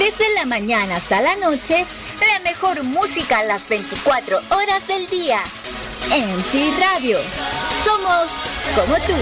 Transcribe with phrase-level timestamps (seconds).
[0.00, 1.84] Desde la mañana hasta la noche,
[2.26, 5.38] la mejor música a las 24 horas del día.
[6.50, 7.18] Sí Radio.
[7.84, 8.30] Somos
[8.74, 9.12] como tú.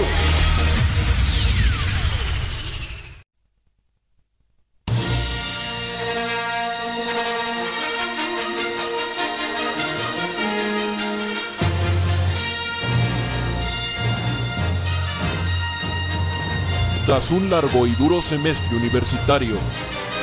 [17.05, 19.57] Tras un largo y duro semestre universitario,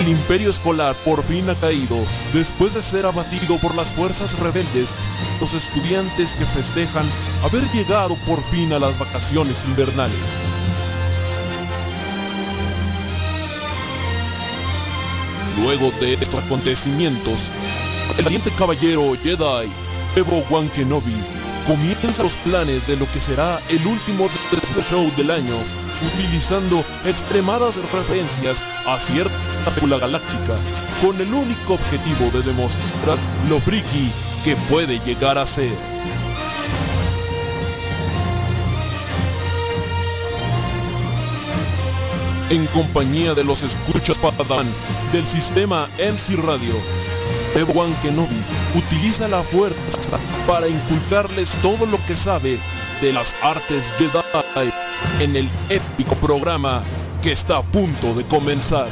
[0.01, 1.97] el imperio escolar por fin ha caído
[2.33, 4.93] después de ser abatido por las fuerzas rebeldes,
[5.41, 7.07] los estudiantes que festejan
[7.45, 10.47] haber llegado por fin a las vacaciones invernales.
[15.63, 17.49] Luego de estos acontecimientos,
[18.19, 19.71] el valiente caballero Jedi,
[20.15, 21.17] Evo Wan Kenobi,
[21.67, 24.29] comienza los planes de lo que será el último
[24.89, 29.35] show del año utilizando extremadas referencias a cierta
[29.67, 30.57] película galáctica,
[31.03, 33.17] con el único objetivo de demostrar
[33.49, 34.11] lo friki
[34.45, 35.73] que puede llegar a ser.
[42.49, 44.67] En compañía de los escuchas Padawan
[45.13, 46.75] del sistema MC Radio,
[47.57, 48.37] Ewan Kenobi
[48.77, 52.59] utiliza la fuerza para inculcarles todo lo que sabe
[53.01, 54.86] de las artes Jedi
[55.21, 56.83] en el épico programa
[57.23, 58.89] que está a punto de comenzar.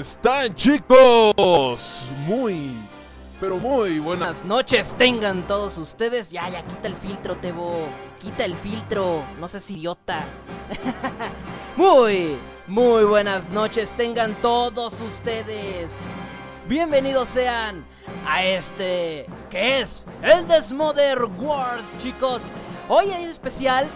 [0.00, 2.08] Están chicos?
[2.26, 2.72] Muy,
[3.38, 6.30] pero muy buenas noches tengan todos ustedes.
[6.30, 7.86] Ya, ya, quita el filtro, Tebo.
[8.18, 9.22] Quita el filtro.
[9.38, 10.24] No seas idiota.
[11.76, 16.00] muy, muy buenas noches tengan todos ustedes.
[16.66, 17.84] Bienvenidos sean
[18.26, 22.50] a este que es el Desmother Wars, chicos.
[22.88, 23.86] Hoy es especial.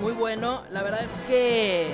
[0.00, 0.62] Muy bueno.
[0.70, 1.92] La verdad es que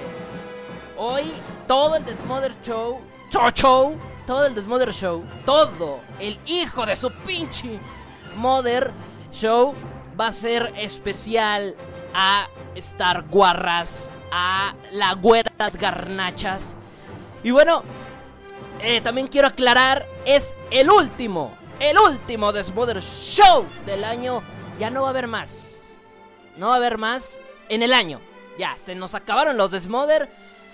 [0.98, 1.32] hoy
[1.66, 3.00] todo el Desmother Show,
[3.30, 3.96] show, show,
[4.26, 7.78] todo el Desmother Show, todo el hijo de su pinche
[8.36, 8.92] Mother
[9.32, 9.74] Show
[10.18, 11.74] va a ser especial
[12.14, 16.76] a Star Guarras, a la Güeras Garnachas.
[17.42, 17.82] Y bueno,
[18.80, 24.42] eh, también quiero aclarar, es el último, el último Desmother Show del año.
[24.78, 26.06] Ya no va a haber más.
[26.56, 28.20] No va a haber más en el año.
[28.58, 30.28] Ya, se nos acabaron los Desmother.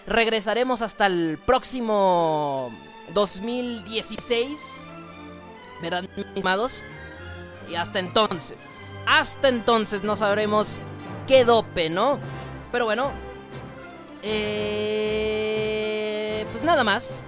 [0.06, 2.70] Regresaremos hasta el próximo
[3.14, 4.60] 2016.
[5.80, 6.04] ¿Verdad,
[6.34, 6.84] mis amados?
[7.68, 8.92] Y hasta entonces.
[9.06, 10.78] Hasta entonces no sabremos
[11.26, 12.18] qué dope, ¿no?
[12.70, 13.10] Pero bueno.
[14.22, 15.54] Eh,
[16.50, 17.22] pues nada más.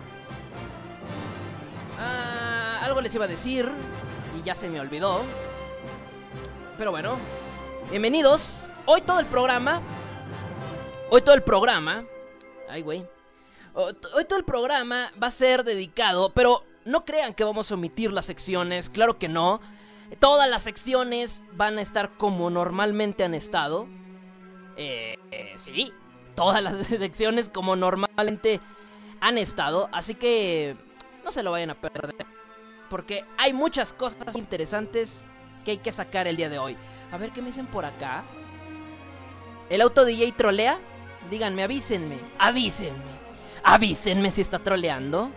[1.98, 3.70] Ah, algo les iba a decir.
[4.36, 5.22] Y ya se me olvidó.
[6.76, 7.16] Pero bueno.
[7.90, 8.68] Bienvenidos.
[8.86, 9.80] Hoy todo el programa.
[11.10, 12.04] Hoy todo el programa.
[12.74, 13.06] Ay, güey.
[13.74, 18.12] Hoy todo el programa va a ser dedicado, pero no crean que vamos a omitir
[18.12, 19.60] las secciones, claro que no.
[20.18, 23.86] Todas las secciones van a estar como normalmente han estado.
[24.76, 25.92] Eh, eh, sí,
[26.34, 28.60] todas las secciones como normalmente
[29.20, 30.76] han estado, así que
[31.24, 32.26] no se lo vayan a perder.
[32.90, 35.24] Porque hay muchas cosas interesantes
[35.64, 36.76] que hay que sacar el día de hoy.
[37.12, 38.24] A ver qué me dicen por acá.
[39.70, 40.80] ¿El auto DJ trolea?
[41.30, 43.14] Díganme, avísenme, avísenme.
[43.62, 45.30] Avísenme si está troleando.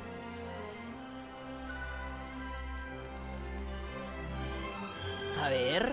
[5.43, 5.91] A ver.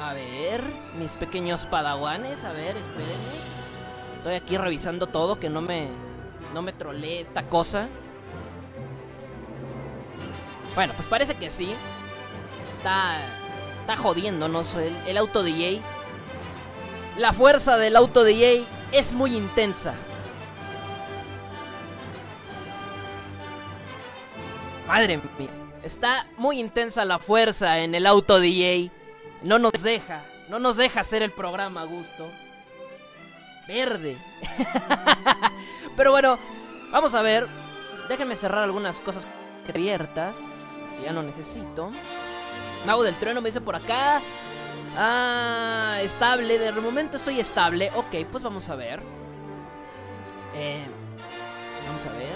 [0.00, 0.62] A ver,
[0.98, 3.38] mis pequeños padawanes, a ver, espérenme.
[4.18, 5.88] Estoy aquí revisando todo, que no me
[6.54, 7.88] no me trolee esta cosa.
[10.76, 11.74] Bueno, pues parece que sí.
[12.78, 13.16] Está
[13.80, 15.80] está jodiéndonos el, el auto DJ.
[17.18, 19.92] La fuerza del auto DJ es muy intensa.
[24.86, 25.50] Madre mía.
[25.82, 28.92] Está muy intensa la fuerza en el auto DJ.
[29.42, 32.30] No nos deja, no nos deja hacer el programa a gusto.
[33.66, 34.16] Verde.
[35.96, 36.38] Pero bueno,
[36.92, 37.48] vamos a ver.
[38.08, 39.26] Déjenme cerrar algunas cosas
[39.68, 40.36] abiertas
[40.96, 41.90] que ya no necesito.
[42.86, 44.20] Mago del trueno me dice por acá.
[44.96, 46.58] Ah, estable.
[46.58, 47.90] De momento estoy estable.
[47.94, 49.02] Ok, pues vamos a ver.
[50.54, 50.84] Eh,
[51.86, 52.34] vamos a ver.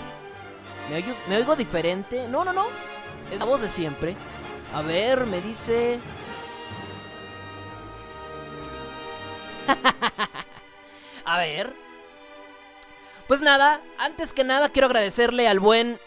[0.90, 2.28] ¿Me oigo, ¿Me oigo diferente?
[2.28, 2.66] No, no, no.
[3.30, 4.16] Es la voz de siempre.
[4.74, 5.98] A ver, me dice...
[11.24, 11.72] A ver.
[13.28, 15.98] Pues nada, antes que nada quiero agradecerle al buen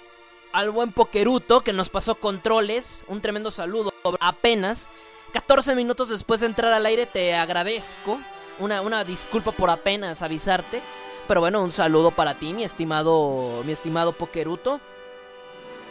[0.51, 3.03] al buen Pokeruto que nos pasó controles.
[3.07, 3.93] Un tremendo saludo.
[4.19, 4.91] Apenas
[5.35, 8.17] 14 minutos después de entrar al aire te agradezco.
[8.57, 10.81] Una, una disculpa por apenas avisarte.
[11.27, 14.79] Pero bueno, un saludo para ti, mi estimado, mi estimado Pokeruto.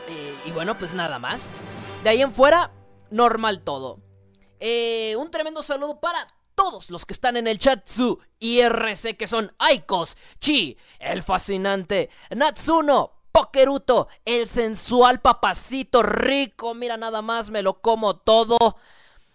[0.08, 1.52] Eh, y bueno, pues nada más.
[2.02, 2.70] De ahí en fuera,
[3.10, 3.98] normal todo.
[4.60, 9.26] Eh, un tremendo saludo para todos los que están en el chat su IRC, que
[9.26, 16.72] son Aikos, Chi, el fascinante, Natsuno, Pokeruto, el sensual papacito rico.
[16.72, 18.56] Mira, nada más me lo como todo.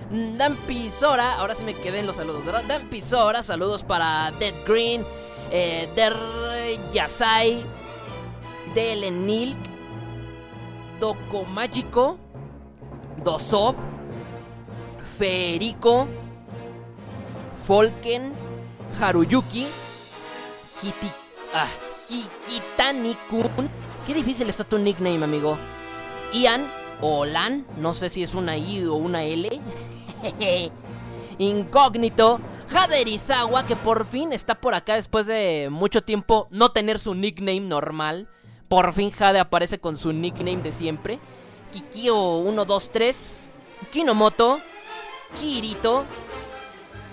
[0.38, 1.36] Dampisora.
[1.36, 2.63] Ahora sí me quedé en los saludos, ¿verdad?
[2.66, 3.44] Dampisora.
[3.44, 5.04] Saludos para Dead Green.
[5.53, 6.17] Eh, Der
[6.94, 7.61] Yasai.
[8.73, 9.57] Delenilk.
[11.00, 12.17] Doko Mágico.
[13.23, 13.75] Dosov.
[15.03, 16.07] Ferico.
[17.53, 18.33] Folken.
[19.00, 19.67] Haruyuki.
[20.81, 21.09] Hiti,
[21.53, 21.69] ah,
[22.09, 23.69] Hikitani-kun.
[24.07, 25.55] Qué difícil está tu nickname, amigo.
[26.33, 26.61] Ian
[27.00, 29.50] o Lan, no sé si es una I o una L.
[31.38, 32.39] Incógnito.
[32.74, 37.62] Haderizawa, que por fin está por acá después de mucho tiempo no tener su nickname
[37.62, 38.28] normal.
[38.68, 41.20] Por fin Jade aparece con su nickname de siempre.
[41.74, 43.50] Kikio123.
[43.92, 44.60] Kinomoto.
[45.40, 46.06] Kirito.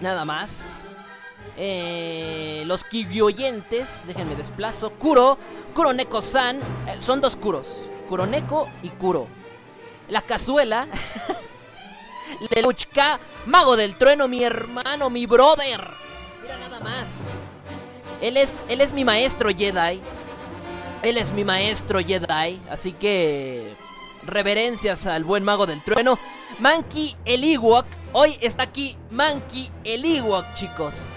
[0.01, 0.97] Nada más.
[1.57, 4.91] Eh, los Kigyoyentes, déjenme desplazo.
[4.91, 5.37] Kuro,
[5.75, 6.57] Kuroneko-san.
[6.57, 7.87] Eh, son dos Kuros.
[8.09, 9.27] Kuroneko y Kuro.
[10.09, 10.89] La cazuela.
[12.51, 15.89] Leluchka, mago del trueno, mi hermano, mi brother.
[16.43, 17.27] Mira nada más.
[18.21, 20.01] Él es, él es mi maestro Jedi.
[21.03, 22.61] Él es mi maestro Jedi.
[22.71, 23.75] Así que.
[24.23, 26.19] Reverencias al buen mago del trueno.
[26.59, 27.87] Monkey el Ewok.
[28.13, 31.09] Hoy está aquí Monkey el Ewok, chicos.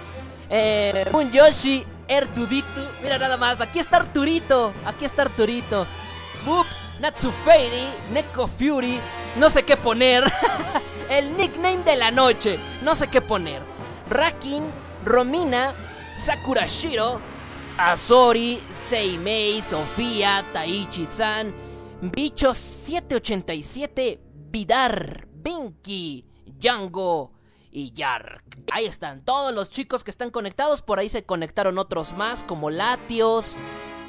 [0.50, 2.90] Eh, un Yoshi, Ertudito.
[3.02, 4.74] Mira nada más, aquí está Arturito.
[4.86, 5.86] Aquí está Arturito.
[6.46, 6.68] Boop,
[7.00, 9.00] Natsufeiri, Neko Fury.
[9.38, 10.24] No sé qué poner.
[11.10, 12.60] El nickname de la noche.
[12.82, 13.62] No sé qué poner.
[14.10, 14.72] Rakin,
[15.06, 15.74] Romina,
[16.18, 17.20] Sakurashiro,
[17.78, 21.54] Azori, Seimei, Sofía, Taichi-san,
[22.02, 24.20] Bicho 787,
[24.52, 27.32] Vidar, Binky, Django
[27.72, 28.44] y Yark.
[28.72, 30.82] Ahí están todos los chicos que están conectados.
[30.82, 33.56] Por ahí se conectaron otros más, como Latios.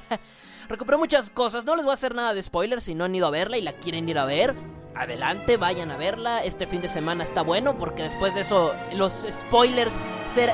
[0.68, 1.64] Recuperó muchas cosas.
[1.64, 3.62] No les voy a hacer nada de spoilers si no han ido a verla y
[3.62, 4.54] la quieren ir a ver
[4.94, 6.42] adelante, vayan a verla.
[6.42, 9.98] Este fin de semana está bueno porque después de eso los spoilers,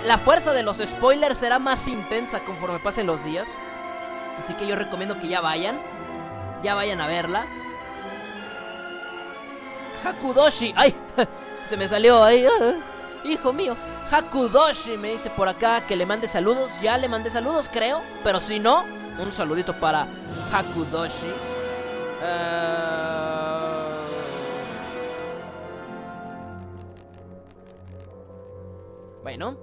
[0.06, 3.56] la fuerza de los spoilers será más intensa conforme pasen los días.
[4.38, 5.78] Así que yo recomiendo que ya vayan
[6.62, 7.46] ya vayan a verla.
[10.04, 10.94] Hakudoshi, ay,
[11.66, 12.74] se me salió ahí, ah,
[13.24, 13.76] hijo mío.
[14.10, 16.80] Hakudoshi me dice por acá que le mande saludos.
[16.80, 18.00] Ya le mandé saludos, creo.
[18.24, 18.84] Pero si no,
[19.18, 20.06] un saludito para
[20.52, 21.30] Hakudoshi.
[22.22, 23.29] Ah.
[29.30, 29.56] Bueno.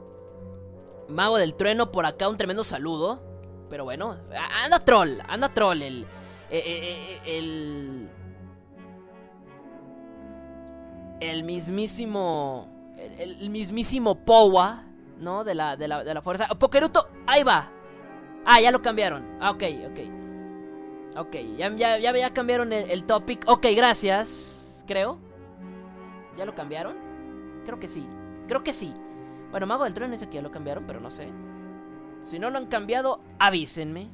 [1.09, 3.21] Mago del trueno por acá, un tremendo saludo.
[3.69, 4.15] Pero bueno,
[4.63, 6.03] anda troll, anda troll el,
[6.49, 8.09] eh, eh, eh, el.
[11.19, 12.69] El mismísimo.
[13.17, 14.85] El, mismísimo Powa,
[15.19, 15.43] ¿no?
[15.43, 16.47] De la, de la, de la fuerza.
[16.47, 17.69] Pokeruto, ahí va.
[18.45, 19.37] Ah, ya lo cambiaron.
[19.41, 21.17] Ah, ok, ok.
[21.17, 23.43] Ok, ya, ya, ya, cambiaron el, el, topic.
[23.47, 24.85] Ok, gracias.
[24.87, 25.19] Creo.
[26.37, 26.95] ¿Ya lo cambiaron?
[27.65, 28.07] Creo que sí.
[28.47, 28.93] Creo que sí.
[29.51, 31.29] Bueno, Mago del Tren dice que ya lo cambiaron, pero no sé.
[32.23, 34.09] Si no lo han cambiado, avísenme.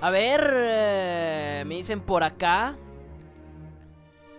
[0.00, 2.76] A ver, eh, me dicen por acá.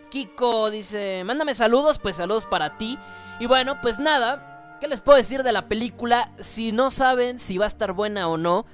[0.09, 2.97] Kiko dice, mándame saludos, pues saludos para ti.
[3.39, 6.31] Y bueno, pues nada, ¿qué les puedo decir de la película?
[6.39, 8.65] Si no saben si va a estar buena o no,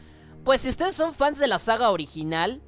[0.44, 2.62] pues si ustedes son fans de la saga original,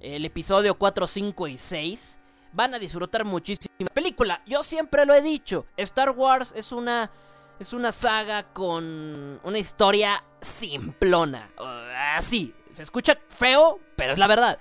[0.00, 2.18] el episodio 4, 5 y 6,
[2.52, 4.42] van a disfrutar muchísimo la película.
[4.46, 7.10] Yo siempre lo he dicho, Star Wars es una
[7.58, 11.50] es una saga con una historia simplona.
[12.16, 14.58] Así, se escucha feo, pero es la verdad.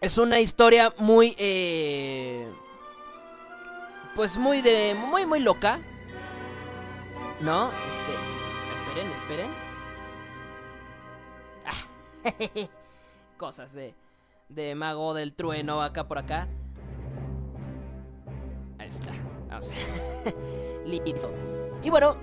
[0.00, 1.34] Es una historia muy...
[1.38, 2.46] Eh,
[4.14, 4.94] pues muy de...
[4.94, 5.78] Muy, muy loca.
[7.40, 7.70] ¿No?
[7.70, 8.12] Este...
[8.76, 9.48] Esperen,
[12.24, 12.68] esperen.
[13.36, 13.94] Cosas de...
[14.48, 16.48] De mago del trueno acá por acá.
[18.78, 19.12] Ahí está.
[19.48, 19.72] Vamos.
[20.84, 21.30] Listo.
[21.82, 22.16] Y bueno.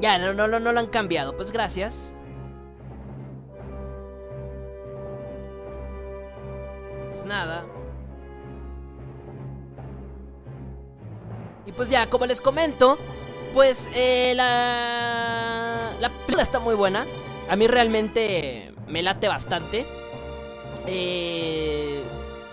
[0.00, 1.36] Ya, no, no, no lo han cambiado.
[1.36, 2.14] Pues gracias.
[7.08, 7.64] Pues nada.
[11.64, 12.96] Y pues ya, como les comento,
[13.52, 17.04] pues eh, la, la película está muy buena.
[17.48, 19.86] A mí realmente me late bastante.
[20.86, 22.02] Eh,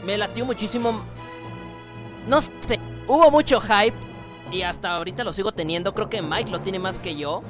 [0.05, 1.01] me latió muchísimo.
[2.27, 3.95] No sé, hubo mucho hype
[4.51, 5.93] y hasta ahorita lo sigo teniendo.
[5.93, 7.43] Creo que Mike lo tiene más que yo.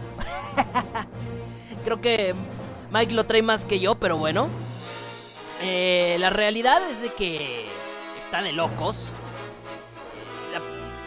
[1.83, 2.33] Creo que
[2.91, 4.47] Mike lo trae más que yo, pero bueno.
[5.61, 7.65] Eh, la realidad es de que
[8.19, 9.07] está de locos.
[10.53, 10.59] Eh,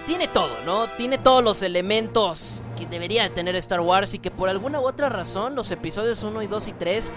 [0.06, 0.86] tiene todo, ¿no?
[0.96, 5.08] Tiene todos los elementos que debería tener Star Wars y que por alguna u otra
[5.08, 7.12] razón los episodios 1 y 2 y 3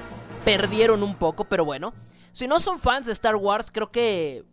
[0.46, 1.93] perdieron un poco, pero bueno.
[2.31, 4.43] Si no son fans de Star Wars, creo que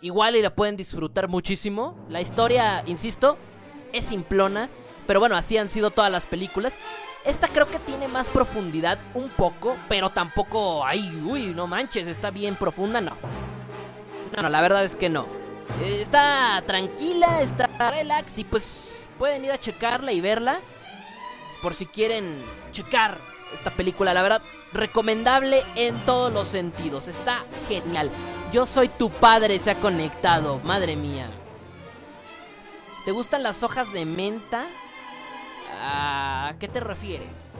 [0.00, 1.96] igual y la pueden disfrutar muchísimo.
[2.08, 3.38] La historia, insisto,
[3.92, 4.68] es simplona,
[5.06, 6.78] pero bueno, así han sido todas las películas.
[7.24, 12.30] Esta creo que tiene más profundidad un poco, pero tampoco, ay, uy, no manches, está
[12.30, 13.12] bien profunda, no.
[14.36, 15.26] No, no, la verdad es que no.
[15.82, 20.60] Eh, está tranquila, está relax y pues pueden ir a checarla y verla
[21.62, 23.18] por si quieren checar
[23.54, 24.12] esta película.
[24.12, 24.42] La verdad,
[24.72, 27.08] recomendable en todos los sentidos.
[27.08, 28.10] Está genial.
[28.52, 30.60] Yo soy tu padre, se ha conectado.
[30.64, 31.30] Madre mía.
[33.04, 34.64] ¿Te gustan las hojas de menta?
[35.80, 37.54] ¿A qué te refieres?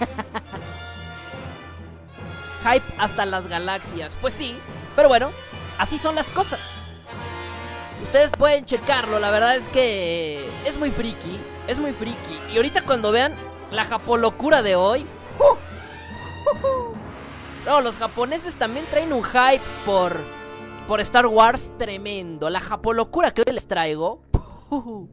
[2.64, 4.16] Hype hasta las galaxias.
[4.20, 4.56] Pues sí,
[4.96, 5.30] pero bueno,
[5.78, 6.86] así son las cosas.
[8.02, 11.38] Ustedes pueden checarlo, la verdad es que es muy friki,
[11.68, 12.38] es muy friki.
[12.52, 13.34] Y ahorita cuando vean
[13.70, 15.06] la japolocura de hoy...
[17.64, 20.16] No, los japoneses también traen un hype por,
[20.88, 22.50] por Star Wars tremendo.
[22.50, 24.22] La japolocura que hoy les traigo...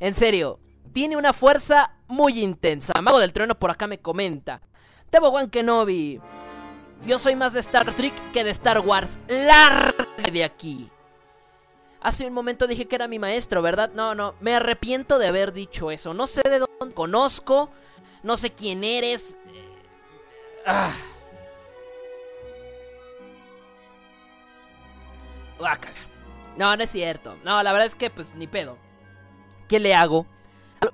[0.00, 0.58] En serio,
[0.92, 3.00] tiene una fuerza muy intensa.
[3.00, 4.60] Mago del Trueno por acá me comenta.
[5.08, 6.20] Tebo Wan Kenobi.
[7.06, 9.18] Yo soy más de Star Trek que de Star Wars.
[9.28, 10.90] Larga de aquí.
[12.04, 13.90] Hace un momento dije que era mi maestro, ¿verdad?
[13.94, 16.12] No, no, me arrepiento de haber dicho eso.
[16.12, 17.70] No sé de dónde conozco,
[18.22, 19.38] no sé quién eres.
[20.66, 20.92] Ah.
[26.58, 27.38] No, no es cierto.
[27.42, 28.76] No, la verdad es que pues ni pedo.
[29.66, 30.26] ¿Qué le hago?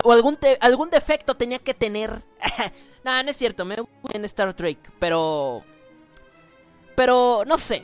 [0.04, 2.22] O algún, algún defecto tenía que tener.
[3.04, 3.64] no, no es cierto.
[3.64, 5.64] Me gusta en Star Trek, pero...
[6.94, 7.82] Pero no sé.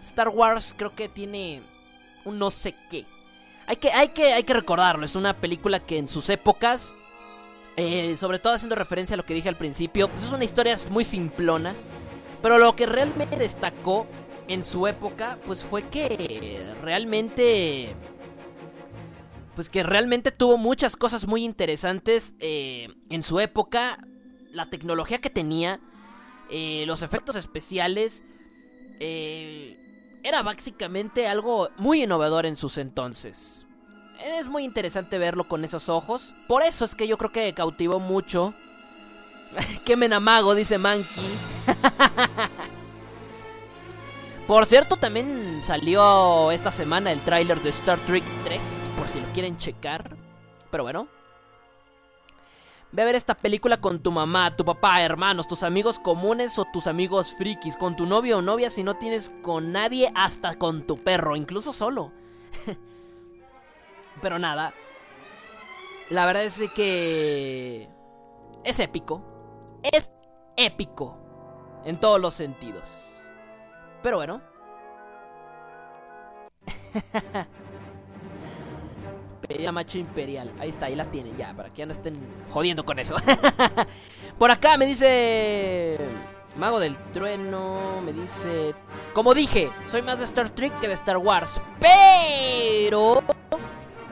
[0.00, 1.62] Star Wars creo que tiene
[2.24, 3.04] un no sé qué.
[3.66, 5.04] Hay que, hay que, hay que recordarlo.
[5.04, 6.94] Es una película que en sus épocas...
[7.76, 10.76] Eh, sobre todo haciendo referencia a lo que dije al principio, pues es una historia
[10.90, 11.74] muy simplona.
[12.42, 14.06] Pero lo que realmente destacó
[14.48, 17.94] en su época, pues fue que realmente...
[19.54, 23.98] Pues que realmente tuvo muchas cosas muy interesantes eh, en su época.
[24.50, 25.80] La tecnología que tenía,
[26.50, 28.24] eh, los efectos especiales,
[29.00, 29.76] eh,
[30.22, 33.66] era básicamente algo muy innovador en sus entonces.
[34.22, 36.34] Es muy interesante verlo con esos ojos.
[36.46, 38.54] Por eso es que yo creo que cautivó mucho.
[39.84, 40.54] ¡Qué menamago!
[40.54, 41.24] Dice Monkey.
[44.46, 49.26] Por cierto, también salió esta semana el tráiler de Star Trek 3, por si lo
[49.28, 50.16] quieren checar.
[50.72, 51.06] Pero bueno.
[52.92, 56.64] Ve a ver esta película con tu mamá, tu papá, hermanos, tus amigos comunes o
[56.64, 60.86] tus amigos frikis, con tu novio o novia si no tienes con nadie, hasta con
[60.86, 62.10] tu perro, incluso solo.
[64.22, 64.74] Pero nada.
[66.10, 67.88] La verdad es que...
[68.64, 69.22] Es épico.
[69.84, 70.12] Es
[70.56, 71.16] épico.
[71.84, 73.30] En todos los sentidos.
[74.02, 74.42] Pero bueno.
[79.50, 80.52] Pedía macho imperial.
[80.60, 82.16] Ahí está, ahí la tienen ya, para que ya no estén
[82.50, 83.16] jodiendo con eso.
[84.38, 85.98] Por acá me dice...
[86.54, 88.76] Mago del Trueno me dice...
[89.12, 91.60] Como dije, soy más de Star Trek que de Star Wars.
[91.80, 93.24] Pero...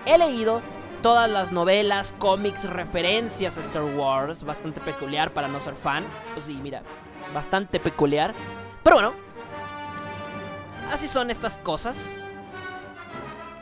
[0.07, 0.61] He leído
[1.03, 4.43] todas las novelas, cómics, referencias a Star Wars.
[4.43, 6.05] Bastante peculiar para no ser fan.
[6.33, 6.83] Pues sí, mira.
[7.33, 8.35] Bastante peculiar.
[8.83, 9.29] Pero bueno,
[10.93, 12.25] Así son estas cosas.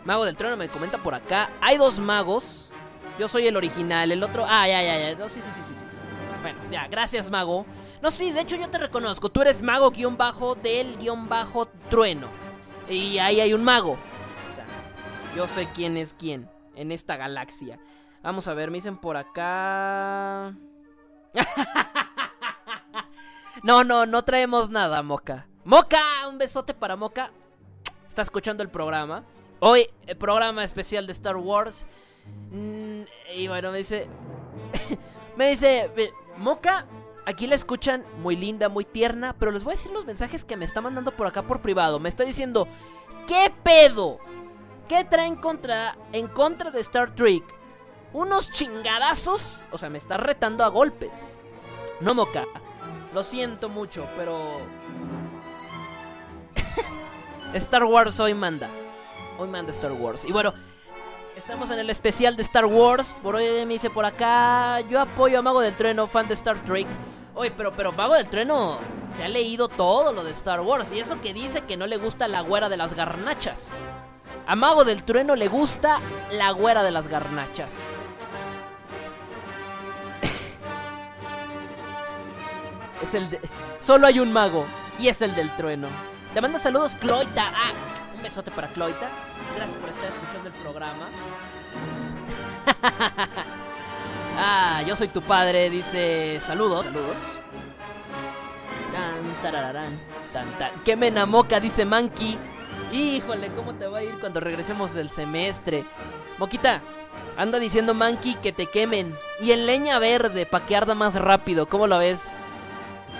[0.07, 1.51] Mago del Trono me comenta por acá.
[1.61, 2.71] Hay dos magos.
[3.19, 4.45] Yo soy el original, el otro.
[4.47, 5.17] Ah, ya, ya, ya.
[5.17, 5.97] No, sí, sí, sí, sí, sí.
[6.43, 7.67] Bueno, ya, gracias, mago.
[8.01, 9.31] No, sí, de hecho yo te reconozco.
[9.31, 12.29] Tú eres mago guion bajo del guion bajo trueno.
[12.89, 13.99] Y ahí hay un mago.
[14.49, 14.65] O sea,
[15.35, 17.81] yo sé quién es quién en esta galaxia.
[18.23, 20.55] Vamos a ver, me dicen por acá.
[23.65, 25.49] no, no, no traemos nada, Moca.
[25.65, 27.33] Moca, un besote para Moca.
[28.07, 29.25] Está escuchando el programa.
[29.61, 31.87] Hoy, el programa especial de Star Wars.
[32.51, 33.03] Mm,
[33.35, 34.07] y bueno, me dice.
[35.37, 35.91] me dice.
[36.37, 36.87] Moca,
[37.25, 39.35] aquí la escuchan muy linda, muy tierna.
[39.39, 41.99] Pero les voy a decir los mensajes que me está mandando por acá por privado.
[41.99, 42.69] Me está diciendo.
[43.27, 44.19] ¿Qué pedo?
[44.89, 47.43] ¿Qué traen contra, en contra de Star Trek?
[48.13, 49.67] ¿Unos chingadazos?
[49.73, 51.35] O sea, me está retando a golpes.
[52.01, 52.45] No, Moca.
[53.15, 54.61] Lo siento mucho, pero
[57.55, 58.71] Star Wars hoy manda.
[59.39, 60.25] Hoy manda Star Wars.
[60.25, 60.55] Y bueno,
[61.37, 63.17] estamos en el especial de Star Wars.
[63.23, 64.81] Por hoy me dice por acá.
[64.81, 66.87] Yo apoyo a Mago del Trueno, fan de Star Trek.
[67.35, 70.91] Oye, pero, pero Mago del Trueno se ha leído todo lo de Star Wars.
[70.93, 73.77] Y eso que dice que no le gusta la güera de las garnachas.
[74.47, 78.01] A Mago del Trueno le gusta la güera de las garnachas.
[83.03, 83.41] es el de...
[83.81, 84.65] Solo hay un mago.
[84.99, 85.89] Y es el del trueno.
[86.33, 87.53] Te manda saludos, Cloita.
[87.55, 87.73] Ah,
[88.27, 89.09] besote para Cloita.
[89.55, 91.07] Gracias por estar escuchando el programa.
[94.37, 96.87] ah, yo soy tu padre, dice saludos.
[96.87, 97.21] Saludos.
[98.93, 100.01] Tan, tarararán,
[100.33, 100.73] tan, tan.
[100.83, 102.37] Que me enamoca, dice Monkey.
[102.93, 105.85] Híjole, ¿cómo te va a ir cuando regresemos del semestre?
[106.39, 106.81] Moquita,
[107.37, 109.15] anda diciendo Monkey que te quemen.
[109.41, 111.69] Y en leña verde, pa' que arda más rápido.
[111.69, 112.33] ¿Cómo lo ves?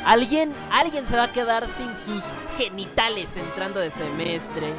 [0.05, 2.25] Alguien, alguien se va a quedar sin sus
[2.57, 4.73] genitales entrando de semestre.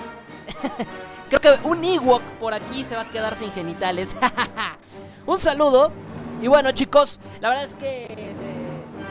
[1.29, 4.15] Creo que un Ewok por aquí se va a quedar sin genitales.
[5.25, 5.91] un saludo.
[6.41, 8.35] Y bueno, chicos, la verdad es que eh,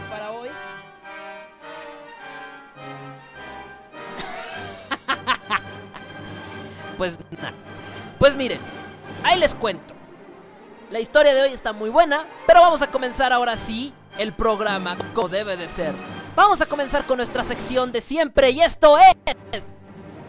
[0.09, 0.49] para hoy.
[6.99, 7.53] pues nada.
[8.19, 8.61] Pues miren,
[9.23, 9.95] ahí les cuento.
[10.91, 14.97] La historia de hoy está muy buena, pero vamos a comenzar ahora sí el programa
[15.15, 15.95] como debe de ser.
[16.37, 19.65] Vamos a comenzar con nuestra sección de siempre y esto es...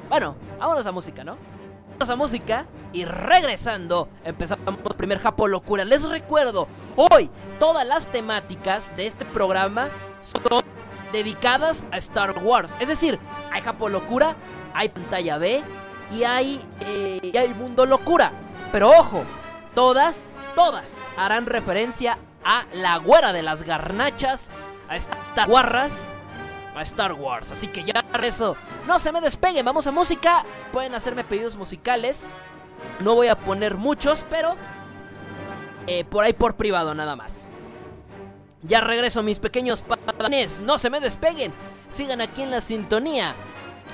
[0.10, 1.38] Bueno, vámonos a música, ¿no?
[2.00, 5.84] a música y regresando empezamos el primer Japo Locura.
[5.84, 9.90] Les recuerdo, hoy todas las temáticas de este programa
[10.22, 10.64] son
[11.12, 12.76] dedicadas a Star Wars.
[12.80, 13.20] Es decir,
[13.52, 14.36] hay Japo Locura,
[14.74, 15.64] hay Pantalla B
[16.16, 18.32] y hay, eh, y hay Mundo Locura.
[18.72, 19.24] Pero ojo,
[19.74, 24.52] todas, todas harán referencia a la güera de las garnachas,
[24.88, 26.14] a estas guarras
[26.84, 27.52] Star Wars.
[27.52, 28.56] Así que ya eso.
[28.88, 30.46] No se me despeguen, vamos a música.
[30.72, 32.30] Pueden hacerme pedidos musicales.
[33.00, 34.56] No voy a poner muchos, pero
[35.88, 37.48] eh, por ahí por privado nada más.
[38.64, 40.62] Ya regreso mis pequeños patanes.
[40.62, 41.54] No se me despeguen.
[41.90, 43.36] Sigan aquí en la sintonía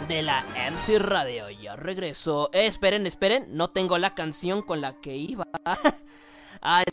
[0.08, 1.50] de la MC Radio.
[1.50, 2.50] Ya regreso.
[2.54, 3.46] Eh, esperen, esperen.
[3.50, 5.48] No tengo la canción con la que iba.
[6.62, 6.84] ah,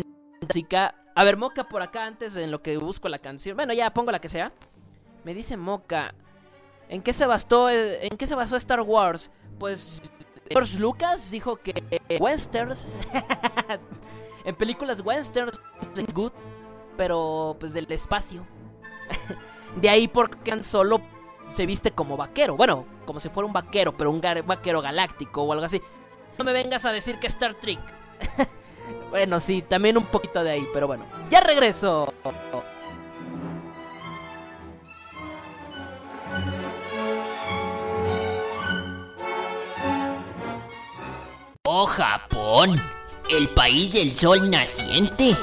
[1.14, 3.57] A ver, Moca por acá antes en lo que busco la canción.
[3.57, 4.53] Bueno, ya pongo la que sea.
[5.24, 6.14] Me dice Moca.
[6.88, 9.30] ¿En qué se bastó en qué se basó Star Wars?
[9.59, 10.02] Pues
[10.48, 12.96] George Lucas dijo que westerns
[14.44, 15.61] en películas westerns
[15.96, 16.33] es good,
[16.96, 18.46] pero pues del espacio.
[19.80, 21.00] de ahí porque Han Solo
[21.48, 25.52] se viste como vaquero, bueno, como si fuera un vaquero, pero un vaquero galáctico o
[25.52, 25.80] algo así.
[26.38, 27.80] No me vengas a decir que Star Trek.
[29.11, 31.04] bueno, sí, también un poquito de ahí, pero bueno.
[31.28, 32.12] Ya regreso.
[41.66, 42.81] Oh Japón,
[43.29, 45.37] el país del sol naciente,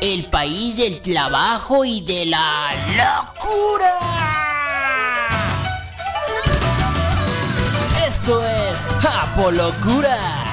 [0.00, 3.94] el país del trabajo y de la locura.
[8.04, 10.49] Esto es Japolocura.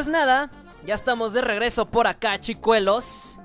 [0.00, 0.48] Pues nada,
[0.86, 3.38] ya estamos de regreso por acá, chicuelos.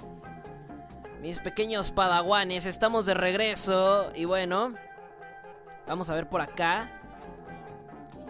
[1.20, 4.10] Mis pequeños padaguanes, estamos de regreso.
[4.16, 4.74] Y bueno,
[5.86, 6.90] vamos a ver por acá.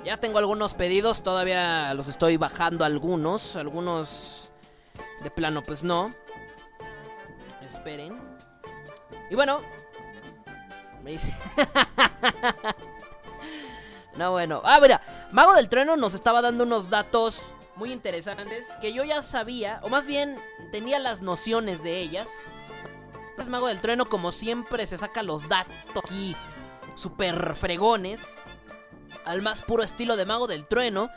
[0.03, 3.57] Ya tengo algunos pedidos, todavía los estoy bajando algunos.
[3.57, 4.49] Algunos
[5.21, 6.09] de plano, pues no.
[7.63, 8.19] Esperen.
[9.29, 9.61] Y bueno,
[11.03, 11.31] me dice.
[14.17, 14.61] no, bueno.
[14.63, 19.21] Ah, mira, Mago del Trueno nos estaba dando unos datos muy interesantes que yo ya
[19.21, 20.37] sabía, o más bien
[20.71, 22.39] tenía las nociones de ellas.
[23.37, 26.35] Es Mago del Trueno, como siempre, se saca los datos y
[26.95, 28.39] super fregones.
[29.25, 31.09] Al más puro estilo de Mago del Trueno.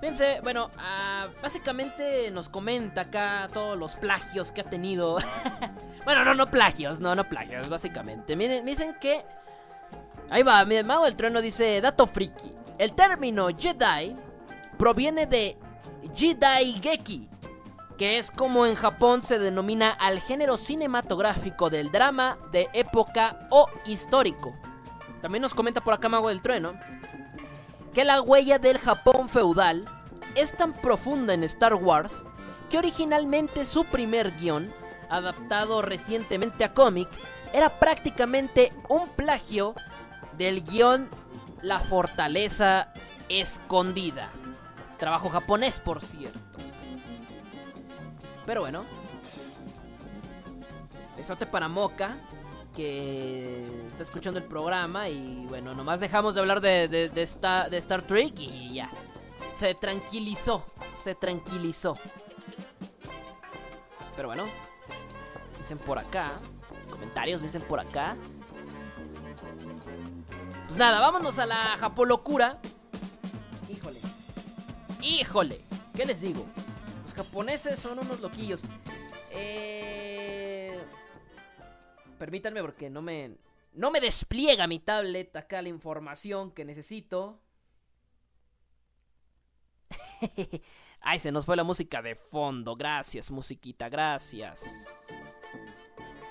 [0.00, 5.18] Fíjense, bueno, ah, básicamente nos comenta acá todos los plagios que ha tenido.
[6.04, 8.36] bueno, no, no plagios, no, no plagios, básicamente.
[8.36, 9.24] Miren, me dicen que.
[10.30, 12.52] Ahí va, mi Mago del Trueno dice: Dato friki.
[12.78, 14.16] El término Jedi
[14.76, 15.56] proviene de
[16.14, 17.28] Jidaigeki,
[17.96, 23.68] que es como en Japón se denomina al género cinematográfico del drama de época o
[23.86, 24.52] histórico.
[25.20, 26.74] También nos comenta por acá Mago del Trueno
[27.94, 29.84] que la huella del Japón feudal
[30.34, 32.24] es tan profunda en Star Wars
[32.68, 34.72] que originalmente su primer guion,
[35.08, 37.08] adaptado recientemente a cómic,
[37.52, 39.74] era prácticamente un plagio
[40.36, 41.08] del guion
[41.62, 42.92] La Fortaleza
[43.28, 44.28] Escondida.
[44.98, 46.38] Trabajo japonés, por cierto.
[48.46, 48.84] Pero bueno.
[51.16, 52.16] Besote para Moca,
[52.74, 55.08] que está escuchando el programa.
[55.08, 57.26] Y bueno, nomás dejamos de hablar de, de, de,
[57.70, 58.90] de Star Trek y ya.
[59.56, 61.96] Se tranquilizó, se tranquilizó.
[64.16, 64.44] Pero bueno,
[65.58, 66.32] dicen por acá.
[66.90, 68.16] Comentarios dicen por acá.
[70.64, 72.58] Pues nada, vámonos a la Japolocura.
[73.68, 74.00] Híjole.
[75.04, 75.60] Híjole,
[75.94, 76.46] ¿qué les digo?
[77.02, 78.62] Los japoneses son unos loquillos.
[79.30, 80.82] Eh...
[82.18, 83.36] Permítanme porque no me...
[83.74, 87.38] No me despliega mi tablet acá la información que necesito.
[91.00, 92.74] Ay, se nos fue la música de fondo.
[92.74, 95.08] Gracias, musiquita, gracias.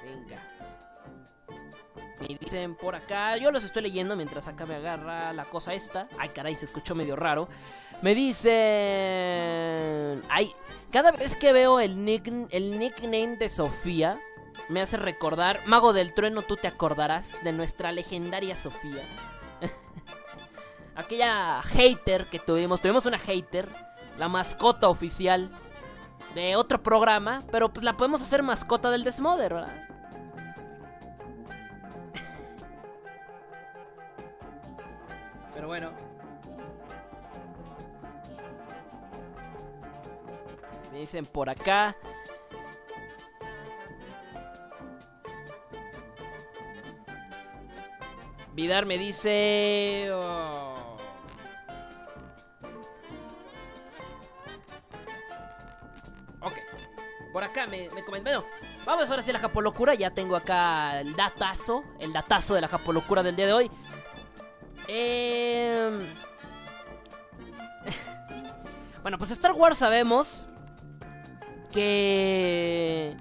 [0.04, 0.50] Venga.
[2.22, 6.08] Me dicen por acá, yo los estoy leyendo mientras acá me agarra la cosa esta.
[6.18, 7.50] Ay, caray, se escuchó medio raro.
[8.04, 8.54] Me dicen...
[10.28, 10.52] Ay,
[10.92, 11.92] cada vez que veo el,
[12.52, 14.20] el nickname de Sofía,
[14.68, 15.62] me hace recordar...
[15.68, 19.06] Mago del Trueno, tú te acordarás de nuestra legendaria Sofía.
[20.96, 22.82] Aquella hater que tuvimos.
[22.82, 23.70] Tuvimos una hater,
[24.18, 25.50] la mascota oficial
[26.36, 29.88] de otro programa, pero pues la podemos hacer mascota del Desmoder, ¿verdad?
[35.54, 36.13] Pero bueno.
[40.94, 41.98] Me dicen por acá.
[48.54, 50.10] Vidar me dice...
[50.12, 50.96] oh.
[56.42, 56.54] Ok.
[57.32, 58.36] Por acá me, me comentan.
[58.36, 58.46] Bueno,
[58.86, 59.96] vamos ahora sí a la Japolocura.
[59.96, 61.84] Ya tengo acá el datazo.
[61.98, 63.72] El datazo de la Japolocura del día de hoy.
[64.88, 66.14] Eh...
[69.02, 70.48] bueno, pues Star Wars sabemos
[71.74, 73.16] que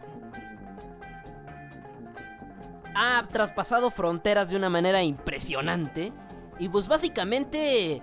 [2.94, 6.12] ha traspasado fronteras de una manera impresionante.
[6.58, 8.02] Y pues básicamente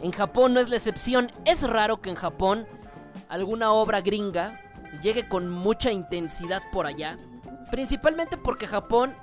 [0.00, 1.30] en Japón no es la excepción.
[1.44, 2.66] Es raro que en Japón
[3.28, 4.60] alguna obra gringa
[5.02, 7.16] llegue con mucha intensidad por allá.
[7.70, 9.14] Principalmente porque Japón,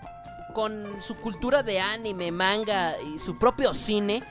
[0.53, 4.23] con su cultura de anime, manga y su propio cine,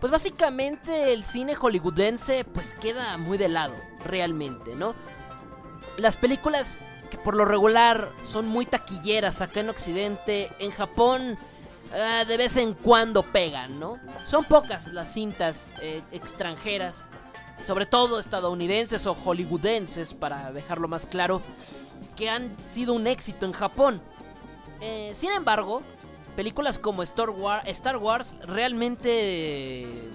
[0.00, 4.94] pues básicamente el cine hollywoodense pues queda muy de lado, realmente, ¿no?
[5.96, 6.78] Las películas
[7.10, 11.38] que por lo regular son muy taquilleras acá en Occidente, en Japón
[11.94, 13.98] eh, de vez en cuando pegan, ¿no?
[14.24, 17.08] Son pocas las cintas eh, extranjeras,
[17.62, 21.42] sobre todo estadounidenses o hollywoodenses, para dejarlo más claro,
[22.16, 24.02] que han sido un éxito en Japón.
[24.80, 25.82] Eh, sin embargo,
[26.34, 27.30] películas como Star,
[27.66, 30.10] Star Wars realmente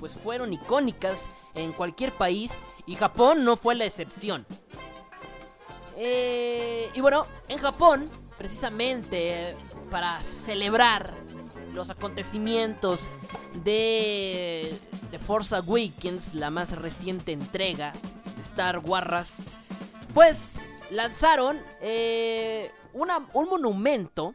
[0.00, 4.46] pues fueron icónicas en cualquier país y Japón no fue la excepción.
[6.02, 8.08] Eh, y bueno, en Japón,
[8.38, 9.54] precisamente
[9.90, 11.12] para celebrar
[11.74, 13.10] los acontecimientos
[13.64, 14.78] de
[15.10, 17.92] The Force Awakens, la más reciente entrega
[18.34, 19.42] de Star Wars,
[20.14, 24.34] pues lanzaron eh, una- un monumento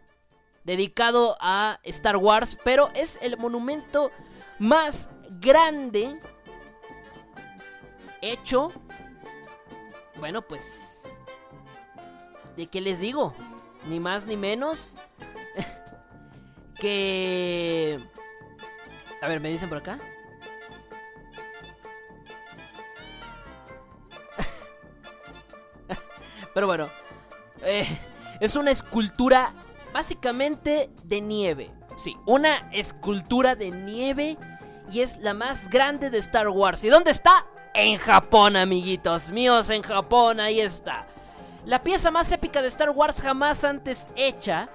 [0.66, 4.12] dedicado a Star Wars, pero es el monumento
[4.60, 5.10] más
[5.42, 6.20] grande
[8.22, 8.72] hecho,
[10.20, 10.95] bueno, pues
[12.56, 13.34] ¿De qué les digo?
[13.88, 14.96] Ni más ni menos
[16.80, 18.00] que...
[19.22, 20.00] A ver, ¿me dicen por acá?
[26.54, 26.90] Pero bueno,
[27.62, 27.86] eh,
[28.40, 29.54] es una escultura
[29.94, 31.72] básicamente de nieve.
[31.96, 34.38] Sí, una escultura de nieve
[34.92, 36.84] y es la más grande de Star Wars.
[36.84, 37.46] ¿Y dónde está?
[37.74, 41.08] En Japón, amiguitos míos, en Japón, ahí está.
[41.66, 44.70] La pieza más épica de Star Wars jamás antes hecha.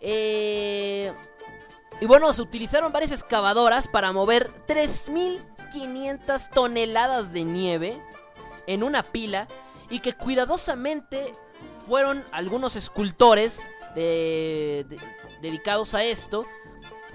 [0.00, 1.12] Eh,
[2.00, 8.02] y bueno, se utilizaron varias excavadoras para mover 3.500 toneladas de nieve
[8.66, 9.48] en una pila
[9.90, 11.32] y que cuidadosamente
[11.86, 14.98] fueron algunos escultores de- de-
[15.40, 16.46] dedicados a esto,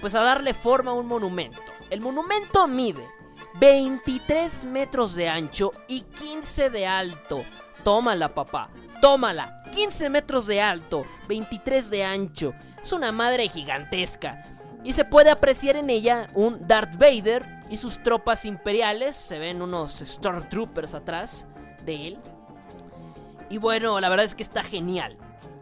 [0.01, 1.61] pues a darle forma a un monumento.
[1.89, 3.07] El monumento mide
[3.55, 7.43] 23 metros de ancho y 15 de alto.
[7.83, 8.69] Tómala, papá.
[9.01, 9.61] Tómala.
[9.71, 12.53] 15 metros de alto, 23 de ancho.
[12.81, 14.43] Es una madre gigantesca.
[14.83, 19.15] Y se puede apreciar en ella un Darth Vader y sus tropas imperiales.
[19.15, 21.47] Se ven unos Stormtroopers atrás
[21.85, 22.19] de él.
[23.49, 25.17] Y bueno, la verdad es que está genial.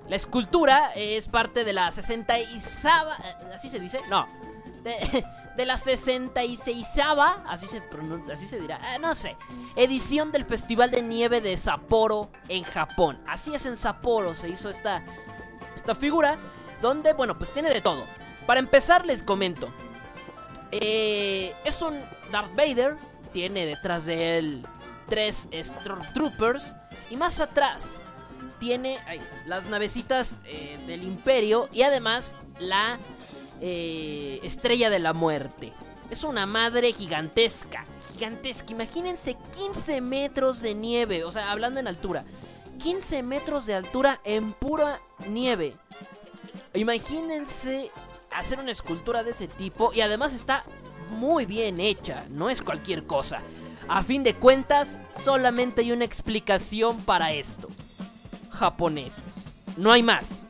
[0.07, 2.85] La escultura es parte de la 66
[3.53, 3.99] ¿Así se dice?
[4.09, 4.27] No.
[5.55, 6.87] de la 66
[7.47, 9.35] así se pronuncia, así se dirá, ah, no sé.
[9.75, 13.19] Edición del Festival de Nieve de Sapporo en Japón.
[13.27, 15.03] Así es en Sapporo se hizo esta
[15.73, 16.37] esta figura
[16.81, 18.05] donde, bueno, pues tiene de todo.
[18.45, 19.69] Para empezar les comento.
[20.71, 21.99] Eh, es un
[22.31, 22.97] Darth Vader,
[23.31, 24.67] tiene detrás de él
[25.07, 26.75] tres Stormtroopers
[27.09, 28.01] y más atrás
[28.59, 28.97] tiene
[29.45, 32.97] las navecitas eh, del Imperio y además la
[33.61, 35.73] eh, Estrella de la Muerte.
[36.09, 38.71] Es una madre gigantesca, gigantesca.
[38.71, 42.25] Imagínense 15 metros de nieve, o sea, hablando en altura.
[42.81, 45.75] 15 metros de altura en pura nieve.
[46.73, 47.89] Imagínense
[48.31, 50.63] hacer una escultura de ese tipo y además está
[51.09, 53.41] muy bien hecha, no es cualquier cosa.
[53.87, 57.69] A fin de cuentas, solamente hay una explicación para esto.
[58.49, 59.61] Japoneses.
[59.77, 60.47] No hay más.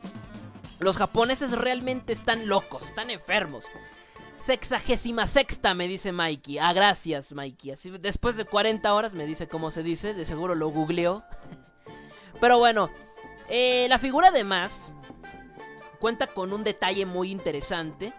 [0.78, 3.66] Los japoneses realmente están locos, están enfermos.
[4.38, 6.58] Sexagésima sexta, me dice Mikey.
[6.58, 7.72] Ah, gracias, Mikey.
[7.72, 10.12] Así, después de 40 horas me dice cómo se dice.
[10.12, 11.24] De seguro lo googleó.
[12.40, 12.90] Pero bueno,
[13.48, 14.94] eh, la figura además
[15.98, 18.12] cuenta con un detalle muy interesante.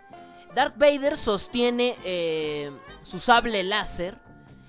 [0.56, 2.72] Darth Vader sostiene eh,
[3.04, 4.18] su sable láser,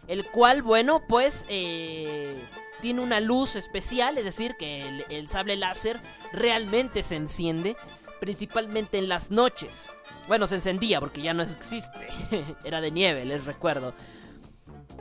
[0.06, 2.44] el cual, bueno, pues eh,
[2.80, 6.00] tiene una luz especial, es decir, que el, sable láser
[6.32, 7.76] realmente se enciende,
[8.20, 9.96] principalmente en las noches.
[10.26, 12.08] Bueno, se encendía porque ya no existe.
[12.64, 13.94] Era de nieve, les recuerdo.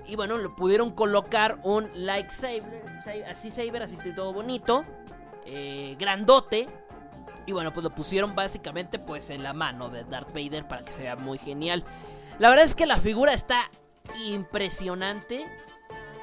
[0.07, 2.85] Y bueno, le pudieron colocar un lightsaber,
[3.29, 4.83] así saber, así todo bonito,
[5.45, 6.69] eh, grandote.
[7.45, 10.93] Y bueno, pues lo pusieron básicamente pues en la mano de Darth Vader para que
[10.93, 11.83] se vea muy genial.
[12.39, 13.69] La verdad es que la figura está
[14.25, 15.45] impresionante.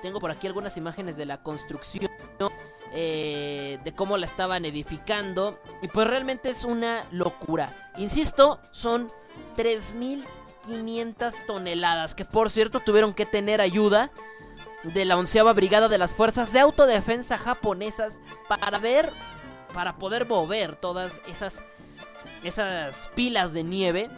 [0.05, 2.11] Tengo por aquí algunas imágenes de la construcción,
[2.93, 5.59] eh, de cómo la estaban edificando.
[5.81, 7.91] Y pues realmente es una locura.
[7.97, 9.11] Insisto, son
[9.57, 14.11] 3.500 toneladas, que por cierto tuvieron que tener ayuda
[14.83, 19.11] de la onceava brigada de las fuerzas de autodefensa japonesas para ver,
[19.73, 21.65] para poder mover todas esas,
[22.43, 24.11] esas pilas de nieve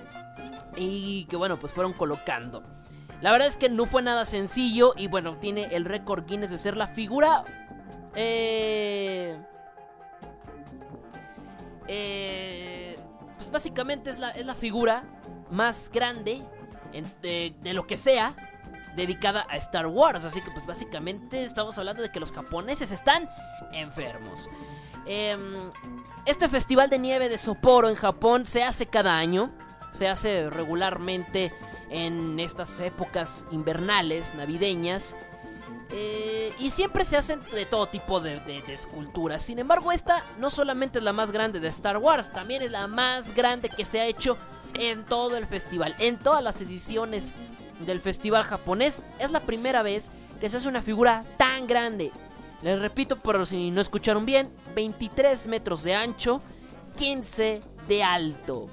[0.75, 2.65] y que bueno, pues fueron colocando.
[3.21, 6.59] La verdad es que no fue nada sencillo y bueno, tiene el récord Guinness de
[6.59, 7.45] ser la figura...
[8.15, 9.37] Eh,
[11.89, 12.97] eh,
[13.37, 15.05] pues básicamente es la, es la figura
[15.51, 16.43] más grande
[17.23, 18.35] de, lo que sea
[18.95, 20.25] dedicada a Star Wars.
[20.25, 23.29] Así que pues básicamente estamos hablando de que los japoneses están
[23.73, 24.49] enfermos.
[25.07, 25.71] Em,
[26.25, 29.53] este festival de nieve de Sapporo en Japón se hace cada año.
[29.91, 31.53] Se hace regularmente
[31.91, 35.17] en estas épocas invernales, navideñas.
[35.91, 39.45] Eh, y siempre se hacen de todo tipo de, esculturas.
[39.45, 42.89] Sin embargo, esta no solamente es la más grande de Star Wars, también es la
[42.89, 44.37] más grande que se ha hecho
[44.75, 45.95] en todo el festival.
[45.99, 47.35] En todas las ediciones
[47.85, 52.11] del festival japonés es la primera vez que se hace una figura tan grande.
[52.63, 56.41] Les repito, por si no escucharon bien, 23 metros de ancho,
[56.97, 58.69] 15 de alto.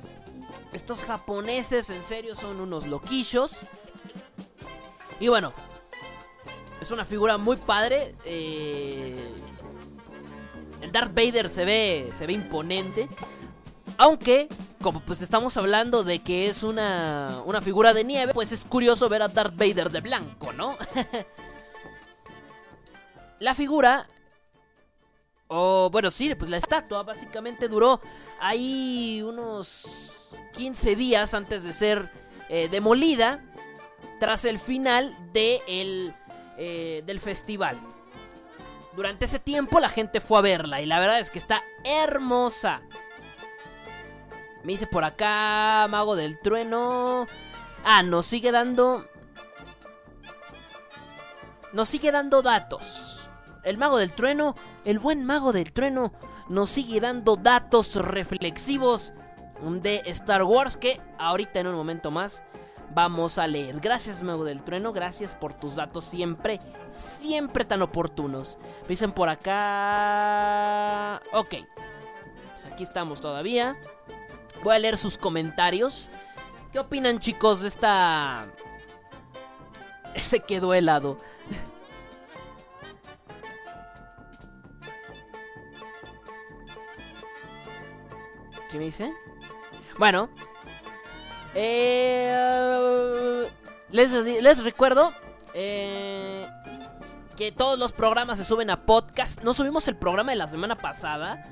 [0.73, 3.65] Estos japoneses en serio son unos loquillos.
[5.19, 5.53] Y bueno,
[6.81, 8.15] es una figura muy padre.
[8.25, 9.31] Eh,
[10.81, 13.07] el Darth Vader se ve, se ve imponente.
[13.97, 14.49] Aunque,
[14.81, 19.07] como pues estamos hablando de que es una, una figura de nieve, pues es curioso
[19.07, 20.75] ver a Darth Vader de blanco, ¿no?
[23.39, 24.07] la figura
[25.55, 28.01] o bueno, sí, pues la estatua básicamente duró
[28.39, 30.11] ahí unos
[30.53, 32.11] 15 días antes de ser
[32.49, 33.43] eh, demolida
[34.19, 36.13] tras el final de el,
[36.57, 37.79] eh, del festival.
[38.95, 42.81] Durante ese tiempo la gente fue a verla y la verdad es que está hermosa.
[44.63, 47.27] Me dice por acá, Mago del Trueno.
[47.83, 49.05] Ah, nos sigue dando...
[51.73, 53.29] Nos sigue dando datos.
[53.63, 56.13] El Mago del Trueno, el buen Mago del Trueno,
[56.47, 59.13] nos sigue dando datos reflexivos
[59.63, 62.43] de Star Wars que ahorita en un momento más
[62.93, 63.79] vamos a leer.
[63.79, 64.91] Gracias, Mago del Trueno.
[64.93, 68.57] Gracias por tus datos siempre, siempre tan oportunos.
[68.83, 71.21] Me dicen por acá.
[71.31, 71.55] Ok.
[72.51, 73.77] Pues aquí estamos todavía.
[74.63, 76.09] Voy a leer sus comentarios.
[76.71, 78.47] ¿Qué opinan, chicos, de esta.
[80.15, 81.17] Se quedó helado.
[88.69, 89.13] ¿Qué me dicen?
[89.97, 90.29] Bueno.
[91.55, 92.33] Eh,
[93.91, 95.13] les, recuerdo
[95.53, 96.47] eh,
[97.35, 99.43] que todos los programas se suben a podcast.
[99.43, 101.43] No subimos el programa de la semana pasada.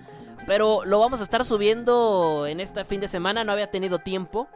[0.48, 3.44] Pero lo vamos a estar subiendo en este fin de semana.
[3.44, 4.48] No había tenido tiempo.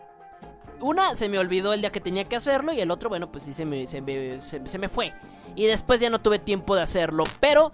[0.82, 2.74] Una, se me olvidó el día que tenía que hacerlo.
[2.74, 5.14] Y el otro, bueno, pues sí, se me, se me, fue.
[5.56, 7.24] Y después ya no tuve tiempo de hacerlo.
[7.40, 7.72] Pero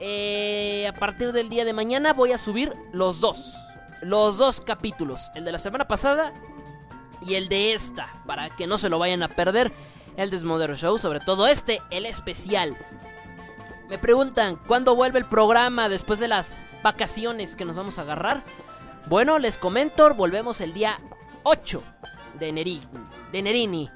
[0.00, 3.56] eh, a partir del día de mañana voy a subir los dos.
[4.02, 5.30] Los dos capítulos.
[5.34, 6.32] El de la semana pasada
[7.22, 8.08] y el de esta.
[8.26, 9.72] Para que no se lo vayan a perder.
[10.16, 10.98] El Desmodero Show.
[10.98, 12.76] Sobre todo este, el especial.
[13.88, 18.42] Me preguntan, ¿cuándo vuelve el programa después de las vacaciones que nos vamos a agarrar?
[19.06, 20.98] Bueno, les comento, volvemos el día
[21.42, 21.82] 8
[22.38, 22.82] de, Nerini,
[23.32, 23.90] de Nerini.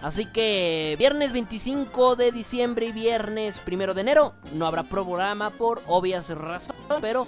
[0.00, 5.82] Así que viernes 25 de diciembre y viernes 1 de enero no habrá programa por
[5.86, 7.26] obvias razones, pero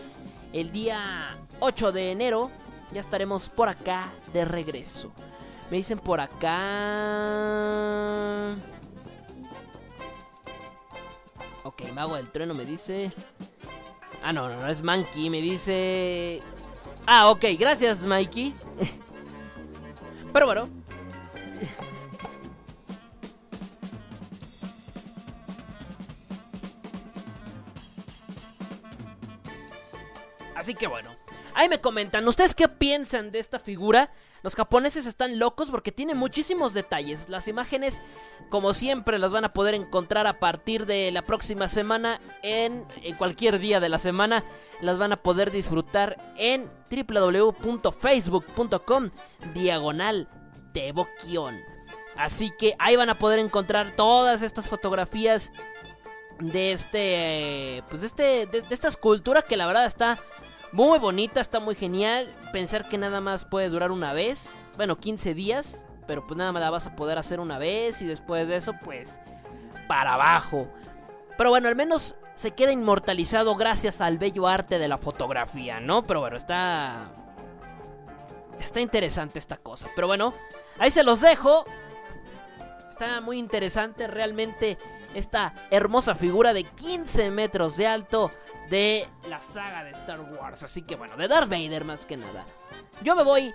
[0.52, 2.50] el día 8 de enero
[2.92, 5.12] ya estaremos por acá de regreso.
[5.70, 6.54] Me dicen por acá...
[11.64, 13.12] Ok, Mago del Trueno me dice...
[14.22, 16.40] Ah, no, no, no, es Monkey, me dice...
[17.06, 18.54] Ah, ok, gracias, Mikey.
[20.32, 20.68] Pero bueno.
[30.54, 31.13] Así que bueno.
[31.54, 34.10] Ahí me comentan, ¿ustedes qué piensan de esta figura?
[34.42, 37.28] Los japoneses están locos porque tiene muchísimos detalles.
[37.28, 38.02] Las imágenes,
[38.50, 42.84] como siempre, las van a poder encontrar a partir de la próxima semana en,
[43.16, 44.44] cualquier día de la semana.
[44.80, 49.10] Las van a poder disfrutar en www.facebook.com
[49.54, 50.28] diagonal.
[52.16, 55.52] Así que ahí van a poder encontrar todas estas fotografías
[56.40, 60.18] de este, pues de este, de, esta escultura que la verdad está
[60.74, 62.34] muy bonita, está muy genial.
[62.52, 66.62] Pensar que nada más puede durar una vez, bueno, 15 días, pero pues nada más
[66.62, 69.20] la vas a poder hacer una vez y después de eso, pues
[69.86, 70.68] para abajo.
[71.38, 76.02] Pero bueno, al menos se queda inmortalizado gracias al bello arte de la fotografía, ¿no?
[76.02, 77.12] Pero bueno, está.
[78.58, 79.88] Está interesante esta cosa.
[79.94, 80.34] Pero bueno,
[80.80, 81.66] ahí se los dejo.
[82.90, 84.76] Está muy interesante realmente
[85.14, 88.30] esta hermosa figura de 15 metros de alto
[88.70, 90.62] de la saga de Star Wars.
[90.62, 92.44] Así que bueno, de Darth Vader más que nada.
[93.02, 93.54] Yo me voy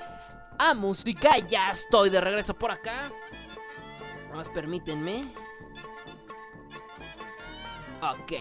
[0.57, 1.37] a música.
[1.47, 3.11] Ya estoy de regreso por acá.
[4.33, 5.23] Más permítanme.
[8.01, 8.31] Ok,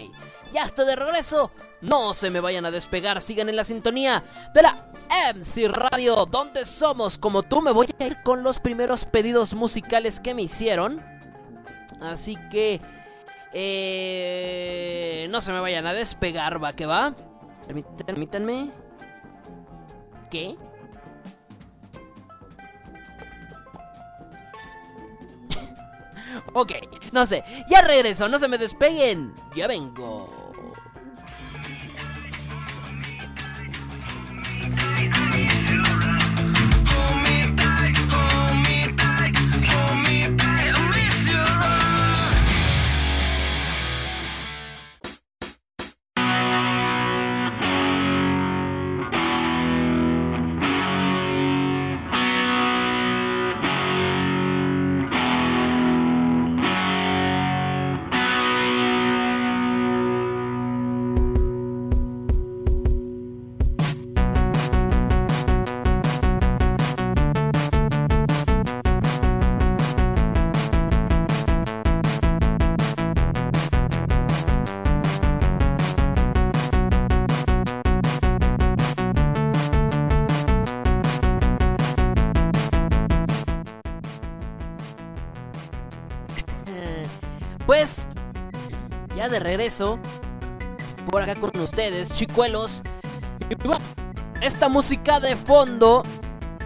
[0.52, 1.50] ya estoy de regreso.
[1.80, 4.22] No se me vayan a despegar, sigan en la sintonía
[4.54, 4.92] de la
[5.34, 7.62] MC Radio, donde somos como tú.
[7.62, 11.02] Me voy a ir con los primeros pedidos musicales que me hicieron.
[12.00, 12.80] Así que...
[13.60, 17.16] Eh, no se me vayan a despegar, va que va.
[18.06, 18.70] Permítanme.
[20.30, 20.54] ¿Qué?
[26.54, 26.72] ok,
[27.10, 27.42] no sé.
[27.68, 29.34] Ya regreso, no se me despeguen.
[29.56, 30.37] Ya vengo.
[89.38, 89.98] De regreso,
[91.10, 92.82] por acá con ustedes, chicuelos.
[93.48, 96.02] Y esta música de fondo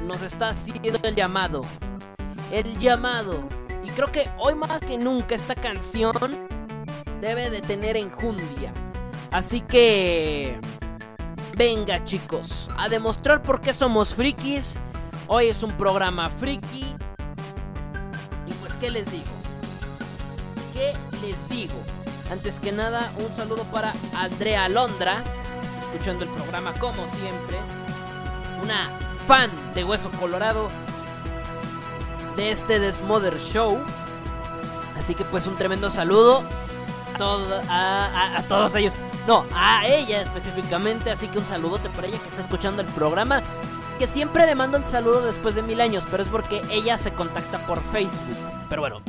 [0.03, 1.63] nos está haciendo el llamado.
[2.51, 3.41] El llamado.
[3.85, 6.13] Y creo que hoy más que nunca esta canción
[7.21, 8.73] debe de tener enjundia.
[9.31, 10.59] Así que...
[11.55, 14.79] Venga chicos, a demostrar por qué somos frikis.
[15.29, 16.97] Hoy es un programa friki.
[18.47, 19.25] Y pues, ¿qué les digo?
[20.73, 21.75] ¿Qué les digo?
[22.33, 25.23] Antes que nada, un saludo para Andrea Londra,
[25.67, 27.59] está escuchando el programa como siempre.
[28.63, 28.89] Una
[29.27, 30.71] fan de Hueso Colorado
[32.35, 33.79] de este Desmother Show.
[34.99, 36.43] Así que pues un tremendo saludo
[37.69, 38.95] a, a, todos ellos.
[39.27, 41.11] No, a ella específicamente.
[41.11, 43.43] Así que un saludote para ella que está escuchando el programa.
[43.99, 46.05] Que siempre le mando el saludo después de mil años.
[46.11, 48.39] Pero es porque ella se contacta por Facebook.
[48.71, 49.03] Pero bueno,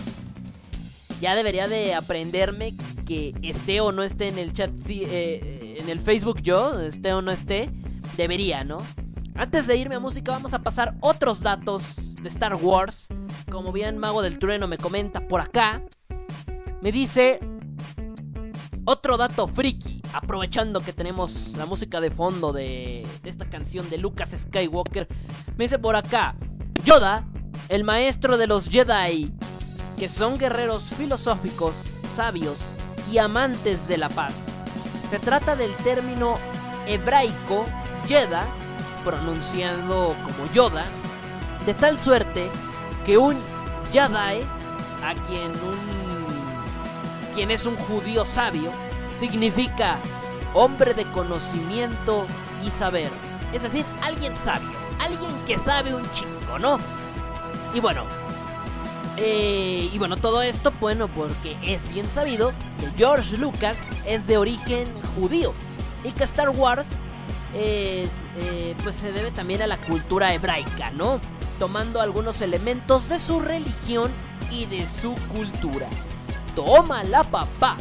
[1.23, 5.87] ya debería de aprenderme que esté o no esté en el chat, sí, eh, en
[5.87, 7.69] el Facebook yo, esté o no esté,
[8.17, 8.79] debería, ¿no?
[9.33, 13.07] Antes de irme a música vamos a pasar otros datos de Star Wars.
[13.49, 15.81] Como bien Mago del Trueno me comenta por acá,
[16.81, 17.39] me dice
[18.83, 23.97] otro dato friki, aprovechando que tenemos la música de fondo de, de esta canción de
[23.97, 25.07] Lucas Skywalker,
[25.55, 26.35] me dice por acá,
[26.83, 27.25] Yoda,
[27.69, 29.33] el maestro de los Jedi,
[30.03, 31.81] que son guerreros filosóficos,
[32.13, 32.59] sabios
[33.09, 34.51] y amantes de la paz.
[35.09, 36.33] Se trata del término
[36.85, 37.65] hebraico
[38.05, 38.45] Yeda,
[39.05, 40.83] pronunciado como Yoda,
[41.65, 42.49] de tal suerte
[43.05, 43.37] que un
[43.93, 44.41] Yadai,
[45.05, 48.71] a quien un quien es un judío sabio,
[49.15, 49.95] significa
[50.53, 52.27] hombre de conocimiento
[52.61, 53.09] y saber.
[53.53, 54.67] Es decir, alguien sabio,
[54.99, 56.77] alguien que sabe un chingo, ¿no?
[57.73, 58.03] Y bueno,
[59.17, 64.37] eh, y bueno, todo esto, bueno, porque es bien sabido que George Lucas es de
[64.37, 65.53] origen judío
[66.03, 66.97] y que Star Wars
[67.53, 71.19] es, eh, pues se debe también a la cultura hebraica, ¿no?
[71.59, 74.11] Tomando algunos elementos de su religión
[74.49, 75.87] y de su cultura.
[76.55, 77.77] Toma la papá,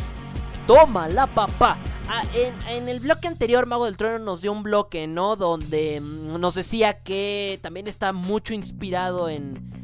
[0.67, 1.79] toma la papá.
[2.09, 5.37] Ah, en, en, el bloque anterior, Mago del Trono nos dio un bloque, ¿no?
[5.37, 9.82] Donde mm, nos decía que también está mucho inspirado en,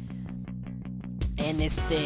[1.39, 1.97] en este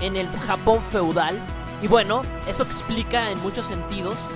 [0.00, 1.38] en el Japón feudal
[1.82, 4.30] y bueno, eso explica en muchos sentidos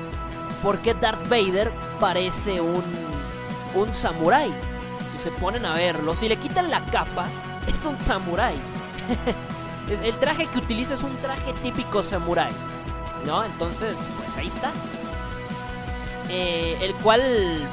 [0.62, 2.83] por qué Darth Vader parece un
[3.75, 4.53] un samurái.
[5.12, 7.27] Si se ponen a verlo, si le quitan la capa,
[7.66, 8.57] es un samurái.
[10.03, 12.53] el traje que utiliza es un traje típico samurái.
[13.27, 13.43] ¿No?
[13.45, 14.70] Entonces, pues ahí está.
[16.31, 17.22] Eh, el cual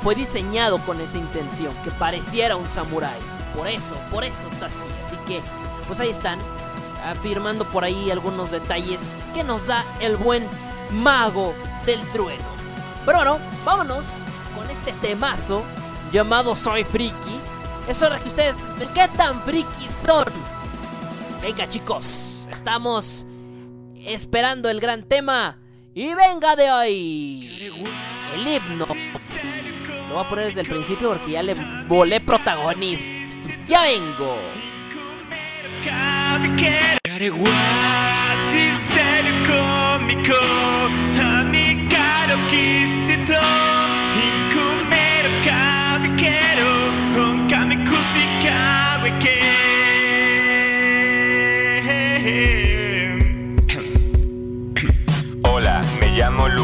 [0.02, 3.20] fue diseñado con esa intención, que pareciera un samurái.
[3.56, 4.80] Por eso, por eso está así.
[5.02, 5.42] Así que
[5.92, 6.40] pues ahí están,
[7.06, 10.48] afirmando por ahí algunos detalles que nos da el buen
[10.90, 11.54] mago
[11.86, 12.46] del trueno.
[13.06, 14.06] Pero bueno, vámonos
[14.56, 15.66] con este temazo
[16.14, 17.38] llamado Soy Friki.
[17.90, 20.28] Es hora que ustedes ven qué tan frikis son.
[21.42, 23.26] Venga chicos, estamos
[24.06, 25.58] esperando el gran tema.
[25.94, 27.74] Y venga de hoy.
[28.34, 28.86] El himno.
[30.08, 31.54] Lo voy a poner desde el principio porque ya le
[31.90, 33.06] volé protagonista.
[33.68, 34.38] Ya vengo.
[35.84, 37.00] Come, come,
[40.22, 41.12] come, come,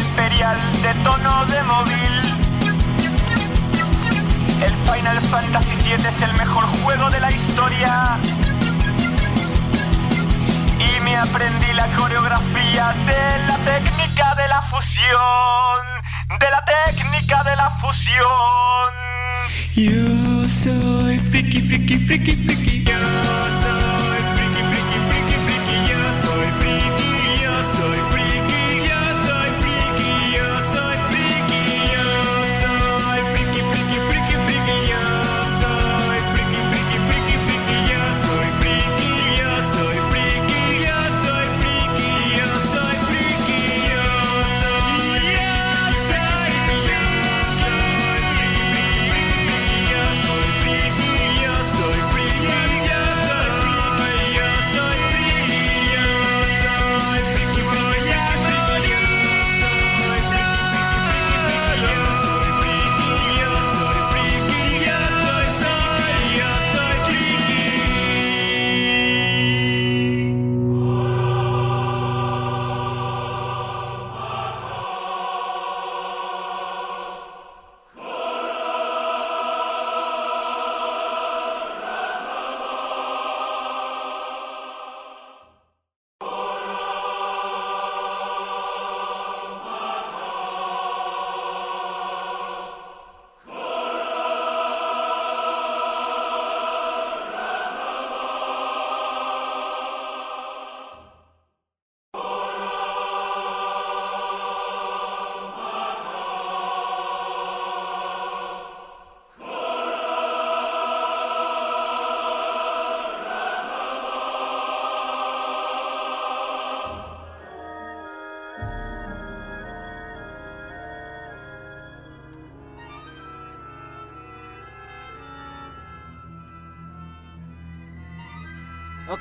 [0.00, 2.14] imperial de tono de móvil.
[4.62, 8.18] El Final Fantasy VII es el mejor juego de la historia.
[10.78, 15.80] Y me aprendí la coreografía de la técnica de la fusión.
[16.38, 18.92] De la técnica de la fusión.
[19.74, 22.84] Yo soy friki, friki, friki, friki.
[22.84, 22.98] Yo
[23.60, 24.11] soy.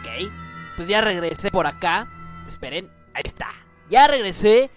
[0.01, 0.31] Ok,
[0.75, 2.07] pues ya regresé por acá.
[2.47, 3.47] Esperen, ahí está.
[3.89, 4.69] Ya regresé.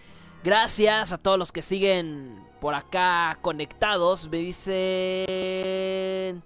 [0.43, 4.29] Gracias a todos los que siguen por acá conectados.
[4.29, 6.43] Me dicen...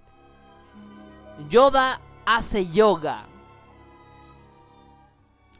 [1.49, 3.27] Yoda hace yoga.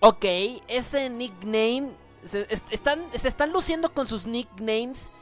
[0.01, 0.25] Ok,
[0.69, 1.93] ese nickname...
[2.25, 5.13] Se, est- están, se están luciendo con sus nicknames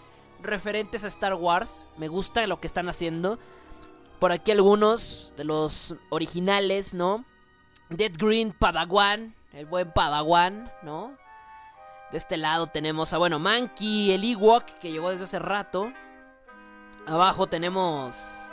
[0.43, 1.87] referentes a Star Wars.
[1.97, 3.39] Me gusta lo que están haciendo.
[4.19, 7.25] Por aquí algunos de los originales, ¿no?
[7.89, 11.17] Dead Green Padawan, el buen Padawan, ¿no?
[12.11, 15.93] De este lado tenemos a, bueno, Mankey, el Ewok, que llegó desde hace rato.
[17.07, 18.51] Abajo tenemos...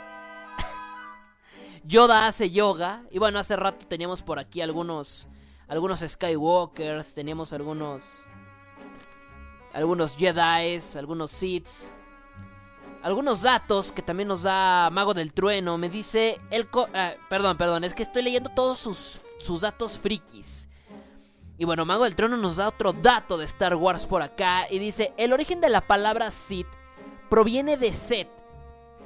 [1.84, 3.02] Yoda hace yoga.
[3.10, 5.28] Y bueno, hace rato teníamos por aquí algunos...
[5.66, 8.26] Algunos Skywalkers, teníamos algunos...
[9.72, 11.90] Algunos Jedis, algunos Siths.
[13.04, 15.76] Algunos datos que también nos da Mago del Trueno.
[15.76, 16.68] Me dice el...
[16.70, 20.70] co- ah, perdón, perdón, es que estoy leyendo todos sus, sus datos frikis.
[21.58, 24.78] Y bueno, Mago del Trono nos da otro dato de Star Wars por acá y
[24.78, 26.66] dice, el origen de la palabra Sith
[27.28, 28.30] proviene de Set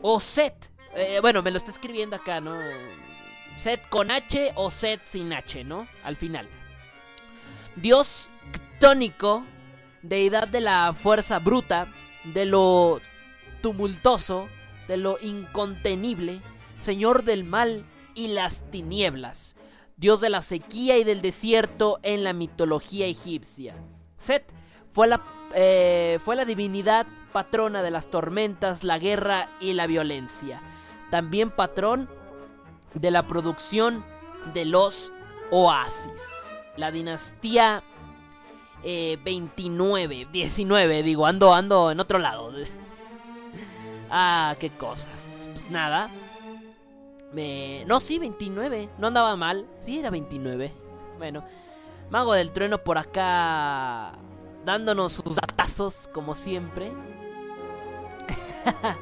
[0.00, 0.72] o Set.
[0.94, 2.54] Eh, bueno, me lo está escribiendo acá, ¿no?
[3.56, 5.88] Set con H o Set sin H, ¿no?
[6.04, 6.48] Al final.
[7.74, 8.30] Dios
[8.78, 9.44] ctónico,
[10.02, 11.92] deidad de la fuerza bruta,
[12.22, 13.00] de lo
[13.60, 14.48] tumultuoso,
[14.86, 16.40] de lo incontenible,
[16.80, 17.84] señor del mal
[18.14, 19.56] y las tinieblas
[19.98, 23.74] dios de la sequía y del desierto en la mitología egipcia.
[24.16, 24.44] Set
[24.88, 25.20] fue la,
[25.54, 30.62] eh, fue la divinidad patrona de las tormentas, la guerra y la violencia.
[31.10, 32.08] También patrón
[32.94, 34.04] de la producción
[34.54, 35.12] de los
[35.50, 36.54] oasis.
[36.76, 37.82] La dinastía
[38.84, 42.52] eh, 29, 19, digo, ando, ando en otro lado.
[44.10, 45.50] Ah, qué cosas.
[45.52, 46.10] Pues nada.
[47.32, 47.84] Me...
[47.86, 48.88] No, sí, 29.
[48.98, 49.66] No andaba mal.
[49.76, 50.72] Sí, era 29.
[51.18, 51.44] Bueno,
[52.10, 54.12] Mago del Trueno por acá
[54.64, 56.92] dándonos sus datazos, como siempre.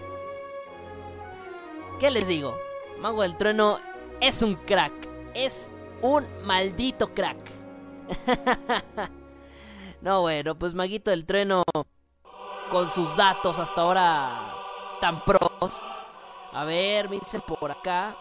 [2.00, 2.56] ¿Qué les digo?
[3.00, 3.78] Mago del Trueno
[4.20, 4.92] es un crack.
[5.34, 7.38] Es un maldito crack.
[10.00, 11.64] no, bueno, pues Maguito del Trueno
[12.70, 14.55] con sus datos hasta ahora
[15.00, 15.82] tan pros.
[16.52, 18.16] A ver, me dicen por acá.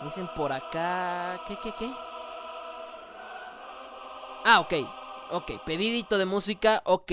[0.00, 1.42] Me dicen por acá.
[1.46, 1.90] ¿Qué, qué, qué?
[4.44, 4.74] Ah, ok.
[5.32, 7.12] Ok, pedidito de música, ok.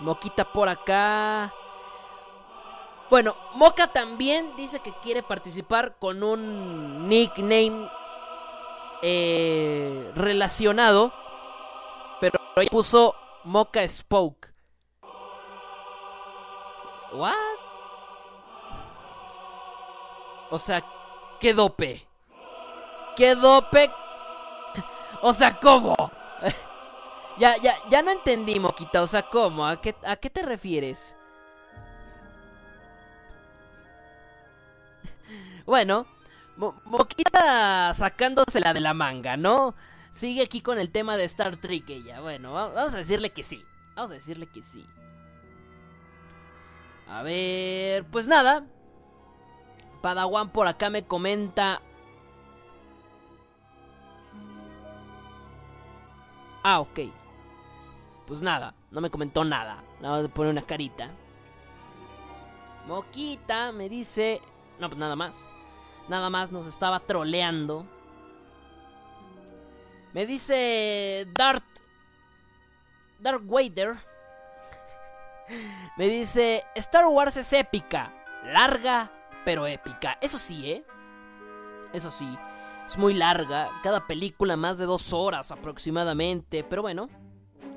[0.00, 1.54] Moquita por acá.
[3.08, 7.88] Bueno, Moca también dice que quiere participar con un nickname
[9.02, 11.12] eh, relacionado.
[12.20, 14.51] Pero ella puso Moca Spoke.
[17.14, 17.34] ¿What?
[20.50, 20.84] O sea,
[21.40, 22.06] ¿qué dope?
[23.16, 23.90] ¿Qué dope?
[25.22, 25.94] O sea, ¿cómo?
[27.38, 29.02] ya, ya, ya no entendí, Moquita.
[29.02, 29.66] O sea, ¿cómo?
[29.66, 31.16] ¿A qué, a qué te refieres?
[35.66, 36.06] bueno,
[36.56, 39.74] Mo- Moquita sacándosela de la manga, ¿no?
[40.14, 42.20] Sigue aquí con el tema de Star Trek ella.
[42.20, 43.64] Bueno, va- vamos a decirle que sí.
[43.94, 44.86] Vamos a decirle que sí.
[47.12, 48.64] A ver, pues nada.
[50.00, 51.82] Padawan por acá me comenta.
[56.62, 57.00] Ah, ok.
[58.26, 59.84] Pues nada, no me comentó nada.
[60.00, 61.10] Nada más de poner una carita.
[62.86, 64.40] Moquita me dice.
[64.80, 65.54] No, pues nada más.
[66.08, 67.84] Nada más nos estaba troleando.
[70.14, 71.64] Me dice Dart.
[73.18, 74.11] Dark Wader.
[75.96, 78.12] Me dice, Star Wars es épica,
[78.44, 79.10] larga,
[79.44, 80.18] pero épica.
[80.20, 80.84] Eso sí, ¿eh?
[81.92, 82.26] Eso sí,
[82.86, 87.08] es muy larga, cada película más de dos horas aproximadamente, pero bueno.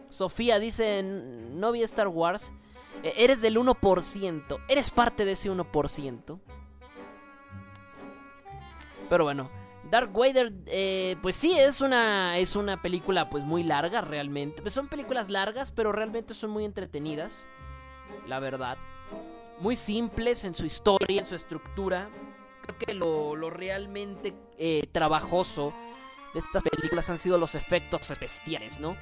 [0.09, 2.53] Sofía dice, no vi Star Wars,
[3.03, 6.39] E- eres del 1%, eres parte de ese 1%.
[9.09, 9.49] Pero bueno,
[9.91, 14.67] Dark Vader, eh, pues sí, es una, es una película pues muy larga realmente.
[14.69, 17.47] Son películas largas, pero realmente son muy entretenidas,
[18.27, 18.77] la verdad.
[19.59, 22.09] Muy simples en su historia, en su estructura.
[22.61, 25.73] Creo que lo, lo realmente eh, trabajoso
[26.33, 28.97] de estas películas han sido los efectos especiales, ¿no?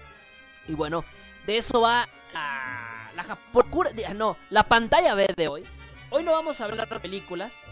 [0.67, 1.03] Y bueno,
[1.47, 5.63] de eso va la, la Japokura- de- no, la pantalla verde de hoy.
[6.11, 7.67] Hoy no vamos a hablar de películas.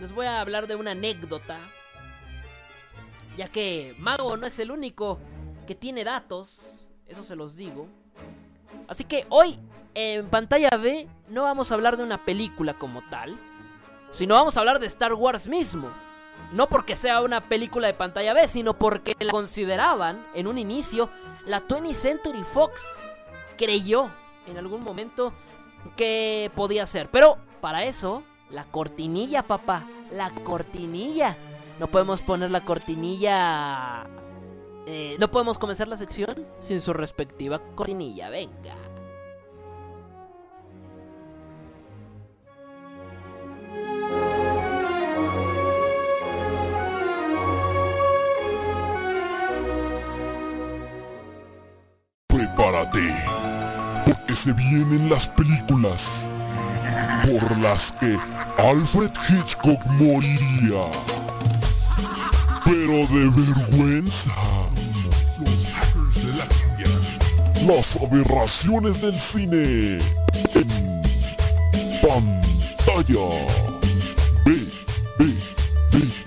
[0.00, 1.58] Les voy a hablar de una anécdota.
[3.36, 5.20] Ya que Mago no es el único
[5.66, 6.88] que tiene datos.
[7.06, 7.86] Eso se los digo.
[8.88, 9.58] Así que hoy
[9.94, 13.38] en pantalla B no vamos a hablar de una película como tal.
[14.10, 15.90] Sino vamos a hablar de Star Wars mismo.
[16.52, 21.10] No porque sea una película de pantalla B, sino porque la consideraban en un inicio
[21.46, 23.00] la 20th Century Fox.
[23.56, 24.10] Creyó
[24.46, 25.32] en algún momento
[25.96, 27.10] que podía ser.
[27.10, 29.84] Pero para eso, la cortinilla, papá.
[30.10, 31.36] La cortinilla.
[31.78, 34.06] No podemos poner la cortinilla.
[34.86, 38.30] Eh, no podemos comenzar la sección sin su respectiva cortinilla.
[38.30, 38.76] Venga.
[52.28, 53.00] Prepárate,
[54.06, 56.30] porque se vienen las películas
[57.24, 58.16] por las que
[58.58, 60.90] Alfred Hitchcock moriría.
[62.64, 64.65] Pero de vergüenza.
[67.66, 69.98] Las aberraciones del cine
[70.54, 70.68] en
[72.00, 73.28] pantalla.
[74.44, 74.52] B,
[75.18, 75.24] B,
[75.90, 76.25] B.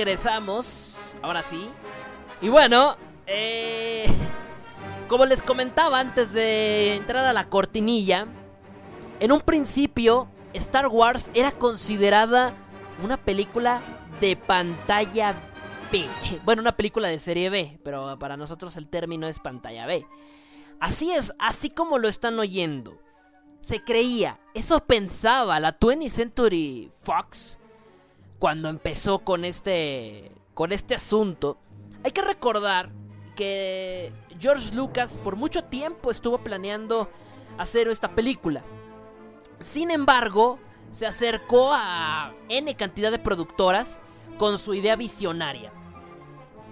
[0.00, 1.14] regresamos.
[1.20, 1.68] Ahora sí.
[2.40, 2.96] Y bueno,
[3.26, 4.06] eh,
[5.08, 8.26] como les comentaba antes de entrar a la cortinilla,
[9.20, 12.54] en un principio Star Wars era considerada
[13.04, 13.82] una película
[14.20, 15.34] de pantalla
[15.92, 16.06] B.
[16.44, 20.06] Bueno, una película de serie B, pero para nosotros el término es pantalla B.
[20.78, 22.98] Así es, así como lo están oyendo.
[23.60, 27.59] Se creía, eso pensaba la 20th Century Fox
[28.40, 31.58] cuando empezó con este con este asunto.
[32.02, 32.90] Hay que recordar
[33.36, 37.08] que George Lucas por mucho tiempo estuvo planeando
[37.58, 38.64] hacer esta película.
[39.60, 40.58] Sin embargo,
[40.90, 44.00] se acercó a N cantidad de productoras
[44.38, 45.70] con su idea visionaria.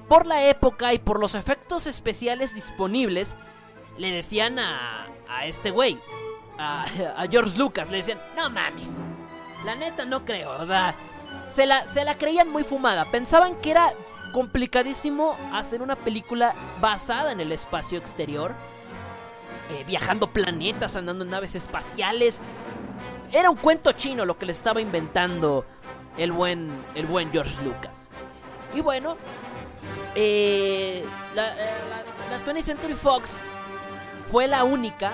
[0.09, 3.37] Por la época y por los efectos especiales disponibles,
[3.99, 6.01] le decían a, a este güey,
[6.57, 6.85] a,
[7.17, 8.97] a George Lucas, le decían, no mames,
[9.67, 10.95] la neta no creo, o sea,
[11.51, 13.11] se la, se la creían muy fumada.
[13.11, 13.93] Pensaban que era
[14.33, 18.55] complicadísimo hacer una película basada en el espacio exterior.
[19.71, 22.41] eh, viajando planetas, andando en naves espaciales.
[23.33, 25.67] Era un cuento chino lo que le estaba inventando
[26.17, 28.11] el buen, el buen George Lucas.
[28.75, 29.17] Y bueno,
[30.15, 33.45] eh, la, eh, la, la 20th Century Fox
[34.31, 35.13] fue la única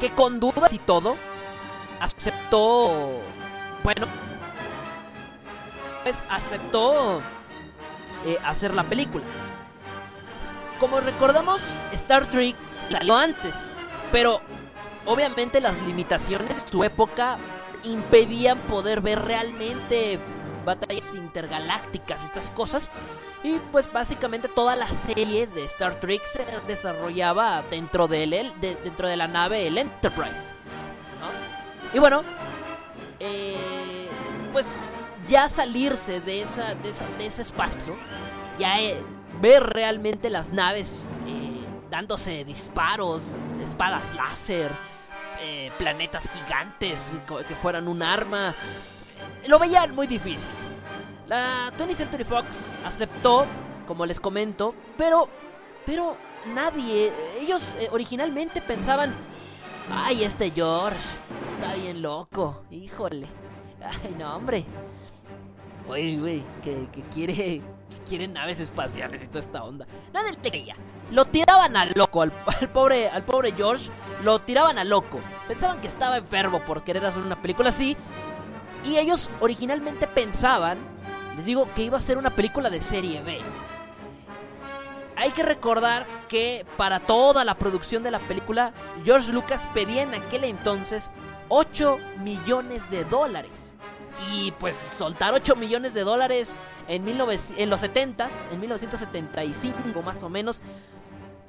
[0.00, 1.16] que con dudas y todo
[2.00, 3.20] aceptó,
[3.82, 4.06] bueno,
[6.04, 7.20] pues aceptó
[8.26, 9.24] eh, hacer la película.
[10.80, 13.70] Como recordamos, Star Trek salió antes,
[14.12, 14.40] pero
[15.06, 17.38] obviamente las limitaciones de su época
[17.84, 20.20] impedían poder ver realmente
[20.64, 22.90] batallas intergalácticas, estas cosas.
[23.42, 28.74] Y pues básicamente toda la serie de Star Trek se desarrollaba dentro de, él, de-
[28.76, 30.54] dentro de la nave el Enterprise.
[31.94, 32.22] Y bueno,
[33.20, 34.08] eh,
[34.52, 34.74] pues
[35.28, 37.94] ya salirse de, esa, de, esa- de ese espacio,
[38.58, 39.00] ya eh,
[39.40, 44.70] ver realmente las naves eh, dándose disparos, espadas láser,
[45.42, 47.12] eh, planetas gigantes
[47.46, 48.54] que fueran un arma,
[49.46, 50.50] lo veían muy difícil.
[51.26, 53.46] La 20th Century Fox aceptó,
[53.86, 55.28] como les comento, pero,
[55.84, 56.16] pero
[56.54, 59.14] nadie, ellos originalmente pensaban,
[59.92, 60.98] ay, este George
[61.54, 63.26] está bien loco, híjole,
[64.04, 64.64] ay, no, hombre.
[65.88, 67.62] Güey, güey, que, quiere, que
[68.06, 69.86] quiere naves espaciales y toda esta onda.
[70.12, 70.76] Nadie le creía.
[71.10, 72.30] Lo tiraban a loco, al,
[72.60, 73.90] al pobre, al pobre George,
[74.22, 75.18] lo tiraban a loco.
[75.48, 77.96] Pensaban que estaba enfermo por querer hacer una película así.
[78.84, 80.76] Y ellos originalmente pensaban,
[81.36, 83.40] les digo, que iba a ser una película de serie B.
[85.16, 88.74] Hay que recordar que para toda la producción de la película,
[89.04, 91.10] George Lucas pedía en aquel entonces
[91.48, 93.77] 8 millones de dólares.
[94.30, 96.56] Y pues soltar 8 millones de dólares
[96.88, 100.62] en, 19 en los 70s, en 1975 más o menos,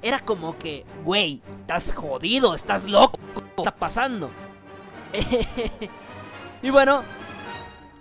[0.02, 4.30] era como que, güey, estás jodido, estás loco, ¿qué está pasando?
[6.62, 7.02] y bueno,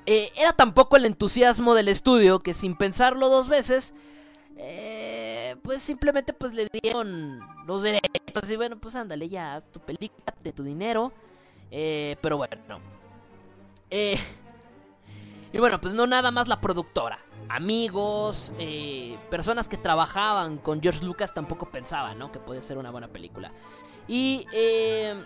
[0.05, 3.93] eh, era tampoco el entusiasmo del estudio que sin pensarlo dos veces,
[4.57, 9.80] eh, pues simplemente pues le dieron los derechos y bueno, pues ándale ya, haz tu
[9.80, 11.11] película, de tu dinero
[11.72, 12.80] Eh, pero bueno.
[13.91, 14.17] Eh,
[15.52, 17.20] y bueno, pues no nada más la productora.
[17.50, 22.32] Amigos, eh, personas que trabajaban con George Lucas tampoco pensaban, ¿no?
[22.32, 23.52] Que podía ser una buena película.
[24.08, 25.24] Y eh,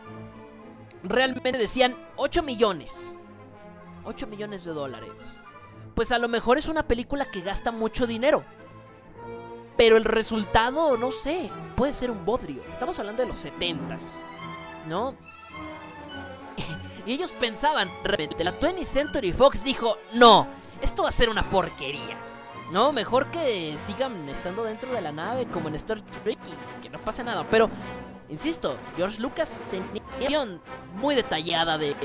[1.04, 3.14] realmente decían 8 millones.
[4.06, 5.42] 8 millones de dólares.
[5.96, 8.46] Pues a lo mejor es una película que gasta mucho dinero.
[9.76, 12.64] Pero el resultado, no sé, puede ser un bodrio.
[12.72, 14.22] Estamos hablando de los 70s,
[14.88, 15.16] ¿no?
[17.06, 20.48] Y ellos pensaban, de repente, la 20th Century Fox dijo, no,
[20.82, 22.18] esto va a ser una porquería.
[22.72, 26.90] No, mejor que sigan estando dentro de la nave como en Star Trek y que
[26.90, 27.46] no pase nada.
[27.52, 27.70] Pero,
[28.30, 30.62] insisto, George Lucas tenía una visión
[30.96, 31.96] muy detallada de,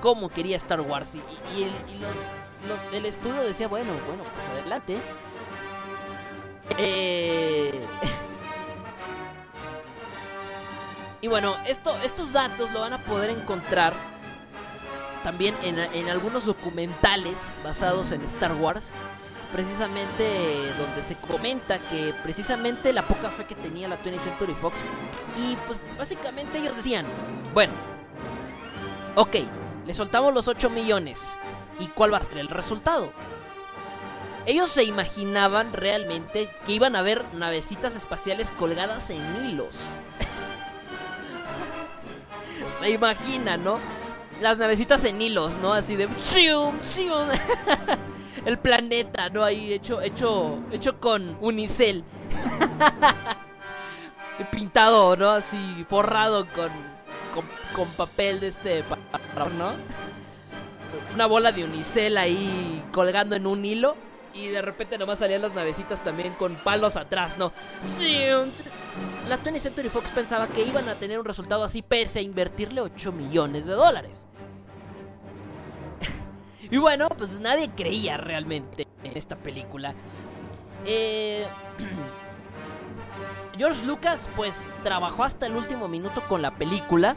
[0.00, 1.16] cómo quería Star Wars.
[1.16, 1.22] Y,
[1.58, 4.96] y el, los, los- estudio decía, bueno, bueno, pues adelante.
[6.78, 7.72] Eh...
[11.20, 13.92] y bueno, esto, estos datos lo van a poder encontrar
[15.28, 18.92] también en, en algunos documentales basados en Star Wars.
[19.52, 24.86] Precisamente donde se comenta que precisamente la poca fe que tenía la 20th Century Fox.
[25.36, 27.04] Y pues básicamente ellos decían,
[27.52, 27.74] bueno,
[29.16, 29.36] ok,
[29.84, 31.38] le soltamos los 8 millones.
[31.78, 33.12] ¿Y cuál va a ser el resultado?
[34.46, 39.76] Ellos se imaginaban realmente que iban a ver navecitas espaciales colgadas en hilos.
[42.80, 43.78] se imaginan, ¿no?
[44.40, 45.72] Las navecitas en hilos, ¿no?
[45.72, 46.08] Así de...
[48.44, 49.42] El planeta, ¿no?
[49.42, 52.04] Ahí hecho, hecho, hecho con unicel.
[54.52, 55.30] Pintado, ¿no?
[55.30, 56.70] Así forrado con,
[57.74, 58.84] con, papel de este...
[59.58, 59.72] ¿no?
[61.14, 63.96] Una bola de unicel ahí colgando en un hilo.
[64.34, 67.52] Y de repente nomás salían las navecitas también con palos atrás, ¿no?
[69.28, 72.80] La 20th Century Fox pensaba que iban a tener un resultado así pese a invertirle
[72.80, 74.26] 8 millones de dólares.
[76.70, 79.94] y bueno, pues nadie creía realmente en esta película.
[80.84, 81.46] Eh,
[83.58, 87.16] George Lucas pues trabajó hasta el último minuto con la película.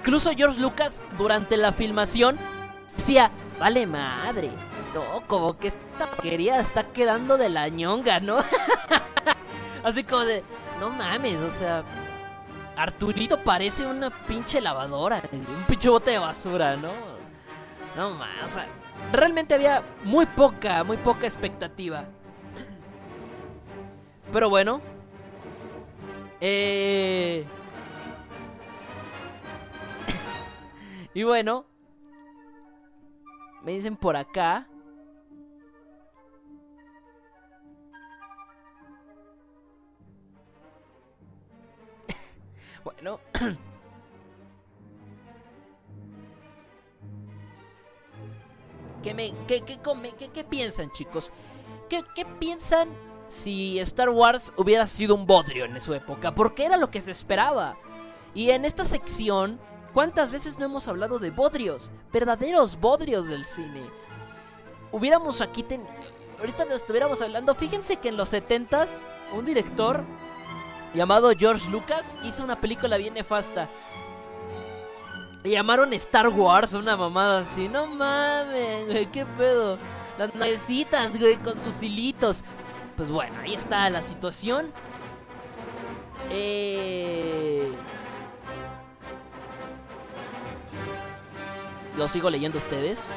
[0.00, 2.38] Incluso George Lucas durante la filmación
[2.96, 4.50] decía, vale madre.
[4.94, 8.38] No, como que esta porquería está quedando de la ñonga, ¿no?
[9.84, 10.42] Así como de,
[10.80, 11.84] no mames, o sea,
[12.76, 16.90] Arturito parece una pinche lavadora, un pinche bote de basura, ¿no?
[17.96, 18.66] No mames, o sea,
[19.12, 22.04] realmente había muy poca, muy poca expectativa.
[24.32, 24.80] Pero bueno,
[26.40, 27.46] eh...
[31.14, 31.66] y bueno,
[33.62, 34.69] me dicen por acá.
[42.84, 43.20] Bueno.
[49.02, 51.30] ¿Qué, me, qué, qué, come- qué- piensan, chicos?
[51.88, 52.88] ¿Qué, ¿Qué piensan
[53.28, 56.34] si Star Wars hubiera sido un bodrio en su época?
[56.34, 57.76] Porque era lo que se esperaba.
[58.34, 59.58] Y en esta sección,
[59.94, 61.90] ¿cuántas veces no hemos hablado de bodrios?
[62.12, 63.82] Verdaderos bodrios del cine.
[64.92, 65.62] Hubiéramos aquí...
[65.62, 65.86] ten-
[66.38, 67.54] Ahorita lo estuviéramos hablando.
[67.54, 68.88] Fíjense que en los 70s,
[69.36, 70.04] un director
[70.94, 73.68] llamado George Lucas hizo una película bien nefasta.
[75.42, 77.68] Le llamaron Star Wars, una mamada así.
[77.68, 79.78] No mames, güey, qué pedo.
[80.18, 82.44] Las navecitas, güey, con sus hilitos.
[82.96, 84.70] Pues bueno, ahí está la situación.
[86.30, 87.72] Eh...
[91.96, 93.14] Lo sigo leyendo ustedes.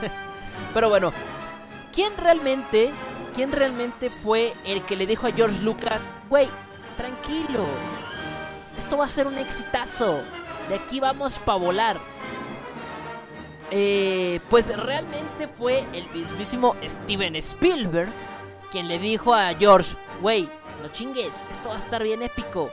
[0.74, 1.12] Pero bueno,
[1.92, 2.90] ¿quién realmente,
[3.34, 6.48] quién realmente fue el que le dijo a George Lucas, güey,
[6.96, 7.64] tranquilo,
[8.78, 10.20] esto va a ser un exitazo,
[10.68, 11.98] de aquí vamos para volar?
[13.70, 18.08] Eh, pues realmente fue el mismísimo Steven Spielberg
[18.70, 20.48] quien le dijo a George, güey,
[20.82, 22.70] no chingues, esto va a estar bien épico.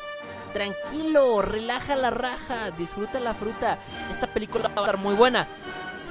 [0.53, 3.79] Tranquilo, relaja la raja, disfruta la fruta.
[4.11, 5.47] Esta película va a estar muy buena.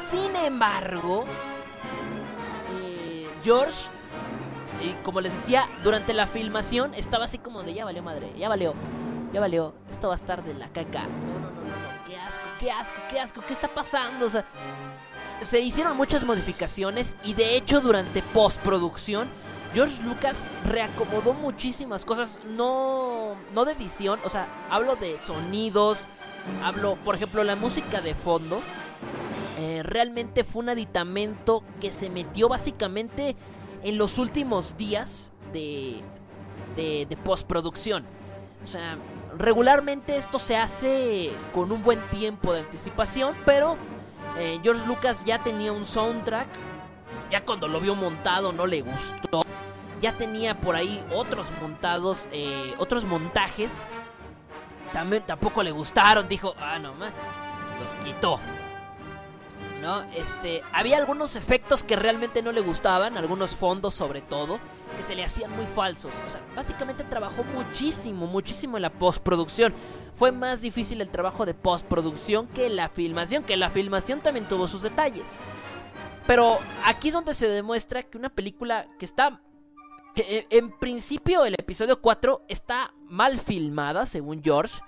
[0.07, 1.25] Sin embargo,
[2.77, 3.89] eh, George,
[4.83, 8.49] eh, como les decía, durante la filmación estaba así como de ya valió madre, ya
[8.49, 8.75] valió,
[9.33, 11.03] ya valió, esto va a estar de la caca.
[11.05, 14.27] No, no, no, no, qué asco, qué asco, qué asco, qué está pasando.
[14.27, 14.45] O sea,
[15.43, 19.29] se hicieron muchas modificaciones y de hecho durante postproducción
[19.75, 26.07] George Lucas reacomodó muchísimas cosas, no, no de edición, o sea, hablo de sonidos,
[26.63, 28.61] hablo, por ejemplo, la música de fondo.
[29.59, 33.37] Eh, realmente fue un aditamento que se metió básicamente
[33.83, 36.03] en los últimos días de,
[37.25, 38.05] postproducción.
[38.65, 38.97] O sea,
[39.37, 43.77] regularmente esto se hace con un buen tiempo de anticipación, pero
[44.39, 46.49] eh, George Lucas ya tenía un soundtrack.
[47.31, 49.45] Ya cuando lo vio montado no le gustó.
[50.01, 53.85] Ya tenía por ahí otros montados, eh, otros montajes.
[54.93, 56.29] También tampoco le gustaron.
[56.29, 57.11] Dijo, ah, no, ma,
[57.81, 58.41] los quitó.
[59.83, 60.03] ¿No?
[60.15, 64.61] Este, había algunos efectos que realmente no le gustaban, algunos fondos sobre todo,
[64.97, 66.15] que se le hacían muy falsos.
[66.25, 69.75] O sea, básicamente trabajó muchísimo, muchísimo en la postproducción.
[70.15, 74.69] Fue más difícil el trabajo de postproducción que la filmación, que la filmación también tuvo
[74.69, 75.41] sus detalles.
[76.29, 79.41] Pero aquí es donde se demuestra que una película que está...
[80.15, 84.81] eh, En principio el episodio 4 está mal filmada, según George.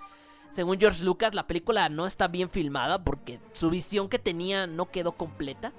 [0.55, 4.89] Según George Lucas, la película no está bien filmada porque su visión que tenía no
[4.89, 5.73] quedó completa.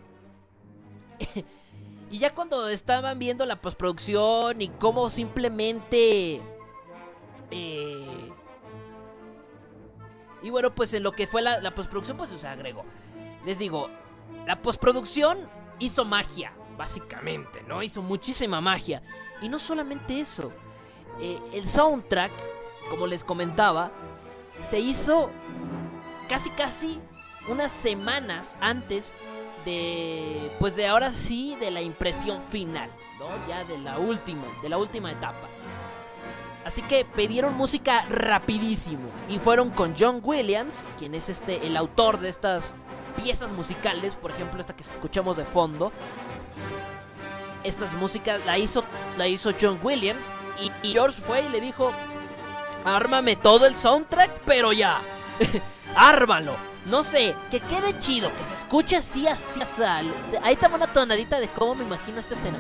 [2.11, 6.41] y ya cuando estaban viendo la postproducción y cómo simplemente...
[7.51, 8.33] eh,
[10.43, 12.83] y bueno, pues en lo que fue la, postproducción, pues se agregó.
[13.45, 13.89] Les digo,
[14.45, 15.37] la postproducción
[15.79, 17.81] hizo magia, básicamente, ¿no?
[17.81, 19.01] Hizo muchísima magia.
[19.41, 20.51] Y no solamente eso.
[21.21, 22.33] eh, el soundtrack,
[22.89, 23.93] como les comentaba,
[24.61, 25.29] se hizo
[26.27, 26.99] casi casi
[27.47, 29.15] unas semanas antes
[29.65, 32.89] de pues de ahora sí de la impresión final,
[33.19, 33.27] ¿no?
[33.47, 35.49] Ya de la última, de la última etapa.
[36.65, 42.19] Así que pidieron música rapidísimo y fueron con John Williams, quien es este el autor
[42.19, 42.73] de estas
[43.21, 45.91] piezas musicales, por ejemplo, esta que escuchamos de fondo.
[47.63, 48.83] Estas músicas la hizo
[49.17, 51.91] la hizo John Williams y, y George fue y le dijo,
[52.85, 55.01] "Ármame todo el soundtrack, pero ya.
[55.95, 56.53] Ármalo.
[56.85, 59.81] No sé, que quede chido, que se escuche así, así, así.
[60.43, 62.59] Ahí va una tonadita de cómo me imagino esta escena.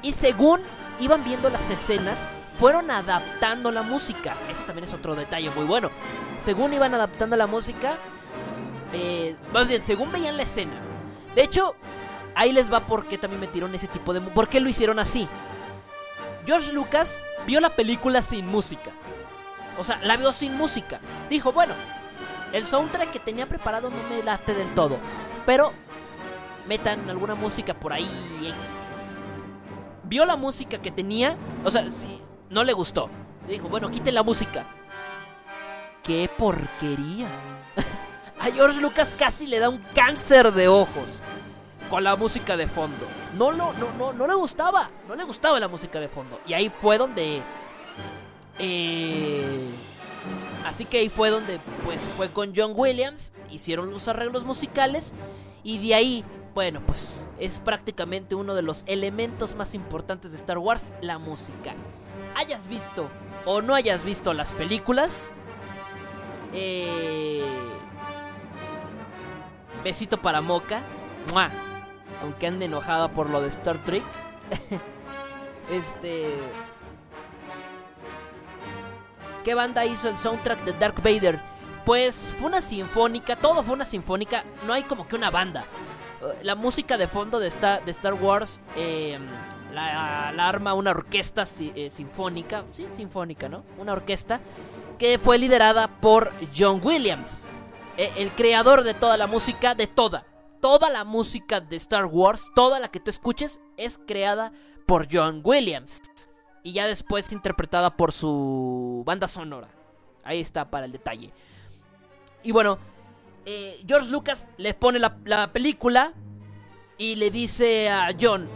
[0.00, 0.60] Y según
[1.00, 4.36] iban viendo las escenas, fueron adaptando la música.
[4.48, 5.90] Eso también es otro detalle muy bueno.
[6.38, 7.96] Según iban adaptando la música,
[8.92, 10.74] eh, más bien, según veían la escena.
[11.34, 11.74] De hecho,
[12.36, 14.20] ahí les va por qué también metieron ese tipo de...
[14.20, 15.28] ¿Por qué lo hicieron así?
[16.46, 18.90] George Lucas vio la película sin música.
[19.78, 21.00] O sea, la vio sin música.
[21.30, 21.74] Dijo, bueno,
[22.52, 24.98] el soundtrack que tenía preparado no me late del todo.
[25.46, 25.72] Pero
[26.66, 28.10] metan alguna música por ahí
[28.40, 28.54] X.
[30.04, 31.36] Vio la música que tenía.
[31.64, 32.20] O sea, sí,
[32.50, 33.08] no le gustó.
[33.46, 34.66] Dijo, bueno, quiten la música.
[36.02, 37.28] ¡Qué porquería!
[38.40, 41.22] A George Lucas casi le da un cáncer de ojos
[41.88, 43.06] con la música de fondo.
[43.34, 44.90] No, lo, no, no, no le gustaba.
[45.06, 46.40] No le gustaba la música de fondo.
[46.46, 47.42] Y ahí fue donde.
[48.58, 49.68] Eh,
[50.64, 53.32] así que ahí fue donde, pues, fue con John Williams.
[53.50, 55.14] Hicieron los arreglos musicales.
[55.64, 60.58] Y de ahí, bueno, pues, es prácticamente uno de los elementos más importantes de Star
[60.58, 61.74] Wars: la música.
[62.36, 63.08] Hayas visto
[63.44, 65.32] o no hayas visto las películas.
[66.52, 67.44] Eh.
[69.84, 70.82] Besito para Moca.
[72.22, 74.02] Aunque ande enojada por lo de Star Trek.
[75.70, 76.34] este.
[79.48, 81.40] ¿Qué banda hizo el soundtrack de Dark Vader?
[81.86, 85.64] Pues fue una sinfónica, todo fue una sinfónica, no hay como que una banda.
[86.20, 89.18] Eh, La música de fondo de Star, de Star Wars eh,
[89.72, 93.64] la, arma una orquesta eh, sinfónica, sí, sinfónica, ¿no?
[93.78, 94.42] Una orquesta
[94.98, 97.48] que fue liderada por John Williams,
[97.96, 100.26] eh, el creador de toda la música, de toda,
[100.60, 104.52] toda la música de Star Wars, toda la que tú escuches es creada
[104.84, 106.02] por John Williams
[106.68, 109.68] y ya después interpretada por su banda sonora.
[110.22, 111.32] Ahí está para el detalle.
[112.42, 112.78] Y bueno,
[113.46, 116.12] eh, George Lucas le pone la, la película
[116.98, 118.50] y le dice a John,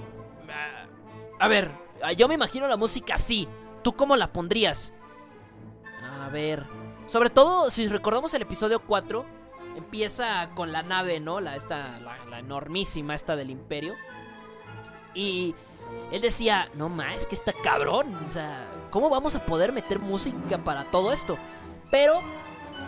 [0.51, 0.85] "Ah,
[1.41, 1.71] a ver,
[2.03, 3.49] ah, yo me imagino la música así,
[3.83, 4.93] ¿tú cómo la pondrías?
[6.21, 6.67] A ver,
[7.07, 9.25] sobre todo si recordamos el episodio 4,
[9.79, 11.41] empieza con la nave, ¿no?
[11.41, 13.95] La, esta, la, la enormísima esta del imperio.
[15.15, 15.55] Y
[16.13, 18.15] él decía, no más, que está cabrón.
[18.25, 21.39] O sea, ¿cómo vamos a poder meter música para todo esto?
[21.91, 22.21] Pero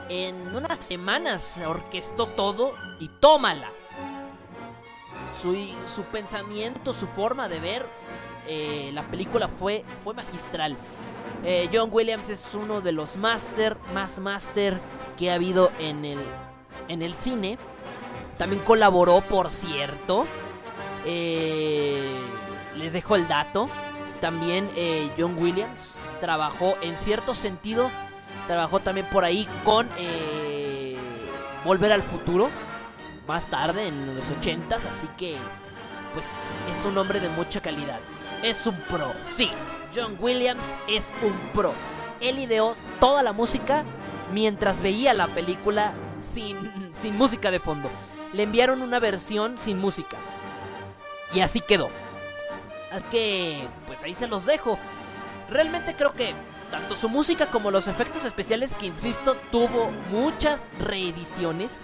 [0.09, 3.71] en unas semanas orquestó todo y tómala.
[5.33, 5.57] Su,
[5.87, 7.87] su pensamiento, su forma de ver
[8.47, 10.77] eh, la película fue, fue magistral.
[11.43, 14.79] Eh, John Williams es uno de los máster, más máster
[15.17, 16.21] que ha habido en el,
[16.89, 17.59] en el cine.
[18.39, 20.27] También colaboró, por cierto.
[21.07, 22.21] eh,
[22.77, 23.69] les dejo el dato.
[24.21, 27.91] También eh, John Williams trabajó en cierto sentido.
[28.47, 30.97] Trabajó también por ahí con eh,
[31.65, 32.51] Volver al Futuro.
[33.27, 34.87] Más tarde, en los 80s.
[34.87, 35.37] Así que,
[36.13, 37.99] pues, es un hombre de mucha calidad.
[38.43, 39.13] es un pro.
[39.25, 39.51] Sí,
[39.95, 41.73] John Williams es un pro.
[42.21, 43.85] Él ideó toda la música
[44.33, 47.91] mientras veía la película sin, sin música de fondo.
[48.33, 50.17] Le enviaron una versión sin música.
[51.33, 51.89] Y así quedó.
[52.95, 54.79] Así que, pues ahí se los dejo.
[55.51, 56.33] Realmente creo que
[56.71, 61.79] tanto su música como los efectos especiales, que insisto, tuvo muchas reediciones.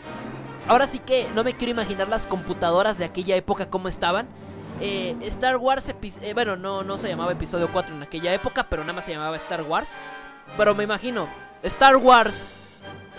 [0.69, 4.29] Ahora sí que no me quiero imaginar las computadoras de aquella época cómo estaban.
[4.81, 5.93] Eh, Star Wars,
[6.23, 9.13] eh, bueno, no, no se llamaba episodio 4 en aquella época, pero nada más se
[9.13, 9.93] llamaba Star Wars.
[10.57, 11.29] Pero me imagino,
[11.63, 12.47] Star Wars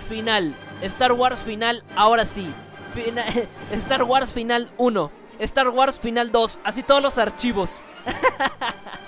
[0.07, 2.51] final, Star Wars final, ahora sí.
[3.71, 5.11] Star Wars final 1,
[5.41, 7.81] Star Wars final 2, así todos los archivos.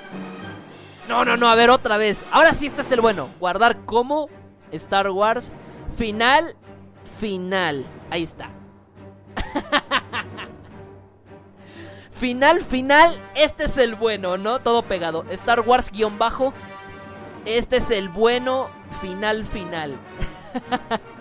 [1.07, 2.23] No, no, no, a ver otra vez.
[2.31, 3.29] Ahora sí este es el bueno.
[3.39, 4.29] Guardar como
[4.71, 5.53] Star Wars
[5.95, 6.55] final
[7.19, 7.85] final.
[8.09, 8.49] Ahí está.
[12.09, 14.59] final final, este es el bueno, ¿no?
[14.59, 15.25] Todo pegado.
[15.31, 16.53] Star Wars guion bajo.
[17.45, 18.69] Este es el bueno
[19.01, 19.99] final final.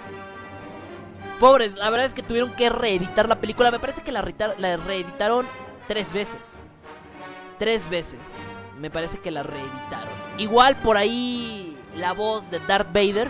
[1.43, 3.73] Pobres, la verdad es que tuvieron que reeditar la película.
[3.73, 5.45] Me parece que la, reeditar- la reeditaron
[5.89, 6.61] tres veces.
[7.59, 8.41] Tres veces.
[8.79, 10.09] Me parece que la reeditaron.
[10.39, 13.29] Igual por ahí la voz de Darth Vader.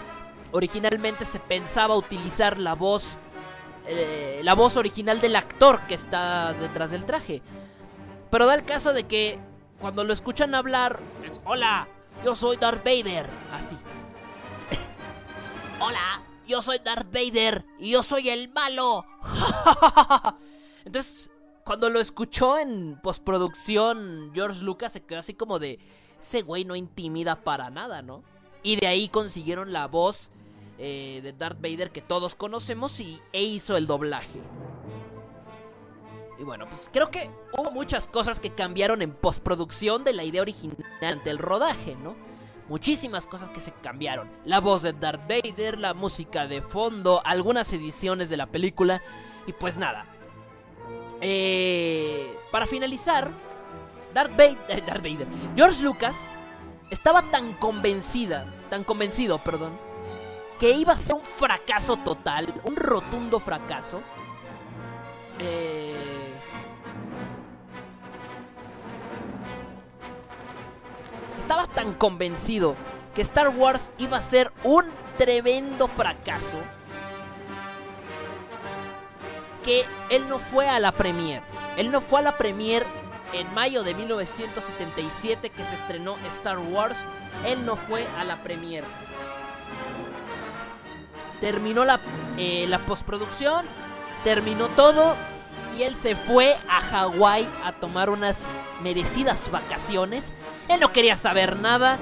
[0.51, 3.17] Originalmente se pensaba utilizar la voz.
[3.87, 7.41] eh, la voz original del actor que está detrás del traje.
[8.31, 9.39] Pero da el caso de que
[9.81, 11.89] cuando lo escuchan hablar es Hola,
[12.23, 13.27] yo soy Darth Vader.
[13.55, 13.77] Así.
[15.81, 19.05] Hola, yo soy Darth Vader y yo soy el malo.
[20.85, 21.31] Entonces,
[21.65, 25.79] cuando lo escuchó en postproducción, George Lucas se quedó así como de,
[26.21, 28.23] ese güey no intimida para nada, ¿no?
[28.63, 30.31] Y de ahí consiguieron la voz
[30.79, 34.41] eh, de Darth Vader que todos conocemos y, e hizo el doblaje.
[36.39, 40.43] Y bueno, pues creo que hubo muchas cosas que cambiaron en postproducción de la idea
[40.43, 42.17] original del rodaje, ¿no?
[42.73, 44.31] Muchísimas cosas que se cambiaron.
[44.47, 49.03] La voz de Darth Vader, la música de fondo, algunas ediciones de la película.
[49.47, 50.07] Y pues nada.
[51.21, 53.29] Eh, para finalizar,
[54.15, 56.33] Darth Vader, Darth Vader, George Lucas
[56.91, 59.79] estaba tan convencida, tan convencido, perdón,
[60.59, 64.01] que iba a ser un fracaso total, un rotundo fracaso.
[65.39, 66.12] Eh,
[71.53, 72.77] estaba tan convencido
[73.15, 74.87] que Star Wars iba a ser un
[75.19, 76.57] tremendo fracaso
[79.63, 81.43] que él no fue a la premiere.
[81.77, 82.87] Él no fue a la premiere
[83.35, 87.07] en mayo de 1977 que se estrenó Star Wars.
[87.45, 88.87] Él no fue a la premiere.
[91.39, 92.01] Terminó la,
[92.39, 93.67] eh, la postproducción,
[94.25, 95.17] terminó todo
[95.77, 98.49] y él se fue a Hawái a tomar unas
[98.83, 100.33] merecidas vacaciones.
[100.69, 101.99] Él no quería saber nada.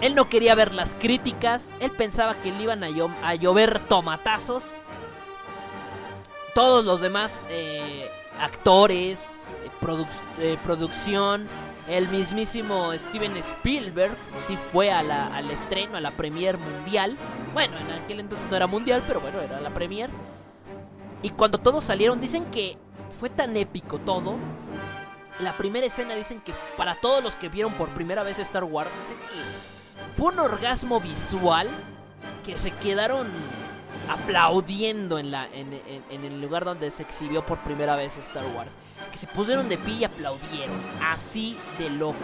[0.00, 1.72] Él no quería ver las críticas.
[1.80, 4.74] Él pensaba que le iban a, llo- a llover tomatazos.
[6.54, 8.08] Todos los demás eh,
[8.40, 10.06] actores, eh,
[10.40, 11.46] eh, producción,
[11.88, 17.16] el mismísimo Steven Spielberg sí fue al estreno, a la premier mundial.
[17.54, 20.10] Bueno, en aquel entonces no era mundial, pero bueno, era la premier.
[21.22, 22.76] Y cuando todos salieron, dicen que
[23.10, 24.36] fue tan épico todo.
[25.40, 28.98] La primera escena dicen que para todos los que vieron por primera vez Star Wars,
[29.02, 31.68] dicen que fue un orgasmo visual
[32.44, 33.26] que se quedaron
[34.08, 35.72] aplaudiendo en, la, en,
[36.10, 38.78] en- el lugar donde se exhibió por primera vez Star Wars.
[39.12, 40.80] Que se pusieron de pie y aplaudieron.
[41.02, 42.16] Así de loco.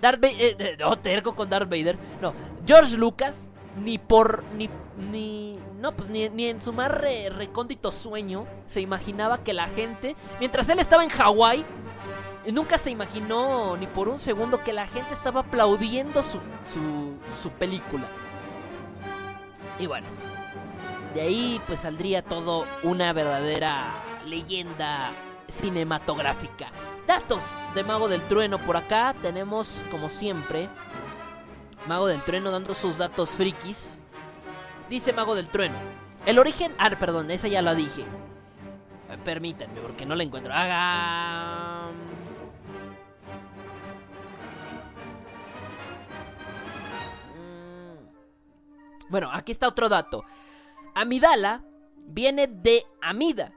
[0.00, 0.76] Darth Vader...
[0.78, 1.96] no, terco con Darth Vader.
[2.20, 2.34] No,
[2.66, 3.50] George Lucas
[3.82, 4.44] ni por...
[4.56, 4.68] Ni,
[5.10, 10.16] ni, no, pues ni, en su más re- recóndito sueño se imaginaba que la gente...
[10.40, 11.64] Mientras él estaba en Hawái...
[12.52, 17.50] Nunca se imaginó ni por un segundo que la gente estaba aplaudiendo su, su, su
[17.50, 18.06] película.
[19.78, 20.06] Y bueno,
[21.14, 23.94] de ahí pues saldría todo una verdadera
[24.26, 25.10] leyenda
[25.48, 26.68] cinematográfica.
[27.06, 30.68] Datos de Mago del Trueno por acá tenemos como siempre
[31.88, 34.02] Mago del Trueno dando sus datos frikis.
[34.94, 35.74] Dice Mago del Trueno.
[36.24, 36.72] El origen...
[36.78, 38.02] Ah, perdón, esa ya la dije.
[38.02, 40.54] Eh, Permítanme porque no la encuentro.
[40.54, 41.90] Haga...
[47.34, 49.10] Mm.
[49.10, 50.24] Bueno, aquí está otro dato.
[50.94, 51.64] Amidala
[52.06, 53.50] viene de Amida,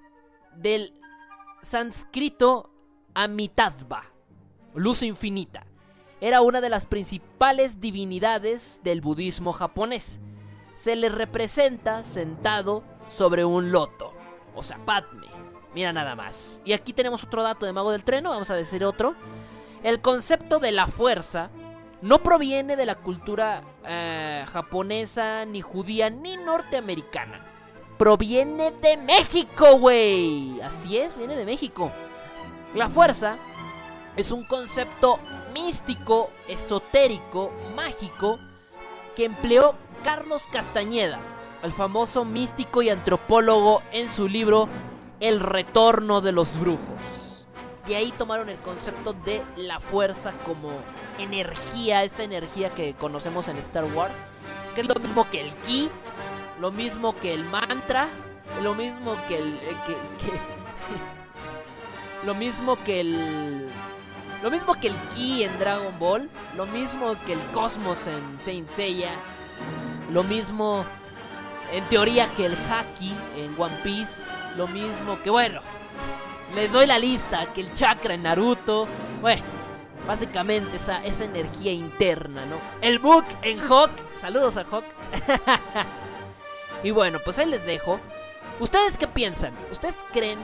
[0.56, 0.92] del
[1.62, 2.72] sánscrito
[3.14, 4.06] Amitabha,
[4.74, 5.68] luz infinita.
[6.20, 10.20] Era una de las principales divinidades del budismo japonés.
[10.78, 14.14] Se le representa sentado sobre un loto,
[14.56, 15.28] o sea, Padme.
[15.74, 16.62] Mira nada más.
[16.66, 19.16] Y aquí tenemos otro dato de Mago del Treno, vamos a decir otro.
[19.84, 21.50] el concepto de la fuerza
[22.02, 27.44] no proviene de la cultura eh, japonesa, ni judía, ni norteamericana.
[27.98, 30.62] Proviene de México, güey.
[30.62, 31.92] Así es, viene de México.
[32.76, 33.38] La fuerza
[34.16, 35.20] es un concepto
[35.54, 38.40] místico, esotérico, mágico,
[39.16, 41.20] que empleó Carlos Castañeda,
[41.64, 44.70] el famoso místico y antropólogo en su libro
[45.20, 47.48] El retorno de los brujos.
[47.88, 50.70] De ahí tomaron el concepto de la fuerza como
[51.20, 54.28] energía, esta energía que conocemos en Star Wars,
[54.76, 55.90] que es lo mismo que el ki,
[56.60, 58.10] lo mismo que el mantra,
[58.62, 59.54] lo mismo que el...
[59.56, 59.96] eh, que-
[62.26, 63.70] lo mismo que el...
[64.44, 68.68] Lo mismo que el Ki en Dragon Ball, lo mismo que el Cosmos en Saint
[68.70, 69.10] Seiya,
[70.12, 70.86] lo mismo
[71.72, 74.26] en teoría que el Haki en One Piece,
[74.56, 75.62] lo mismo que bueno,
[76.56, 78.88] les doy la lista, que el chakra en Naruto,
[79.22, 79.44] bueno,
[80.08, 82.58] básicamente esa, esa energía interna, ¿no?
[82.82, 84.86] El Book en Hawk, saludos a Hawk.
[86.84, 88.00] y bueno, pues ahí les dejo.
[88.60, 89.54] ¿Ustedes qué piensan?
[89.72, 90.40] ¿Ustedes creen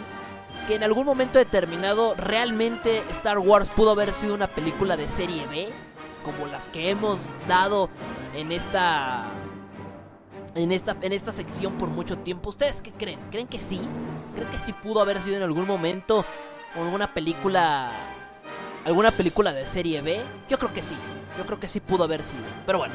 [0.68, 5.46] que en algún momento determinado realmente Star Wars pudo haber sido una película de serie
[5.48, 5.70] B,
[6.24, 7.90] como las que hemos dado
[8.34, 9.26] en esta
[10.56, 12.50] en esta en esta sección por mucho tiempo.
[12.50, 13.20] ¿Ustedes qué creen?
[13.32, 13.80] ¿Creen que sí?
[14.36, 16.26] ¿Creen que sí pudo haber sido en algún momento
[16.76, 17.92] alguna película
[18.86, 20.22] alguna película de serie B?
[20.50, 20.96] Yo creo que sí.
[21.38, 22.44] Yo creo que sí pudo haber sido.
[22.66, 22.94] Pero bueno.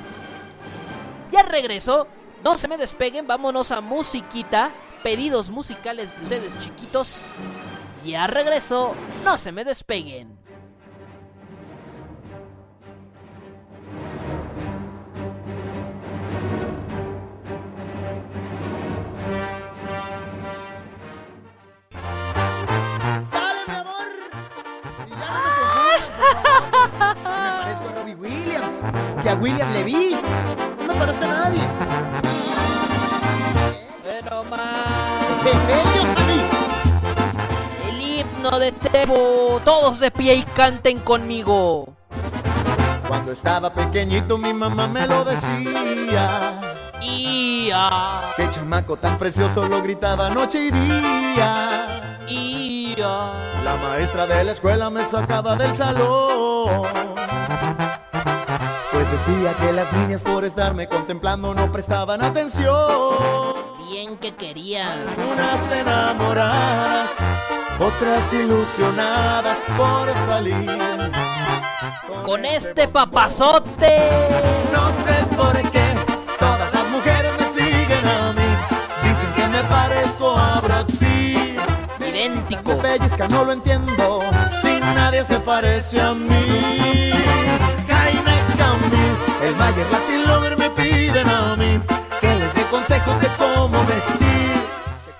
[1.30, 2.06] Ya regreso.
[2.44, 4.70] No se me despeguen, vámonos a musiquita.
[5.02, 7.32] Pedidos musicales de ustedes chiquitos.
[8.04, 8.94] Ya regreso,
[9.24, 10.37] no se me despeguen.
[29.22, 30.16] Que a Williams le vi.
[30.86, 31.60] No me parezco a nadie.
[34.04, 35.18] Pero más.
[37.88, 39.60] El himno de Tebo.
[39.64, 41.94] Todos de pie y canten conmigo.
[43.06, 46.76] Cuando estaba pequeñito mi mamá me lo decía.
[47.00, 48.32] Y a.
[48.36, 52.24] Que chamaco tan precioso lo gritaba noche y día.
[52.28, 53.62] Y a.
[53.64, 56.82] La maestra de la escuela me sacaba del salón.
[59.18, 62.76] Decía que las niñas por estarme contemplando no prestaban atención.
[63.90, 64.96] Bien que querían.
[65.32, 67.10] Unas enamoradas,
[67.80, 70.70] otras ilusionadas por salir.
[72.22, 74.08] Con este papazote.
[74.72, 75.94] No sé por qué
[76.38, 78.48] todas las mujeres me siguen a mí.
[79.02, 81.58] Dicen que me parezco a Brad Pitt.
[82.08, 82.76] Idéntico.
[82.76, 84.20] Me pellizca, no lo entiendo.
[84.62, 87.37] Si nadie se parece a mí.
[89.42, 91.80] El Mayer Latin Lover me piden a mí.
[92.20, 94.28] Que les dé consejos de cómo vestir.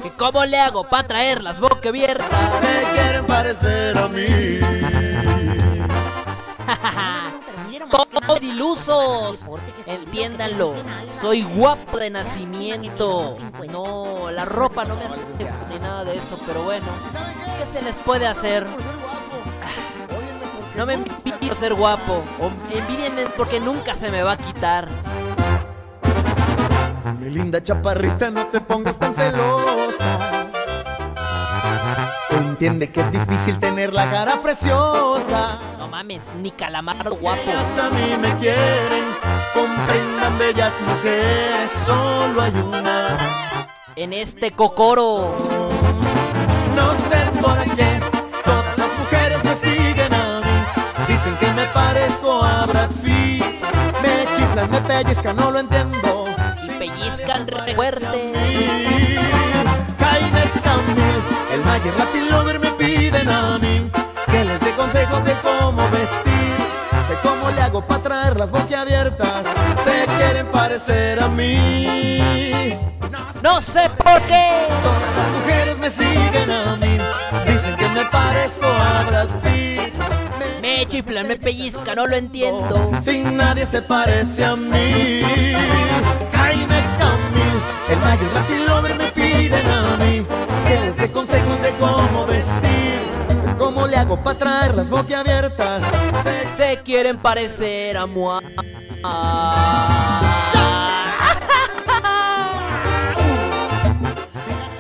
[0.02, 2.28] ¿Que ¿Cómo le hago para traer las boca abiertas?
[2.60, 4.58] Se quieren parecer a mí.
[7.90, 9.46] Todos ilusos.
[9.86, 10.74] Entiéndanlo.
[11.20, 13.36] Soy guapo de nacimiento.
[13.70, 15.20] No, la ropa no me hace
[15.70, 16.86] ni nada de eso, pero bueno.
[17.58, 18.66] ¿Qué se les puede hacer?
[20.78, 22.22] No me envidien por ser guapo.
[22.38, 24.86] O envidienme porque nunca se me va a quitar.
[27.18, 30.50] Mi linda chaparrita, no te pongas tan celosa.
[32.30, 35.59] Entiende que es difícil tener la cara preciosa.
[35.80, 37.40] No mames, ni calamardo guapo.
[37.42, 39.05] Ellas a mí me quieren,
[39.55, 43.66] comprendan bellas mujeres, solo hay una.
[43.96, 45.34] En este cocoro.
[46.76, 48.00] No sé por qué
[48.44, 50.07] todas las mujeres me siguen
[51.59, 53.44] me parezco a Brad Pitt.
[54.02, 56.26] Me chiflan, me pellizcan, no lo entiendo.
[56.62, 58.20] Y pellizcan re fuerte.
[60.01, 61.18] Jaime Camil,
[61.52, 63.90] el Mayer Latin Lover me piden a mí
[64.30, 66.59] que les dé consejos de cómo vestir,
[67.09, 69.43] de cómo le hago para traer las boquiabiertas.
[69.82, 72.78] Se quieren parecer a mí.
[73.43, 74.66] No sé por qué.
[74.82, 76.98] Todas las mujeres me siguen a mí,
[77.51, 79.77] dicen que me parezco a Brad Pitt.
[80.78, 82.92] Me chiflan, me pellizcan, no lo entiendo.
[83.02, 85.22] Sin nadie se parece a mí.
[86.32, 87.59] Jaime Camil,
[87.90, 90.24] el Mayer Latin me piden a mí
[90.68, 93.00] que les dé consejos de cómo vestir,
[93.44, 95.82] de cómo le hago para traer las boquiabiertas.
[96.22, 98.40] Se Se quieren parecer a Moa.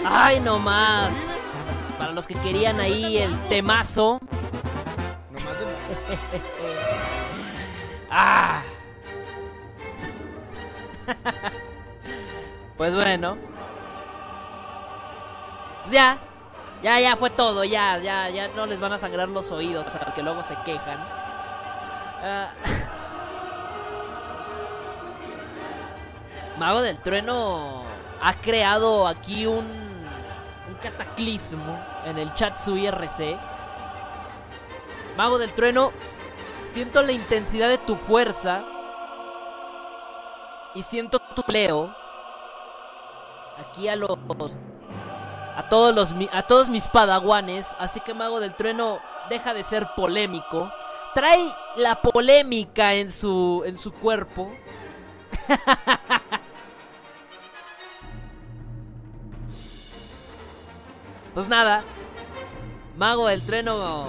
[0.04, 1.94] Ay, no más.
[1.98, 4.20] Para los que querían ahí el temazo.
[8.10, 8.62] Ah.
[12.76, 13.36] pues bueno.
[15.82, 16.18] Pues ya.
[16.82, 17.64] Ya, ya fue todo.
[17.64, 19.92] Ya, ya, ya no les van a sangrar los oídos.
[20.14, 20.98] Que luego se quejan.
[22.22, 22.50] Ah.
[26.58, 27.82] Mago del Trueno
[28.20, 29.68] ha creado aquí un
[30.82, 33.38] cataclismo en el chat su IRC.
[35.18, 35.90] Mago del Trueno,
[36.64, 38.64] siento la intensidad de tu fuerza
[40.76, 41.92] y siento tu leo.
[43.56, 44.16] Aquí a los
[45.56, 49.88] a todos los a todos mis padaguanes, así que Mago del Trueno deja de ser
[49.96, 50.70] polémico.
[51.16, 54.52] Trae la polémica en su en su cuerpo.
[61.34, 61.84] Pues nada.
[62.96, 64.06] Mago del Trueno.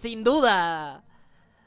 [0.00, 1.04] Sin duda.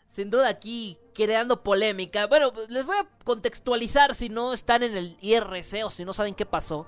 [0.08, 2.26] Sin duda aquí creando polémica.
[2.26, 6.14] Bueno, pues, les voy a contextualizar si no están en el IRC o si no
[6.14, 6.88] saben qué pasó.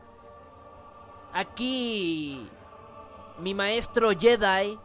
[1.34, 2.50] Aquí
[3.38, 4.80] mi maestro Jedi,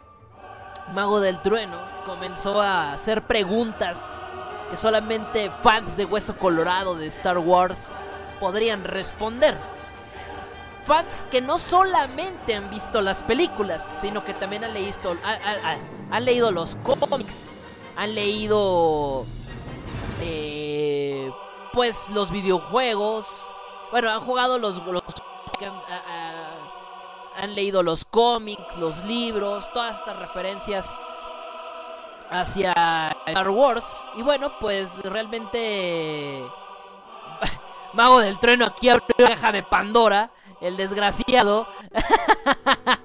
[0.93, 4.27] Mago del Trueno, comenzó a hacer preguntas
[4.69, 7.91] que solamente fans de Hueso Colorado de Star Wars
[8.39, 9.57] podrían responder
[10.91, 15.71] fans que no solamente han visto las películas, sino que también han leído, ha- ha-
[15.73, 17.49] ha- han leído los cómics,
[17.95, 19.25] han leído
[20.21, 21.31] eh,
[21.73, 23.55] pues los videojuegos,
[23.93, 24.83] bueno, han jugado los,
[27.37, 30.93] han leído los cómics, los libros, todas estas referencias
[32.31, 36.45] hacia Star Wars y bueno, pues realmente
[37.93, 40.33] Mago del Trueno aquí abrió la caja de Pandora.
[40.61, 41.67] El desgraciado.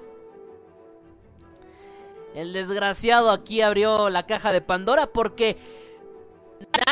[2.34, 5.56] el desgraciado aquí abrió la caja de Pandora porque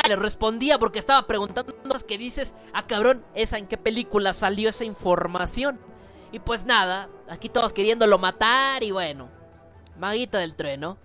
[0.07, 4.69] le respondía porque estaba preguntando cosas que dices, ah cabrón, esa en qué película salió
[4.69, 5.79] esa información.
[6.31, 9.29] Y pues nada, aquí todos queriéndolo matar y bueno,
[9.97, 10.97] Maguito del Trueno.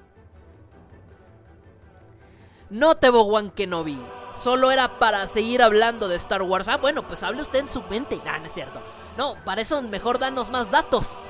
[2.69, 3.99] No te Bowan Kenobi.
[4.35, 6.69] Solo era para seguir hablando de Star Wars.
[6.69, 8.21] Ah, bueno, pues hable usted en su mente.
[8.25, 8.81] Ah, no es cierto.
[9.21, 11.25] No, para eso mejor danos más datos.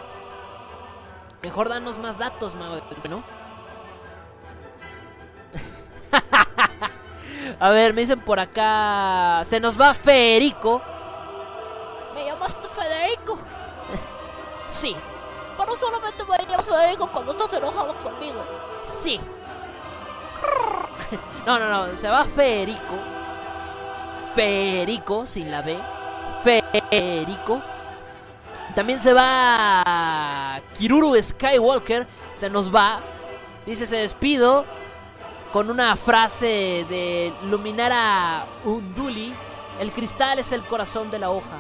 [1.43, 3.25] Mejor danos más datos, mago del trueno.
[7.59, 9.41] A ver, me dicen por acá.
[9.43, 10.81] Se nos va Federico.
[12.15, 13.37] ¿Me llamaste Federico?
[14.69, 14.95] sí.
[15.59, 18.41] Pero solamente me llamas Federico cuando estás enojado conmigo.
[18.85, 19.21] Sí.
[21.45, 21.97] No, no, no.
[21.97, 22.95] Se va Federico.
[24.37, 25.77] Federico, sin la B.
[26.45, 27.61] Federico.
[28.75, 32.07] También se va Kiruru Skywalker.
[32.37, 33.01] Se nos va.
[33.67, 34.65] Dice, se despido
[35.53, 39.35] con una frase de Luminara Unduli.
[39.79, 41.59] El cristal es el corazón de la hoja.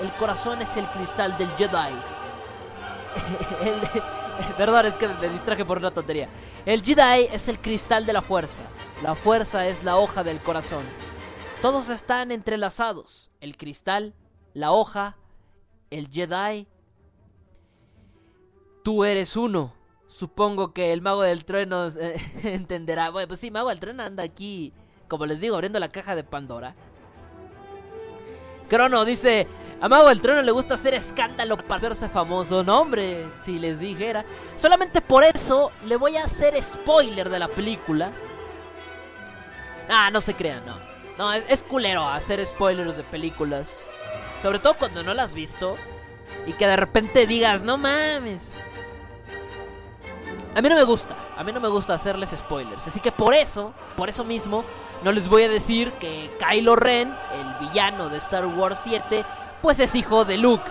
[0.00, 1.94] El corazón es el cristal del Jedi.
[4.56, 6.28] Perdón, es que me distraje por una tontería.
[6.64, 8.62] El Jedi es el cristal de la fuerza.
[9.02, 10.82] La fuerza es la hoja del corazón.
[11.62, 13.30] Todos están entrelazados.
[13.40, 14.14] El cristal,
[14.54, 15.16] la hoja,
[15.90, 16.66] el Jedi.
[18.82, 19.74] Tú eres uno.
[20.06, 23.10] Supongo que el mago del trueno eh, entenderá.
[23.10, 24.72] Bueno, pues sí, mago del trueno anda aquí,
[25.08, 26.74] como les digo, abriendo la caja de Pandora.
[28.68, 29.48] Crono dice,
[29.80, 32.62] a Mago del Trono le gusta hacer escándalo para hacerse famoso.
[32.62, 34.24] No, hombre, si les dijera.
[34.54, 38.12] Solamente por eso le voy a hacer spoiler de la película.
[39.88, 40.76] Ah, no se crean, no.
[41.18, 43.88] No, es, es culero hacer spoilers de películas.
[44.40, 45.76] Sobre todo cuando no las has visto.
[46.46, 48.54] Y que de repente digas, no mames.
[50.54, 52.88] A mí no me gusta, a mí no me gusta hacerles spoilers.
[52.88, 54.64] Así que por eso, por eso mismo,
[55.04, 59.24] no les voy a decir que Kylo Ren, el villano de Star Wars 7,
[59.62, 60.68] pues es hijo de Luke.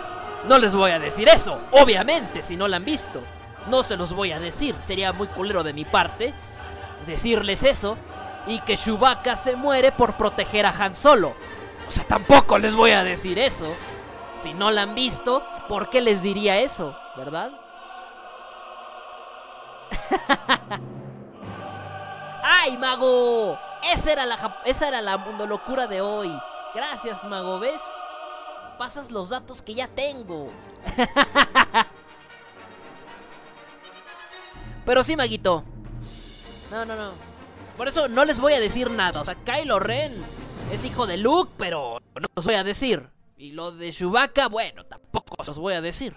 [0.50, 3.22] No les voy a decir eso, obviamente, si no la han visto.
[3.70, 6.34] No se los voy a decir, sería muy culero de mi parte
[7.06, 7.98] decirles eso.
[8.48, 11.36] Y que Chewbacca se muere por proteger a Han Solo.
[11.90, 13.66] O sea, tampoco les voy a decir eso.
[14.38, 16.96] Si no la han visto, ¿por qué les diría eso?
[17.18, 17.52] ¿Verdad?
[22.44, 23.58] ¡Ay, mago!
[23.92, 26.32] Esa era la, esa era la mundo locura de hoy.
[26.76, 27.60] Gracias, mago.
[27.60, 27.82] ¿Ves?
[28.78, 30.52] Pasas los datos que ya tengo.
[34.86, 35.64] Pero sí, maguito.
[36.70, 37.14] No, no, no.
[37.76, 39.22] Por eso no les voy a decir nada.
[39.22, 40.24] O sea, Kylo Ren
[40.72, 43.10] es hijo de Luke, pero no los voy a decir.
[43.38, 46.16] Y lo de Chewbacca, bueno, tampoco os voy a decir.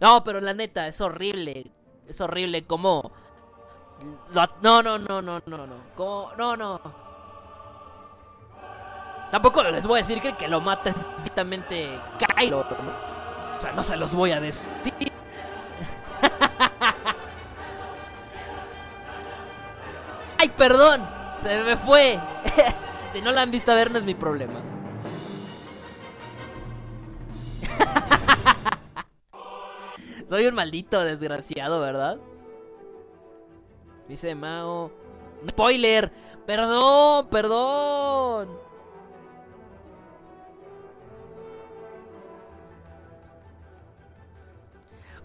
[0.00, 1.72] No, pero la neta, es horrible.
[2.06, 3.12] Es horrible como
[4.32, 5.66] No, no, no, no, no, no.
[5.96, 6.32] ¿Cómo?
[6.38, 6.80] No, no.
[9.30, 12.00] Tampoco les voy a decir que el que lo mata es directamente
[12.36, 12.60] Kylo.
[12.60, 14.64] O sea, no se los voy a decir.
[20.38, 21.06] ¡Ay, perdón!
[21.36, 22.18] Se me fue.
[23.18, 24.62] si no la han visto a ver, no es mi problema.
[30.28, 32.20] Soy un maldito desgraciado, ¿verdad?
[34.06, 34.92] Dice Mao.
[35.48, 36.12] Spoiler.
[36.46, 38.56] Perdón, perdón.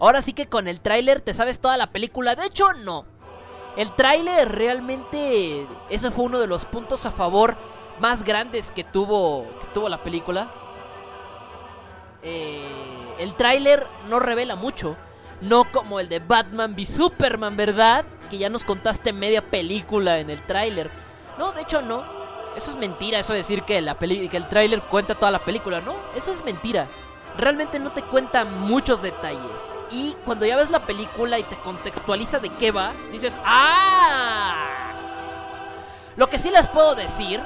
[0.00, 2.34] Ahora sí que con el tráiler te sabes toda la película.
[2.34, 3.06] De hecho, no.
[3.76, 5.64] El tráiler realmente...
[5.90, 7.56] Eso fue uno de los puntos a favor
[8.00, 10.52] más grandes que tuvo, que tuvo la película.
[12.22, 14.96] Eh, el tráiler no revela mucho.
[15.40, 18.04] No como el de Batman v Superman, ¿verdad?
[18.30, 20.90] Que ya nos contaste media película en el tráiler.
[21.38, 22.04] No, de hecho no.
[22.56, 25.40] Eso es mentira, eso de decir que, la peli que el tráiler cuenta toda la
[25.40, 25.80] película.
[25.80, 26.86] No, eso es mentira.
[27.36, 29.76] Realmente no te cuenta muchos detalles.
[29.90, 34.92] Y cuando ya ves la película y te contextualiza de qué va, dices, ¡ah!
[36.16, 37.42] Lo que sí les puedo decir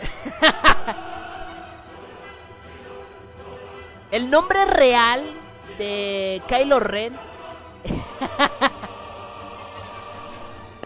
[4.10, 5.24] El nombre real
[5.78, 7.16] de Kylo Ren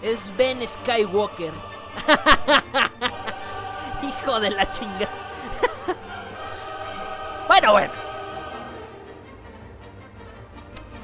[0.02, 1.52] es Ben Skywalker.
[4.02, 5.08] Hijo de la chinga.
[7.46, 7.92] bueno, bueno.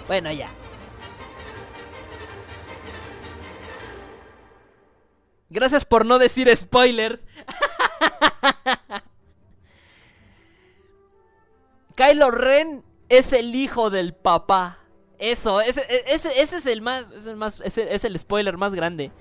[0.06, 0.48] Bueno, ya.
[5.48, 7.26] Gracias por no decir spoilers.
[11.94, 14.80] Kylo Ren es el hijo del papá.
[15.18, 18.74] Eso, ese, ese, ese es el más, es el más, ese es el spoiler más
[18.74, 19.12] grande.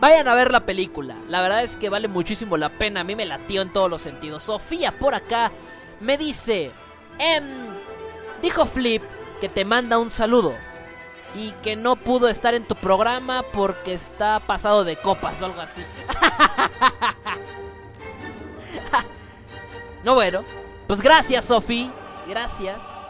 [0.00, 1.16] Vayan a ver la película.
[1.28, 3.00] La verdad es que vale muchísimo la pena.
[3.00, 4.44] A mí me latió en todos los sentidos.
[4.44, 5.50] Sofía por acá
[6.00, 6.70] me dice,
[7.18, 7.66] em,
[8.40, 9.02] dijo Flip
[9.40, 10.54] que te manda un saludo
[11.34, 15.60] y que no pudo estar en tu programa porque está pasado de copas o algo
[15.60, 15.82] así.
[20.04, 20.44] no bueno,
[20.86, 21.90] pues gracias Sofi,
[22.26, 23.06] gracias.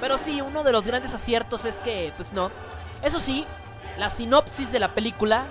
[0.00, 2.50] Pero sí, uno de los grandes aciertos es que, pues no.
[3.02, 3.44] Eso sí,
[3.98, 5.44] la sinopsis de la película,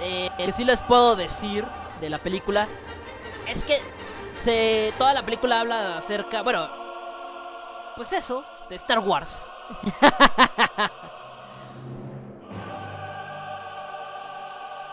[0.00, 1.64] eh, que sí les puedo decir
[2.00, 2.66] de la película,
[3.46, 3.78] es que
[4.34, 6.68] se, toda la película habla acerca, bueno,
[7.96, 9.48] pues eso, de Star Wars.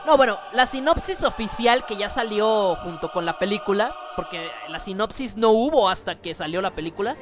[0.08, 5.36] No, bueno, la sinopsis oficial que ya salió junto con la película, porque la sinopsis
[5.36, 7.18] no hubo hasta que salió la película.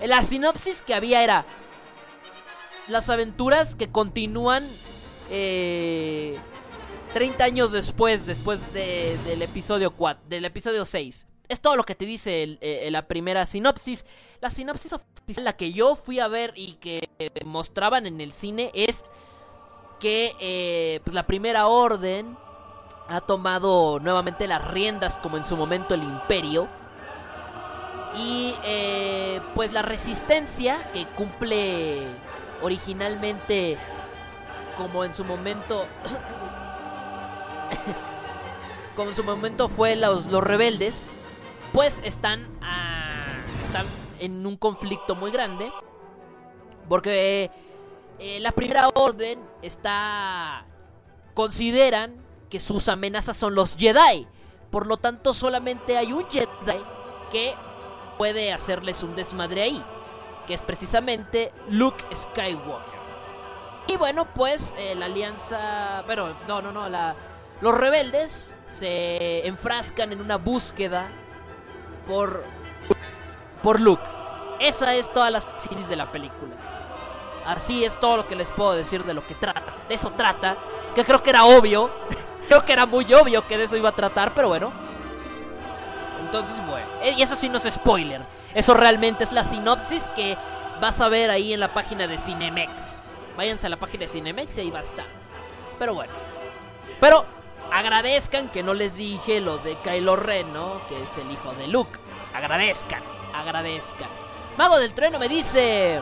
[0.00, 1.44] La sinopsis que había era
[2.88, 4.66] las aventuras que continúan
[5.28, 6.38] eh,
[7.14, 11.26] 30 años después, después de- del episodio 4, del episodio 6.
[11.48, 14.06] Es todo lo que te dice eh, la primera sinopsis.
[14.40, 17.08] La sinopsis oficial, la que yo fui a ver y que
[17.44, 19.02] mostraban en el cine, es
[20.00, 22.36] que eh, pues la primera orden
[23.08, 26.68] ha tomado nuevamente las riendas como en su momento el imperio.
[28.16, 31.98] Y eh, pues la resistencia que cumple
[32.62, 33.76] originalmente
[34.78, 35.86] como en su momento...
[38.96, 41.12] como en su momento fue los, rebeldes,
[41.72, 43.26] pues están, ah,
[43.62, 43.86] están
[44.18, 45.72] en un conflicto muy grande.
[46.88, 47.50] Porque
[48.18, 50.66] eh, la primera orden está...
[51.34, 52.16] Consideran
[52.50, 54.26] que sus amenazas son los Jedi.
[54.70, 56.84] Por lo tanto, solamente hay un Jedi
[57.30, 57.54] que
[58.18, 59.84] puede hacerles un desmadre ahí.
[60.46, 63.00] Que es precisamente Luke Skywalker.
[63.86, 66.04] Y bueno, pues eh, la alianza...
[66.06, 66.88] Pero no, no, no.
[66.88, 67.16] La,
[67.62, 71.08] los rebeldes se enfrascan en una búsqueda
[72.06, 72.44] por...
[73.62, 74.02] Por Luke.
[74.58, 76.56] Esa es toda la series de la película.
[77.46, 79.76] Así es todo lo que les puedo decir de lo que trata.
[79.88, 80.56] De eso trata.
[80.96, 81.88] Que creo que era obvio.
[82.48, 84.72] creo que era muy obvio que de eso iba a tratar, pero bueno.
[86.24, 86.86] Entonces, bueno.
[87.00, 88.22] eh, Y eso sí no es spoiler.
[88.54, 90.36] Eso realmente es la sinopsis que
[90.80, 93.04] vas a ver ahí en la página de Cinemex.
[93.36, 95.04] Váyanse a la página de Cinemex y ahí va a estar.
[95.78, 96.12] Pero bueno.
[97.00, 97.24] Pero
[97.72, 100.86] agradezcan que no les dije lo de Kylo Ren, ¿no?
[100.86, 101.98] Que es el hijo de Luke.
[102.34, 103.02] Agradezcan,
[103.34, 104.08] agradezcan.
[104.56, 106.00] Mago del Trueno me dice...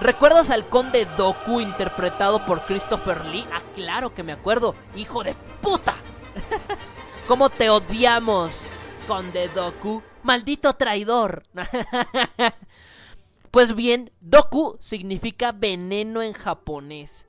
[0.00, 3.46] ¿Recuerdas al conde Doku interpretado por Christopher Lee?
[3.52, 4.74] Ah, claro que me acuerdo.
[4.96, 5.94] Hijo de puta.
[7.28, 8.62] ¿Cómo te odiamos,
[9.06, 10.02] Conde Doku?
[10.22, 11.42] Maldito traidor.
[13.50, 17.26] pues bien, Doku significa veneno en japonés.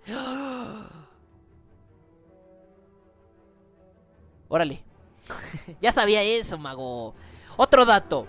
[4.52, 4.84] Órale.
[5.82, 7.16] ya sabía eso, mago.
[7.56, 8.28] Otro dato.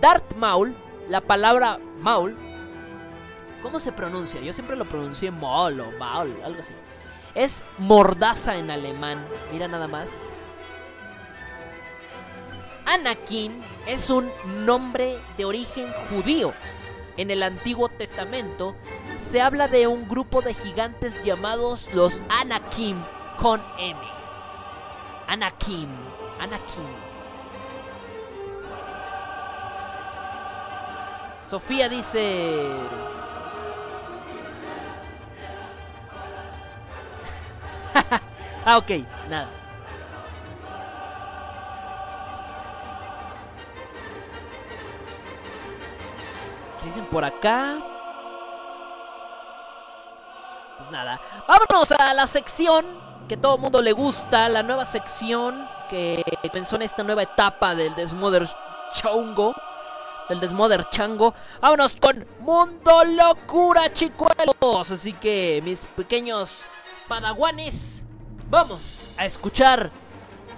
[0.00, 0.74] Darth Maul,
[1.08, 2.36] la palabra Maul,
[3.62, 4.40] ¿cómo se pronuncia?
[4.40, 6.74] Yo siempre lo pronuncié Maul o Maul, algo así.
[7.36, 9.24] Es mordaza en alemán.
[9.52, 10.56] Mira nada más.
[12.84, 14.32] Anakin es un
[14.66, 16.52] nombre de origen judío.
[17.16, 18.74] En el Antiguo Testamento
[19.20, 23.04] se habla de un grupo de gigantes llamados los Anakim
[23.36, 24.21] con M.
[25.32, 25.88] Anakim,
[26.38, 26.84] Anakim.
[31.42, 32.68] Sofía dice...
[38.66, 38.90] ah, ok,
[39.30, 39.48] nada.
[46.78, 47.78] ¿Qué dicen por acá?
[50.76, 51.18] Pues nada.
[51.48, 54.46] Vámonos a la sección que todo mundo le gusta.
[54.50, 56.22] La nueva sección que
[56.52, 58.46] pensó en esta nueva etapa del Desmother
[58.92, 59.54] Chongo.
[60.28, 61.32] Del Desmother Chango.
[61.62, 64.90] Vámonos con Mundo Locura, chicuelos.
[64.90, 66.66] Así que, mis pequeños
[67.08, 68.04] padaguanes,
[68.50, 69.90] vamos a escuchar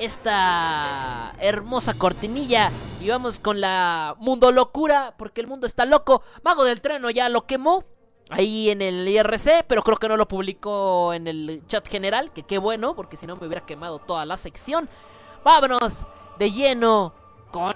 [0.00, 6.22] esta hermosa cortinilla y vamos con la mundo locura porque el mundo está loco.
[6.42, 7.84] Mago del Trueno ya lo quemó
[8.30, 12.42] ahí en el IRC, pero creo que no lo publicó en el chat general, que
[12.42, 14.88] qué bueno, porque si no me hubiera quemado toda la sección.
[15.44, 16.06] Vámonos
[16.38, 17.12] de lleno
[17.50, 17.74] con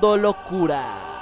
[0.00, 1.21] la locura.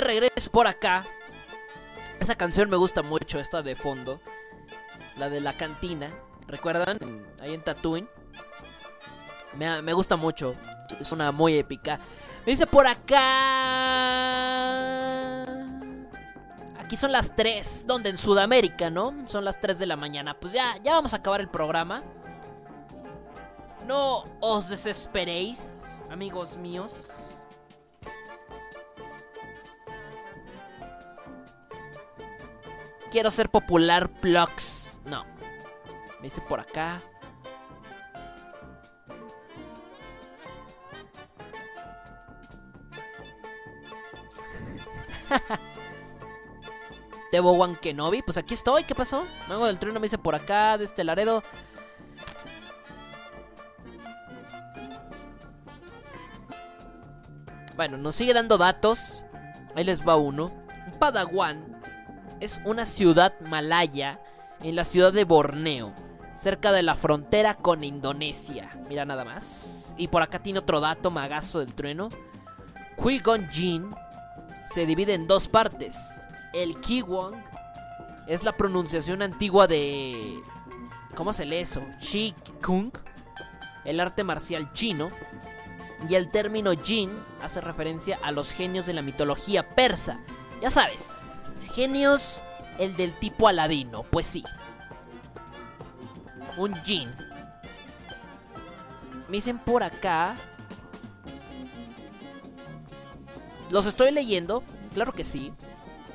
[0.00, 1.06] De regreso por acá.
[2.18, 4.20] Esa canción me gusta mucho, esta de fondo.
[5.16, 6.10] La de la cantina.
[6.46, 6.98] ¿Recuerdan?
[7.40, 8.08] Ahí en Tatooine.
[9.56, 10.54] Me, gusta mucho.
[10.98, 11.98] Es una muy épica.
[12.46, 13.16] Me dice por acá.
[16.78, 17.86] Aquí son las 3.
[17.86, 18.10] ¿Dónde?
[18.10, 19.14] En Sudamérica, ¿no?
[19.26, 20.34] Son las 3 de la mañana.
[20.34, 22.02] Pues ya, ya vamos a acabar el programa.
[23.86, 27.10] No os desesperéis, amigos míos.
[33.10, 35.00] Quiero ser popular, Plux.
[35.04, 35.24] No.
[36.20, 37.02] Me dice por acá.
[47.32, 49.24] Tebo Wan Kenobi, pues aquí estoy, ¿qué pasó?
[49.48, 51.42] Mago del Trueno me dice por acá, de este Laredo.
[57.76, 59.24] Bueno, nos sigue dando datos.
[59.74, 60.52] Ahí les va uno.
[60.98, 61.79] Padawan
[62.40, 64.20] es una ciudad malaya
[64.62, 65.92] en la ciudad de Borneo,
[66.34, 68.70] cerca de la frontera con Indonesia.
[68.88, 69.94] Mira nada más.
[69.96, 72.08] Y por acá tiene otro dato, magazo del trueno.
[72.96, 73.48] Qui-Gon
[74.70, 76.28] se divide en dos partes.
[76.52, 77.34] El Kiwong
[78.26, 80.40] es la pronunciación antigua de
[81.14, 81.82] ¿Cómo se lee eso?
[82.00, 82.34] Chi
[82.64, 82.92] Kung,
[83.84, 85.10] el arte marcial chino.
[86.08, 87.12] Y el término Jin
[87.42, 90.18] hace referencia a los genios de la mitología persa.
[90.62, 91.29] Ya sabes,
[91.74, 92.42] genios
[92.78, 94.44] el del tipo aladino, pues sí.
[96.56, 97.10] Un Jin.
[99.28, 100.36] Me dicen por acá.
[103.70, 104.64] Los estoy leyendo,
[104.94, 105.52] claro que sí.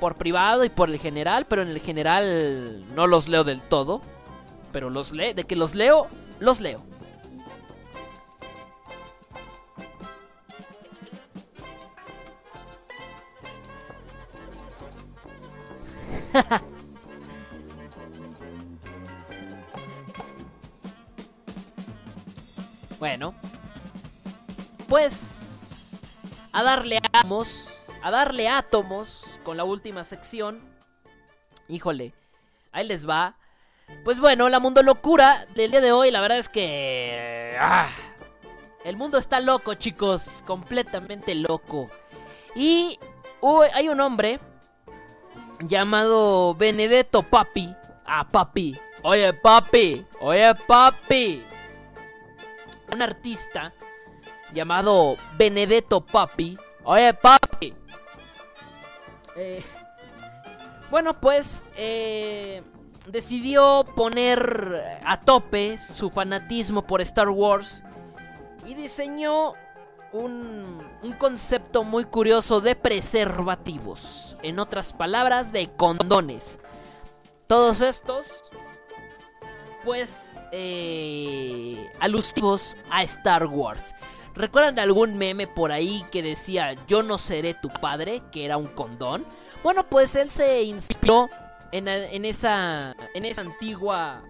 [0.00, 4.02] Por privado y por el general, pero en el general no los leo del todo.
[4.72, 6.08] Pero los leo, de que los leo,
[6.38, 6.82] los leo.
[22.98, 23.34] Bueno,
[24.88, 26.00] pues
[26.52, 30.60] a darle átomos, a darle átomos con la última sección.
[31.68, 32.14] Híjole,
[32.72, 33.36] ahí les va.
[34.02, 37.88] Pues bueno, la mundo locura del día de hoy, la verdad es que ah,
[38.84, 41.90] el mundo está loco, chicos, completamente loco.
[42.54, 42.98] Y
[43.74, 44.40] hay un hombre
[45.60, 47.74] llamado Benedetto Papi.
[48.04, 48.78] Ah, papi.
[49.02, 50.04] Oye, papi.
[50.20, 51.44] Oye, papi.
[52.92, 53.72] Un artista
[54.52, 56.58] llamado Benedetto Papi.
[56.84, 57.74] Oye, papi.
[59.36, 59.62] Eh,
[60.90, 62.62] bueno, pues eh,
[63.06, 67.84] decidió poner a tope su fanatismo por Star Wars
[68.66, 69.52] y diseñó
[70.12, 74.25] un, un concepto muy curioso de preservativos.
[74.42, 76.60] En otras palabras, de condones.
[77.46, 78.42] Todos estos,
[79.84, 83.94] pues, eh, alusivos a Star Wars.
[84.34, 88.22] ¿Recuerdan algún meme por ahí que decía yo no seré tu padre?
[88.30, 89.24] Que era un condón.
[89.62, 91.30] Bueno, pues él se inspiró
[91.72, 91.88] en,
[92.24, 94.22] esa, en esa antigua,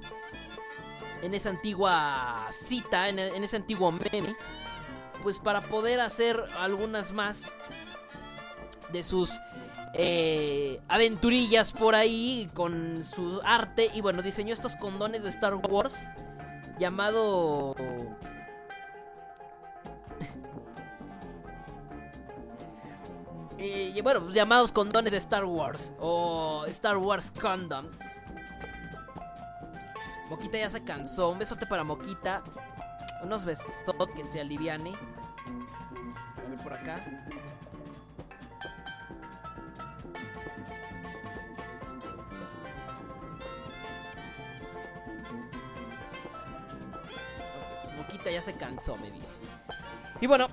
[1.23, 4.37] en esa antigua cita, en ese antiguo meme,
[5.23, 7.57] pues para poder hacer algunas más
[8.93, 9.33] de sus
[9.99, 13.91] eh, aventurillas por ahí con su arte.
[13.95, 16.09] Y bueno, diseñó estos condones de Star Wars
[16.79, 17.75] llamado...
[23.59, 28.21] Eh, y bueno, pues llamados condones de Star Wars o Star Wars Condoms.
[30.29, 31.31] Moquita ya se cansó.
[31.31, 32.43] Un besote para Moquita.
[33.23, 33.67] Unos besos
[34.15, 34.93] que se aliviane.
[36.37, 37.03] A ver por acá.
[48.25, 49.39] Ya se cansó, me dice.
[50.21, 50.49] Y bueno,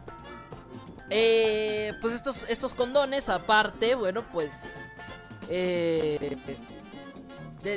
[1.10, 4.72] eh, pues estos, estos condones, aparte, bueno, pues.
[5.50, 6.38] eh,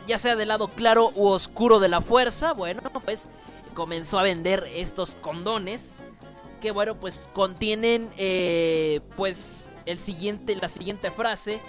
[0.07, 3.29] ya sea del lado claro u oscuro de la fuerza, bueno, pues
[3.75, 5.95] comenzó a vender estos condones.
[6.61, 11.61] Que bueno, pues contienen, eh, pues, el siguiente, la siguiente frase.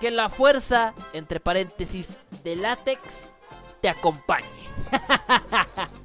[0.00, 3.32] Que la fuerza, entre paréntesis, de látex,
[3.80, 4.44] te acompañe.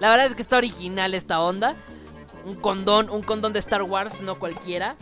[0.00, 1.76] la verdad es que está original esta onda
[2.44, 4.96] un condón, un condón de Star Wars, no cualquiera.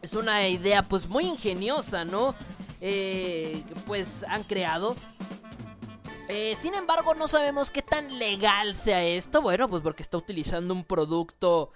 [0.00, 2.34] Es una idea pues muy ingeniosa, ¿no?
[2.80, 4.96] Eh, pues han creado.
[6.28, 9.42] Eh, sin embargo, no sabemos qué tan legal sea esto.
[9.42, 11.70] Bueno, pues porque está utilizando un producto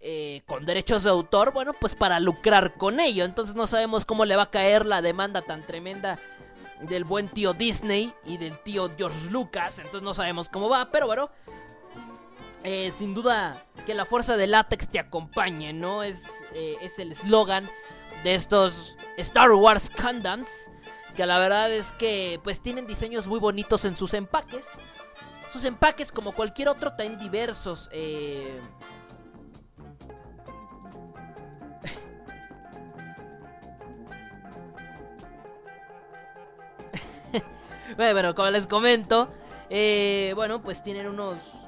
[0.00, 3.24] eh, con derechos de autor, bueno, pues para lucrar con ello.
[3.24, 6.18] Entonces no sabemos cómo le va a caer la demanda tan tremenda
[6.82, 9.80] del buen tío Disney y del tío George Lucas.
[9.80, 11.28] Entonces no sabemos cómo va, pero bueno.
[12.70, 16.02] Eh, sin duda que la fuerza del látex te acompañe, ¿no?
[16.02, 17.70] Es, eh, es el eslogan
[18.24, 20.68] de estos Star Wars condoms.
[21.16, 24.68] Que la verdad es que pues tienen diseños muy bonitos en sus empaques.
[25.50, 27.88] Sus empaques, como cualquier otro, traen diversos.
[27.90, 28.60] eh,
[37.96, 39.30] bueno, como les comento,
[40.34, 41.67] bueno, pues tienen unos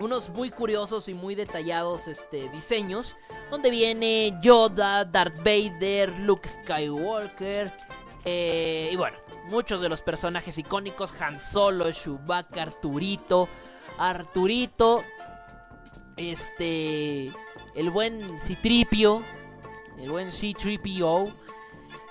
[0.00, 3.16] unos muy curiosos y muy detallados este, diseños.
[3.50, 7.72] Donde viene Yoda, Darth Vader, Luke Skywalker.
[8.24, 9.18] eh, y bueno,
[9.48, 11.20] muchos de los personajes icónicos.
[11.20, 13.48] Han Solo, Chewbacca, Arturito.
[13.98, 15.02] Arturito.
[16.16, 17.30] Este.
[17.74, 19.22] El buen Citripio.
[19.98, 21.32] El buen C-3PO.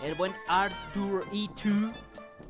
[0.01, 1.93] El buen Arthur E2.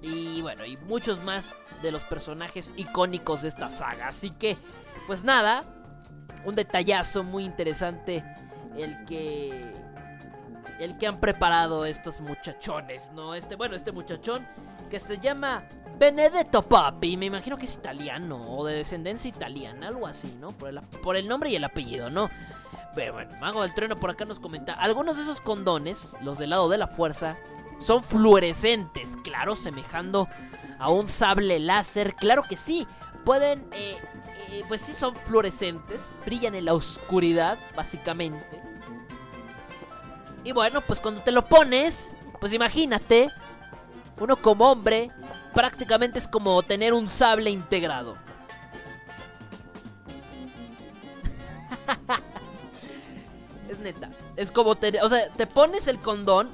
[0.01, 1.49] Y bueno, y muchos más
[1.81, 4.07] de los personajes icónicos de esta saga.
[4.07, 4.57] Así que,
[5.07, 5.63] pues nada,
[6.45, 8.23] un detallazo muy interesante
[8.75, 9.73] el que
[10.79, 13.33] el que han preparado estos muchachones, ¿no?
[13.33, 14.45] Este, bueno, este muchachón
[14.89, 15.63] que se llama
[15.97, 17.17] Benedetto Papi.
[17.17, 20.51] Me imagino que es italiano o de descendencia italiana, algo así, ¿no?
[20.51, 22.29] Por el, por el nombre y el apellido, ¿no?
[22.93, 24.73] Pero bueno, Mago del Trueno por acá nos comenta.
[24.73, 27.37] Algunos de esos condones, los del lado de la fuerza,
[27.77, 30.29] son fluorescentes, claro, semejando
[30.79, 32.13] a un sable láser.
[32.13, 32.87] Claro que sí,
[33.25, 33.97] pueden, eh,
[34.51, 38.61] eh, pues sí son fluorescentes, brillan en la oscuridad, básicamente.
[40.45, 43.31] Y bueno, pues cuando te lo pones, pues imagínate,
[44.19, 45.09] uno como hombre,
[45.53, 48.15] prácticamente es como tener un sable integrado.
[53.69, 56.51] es neta, es como tener, o sea, te pones el condón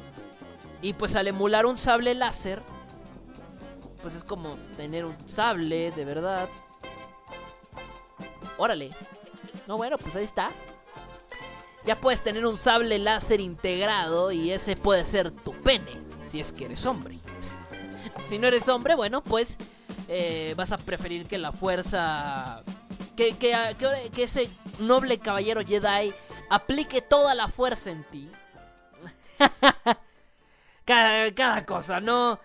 [0.82, 2.64] y pues al emular un sable láser,
[4.02, 6.50] pues es como tener un sable de verdad.
[8.58, 8.92] Órale.
[9.68, 10.52] No, bueno, pues ahí está.
[11.86, 16.52] Ya puedes tener un sable láser integrado y ese puede ser tu pene, si es
[16.52, 17.18] que eres hombre.
[18.26, 19.58] si no eres hombre, bueno, pues
[20.08, 22.64] eh, vas a preferir que la fuerza...
[23.16, 24.50] Que, que, que- que ese
[24.80, 26.14] noble caballero Jedi
[26.50, 28.30] aplique toda la fuerza en ti.
[30.86, 32.40] cada, cada cosa, ¿no?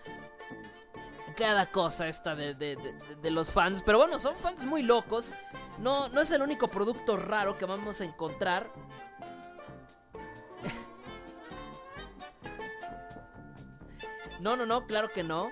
[1.37, 2.75] Cada cosa esta de, de-
[3.21, 3.83] de- los fans.
[3.83, 5.31] Pero bueno, son fans muy locos.
[5.79, 8.71] No, no es el único producto raro que vamos a encontrar.
[14.39, 15.49] No, no, no, claro que no.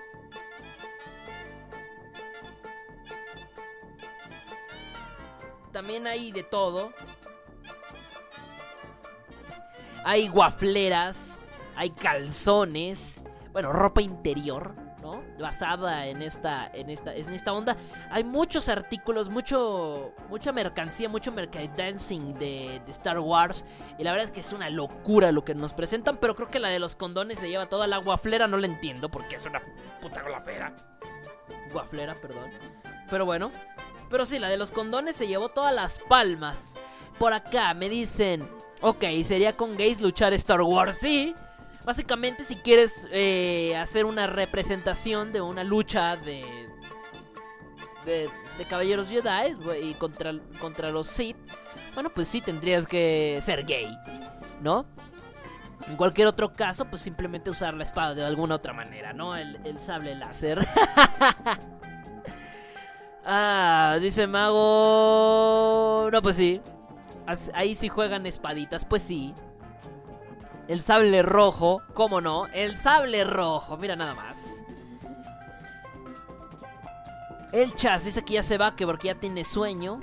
[5.72, 6.92] También hay de todo.
[10.04, 11.36] Hay guafleras,
[11.74, 13.20] hay calzones,
[13.52, 14.72] bueno, ropa interior.
[15.38, 17.76] Basada en esta, en esta, en esta onda.
[18.10, 23.64] Hay muchos artículos, mucho, mucha mercancía, mucho merchandising de, de Star Wars.
[23.98, 26.16] Y la verdad es que es una locura lo que nos presentan.
[26.16, 29.10] Pero creo que la de los condones se lleva toda la guaflera, no la entiendo
[29.10, 29.60] porque es una
[30.00, 30.74] puta guaflera.
[31.72, 32.50] Guaflera, perdón.
[33.10, 33.50] Pero bueno.
[34.08, 36.76] Pero sí, la de los condones se llevó todas las palmas.
[37.18, 38.48] Por acá me dicen,
[38.80, 41.34] ok, sería con gays luchar Star Wars, sí.
[41.86, 46.44] Básicamente si quieres eh, hacer una representación de una lucha de...
[48.04, 51.36] De, de caballeros Jedi y contra, contra los Sith,
[51.94, 53.88] bueno, pues sí tendrías que ser gay,
[54.62, 54.86] ¿no?
[55.88, 59.34] En cualquier otro caso, pues simplemente usar la espada de alguna otra manera, ¿no?
[59.34, 60.58] El, el sable láser.
[63.24, 66.08] ah, dice Mago...
[66.12, 66.60] No, pues sí.
[67.54, 69.34] Ahí sí juegan espaditas, pues sí.
[70.68, 72.46] El sable rojo, ¿cómo no?
[72.48, 74.64] El sable rojo, mira nada más.
[77.52, 80.00] El Chas dice que ya se va, que porque ya tiene sueño.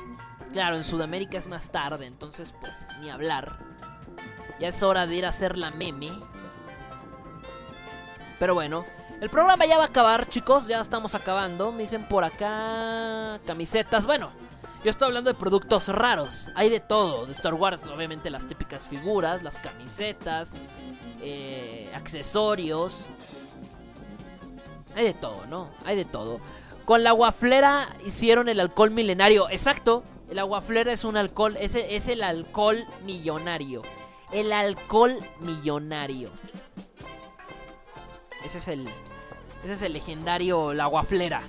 [0.54, 3.58] Claro, en Sudamérica es más tarde, entonces pues ni hablar.
[4.60, 6.12] Ya es hora de ir a hacer la meme.
[8.40, 8.86] Pero bueno,
[9.20, 10.68] el programa ya va a acabar, chicos.
[10.68, 11.72] Ya estamos acabando.
[11.72, 14.06] Me dicen por acá camisetas.
[14.06, 14.32] Bueno,
[14.84, 16.52] yo estoy hablando de productos raros.
[16.56, 17.26] Hay de todo.
[17.26, 20.58] De Star Wars, obviamente las típicas figuras, las camisetas,
[21.22, 23.06] eh, accesorios.
[24.96, 25.70] Hay de todo, ¿no?
[25.86, 26.40] Hay de todo.
[26.86, 29.50] Con la guaflera hicieron el alcohol milenario.
[29.50, 30.04] Exacto.
[30.30, 31.56] El aguaflera es un alcohol.
[31.60, 33.84] Ese es el alcohol millonario.
[34.32, 36.30] El alcohol millonario.
[38.44, 38.88] Ese es el.
[39.64, 41.44] Ese es el legendario la guaflera.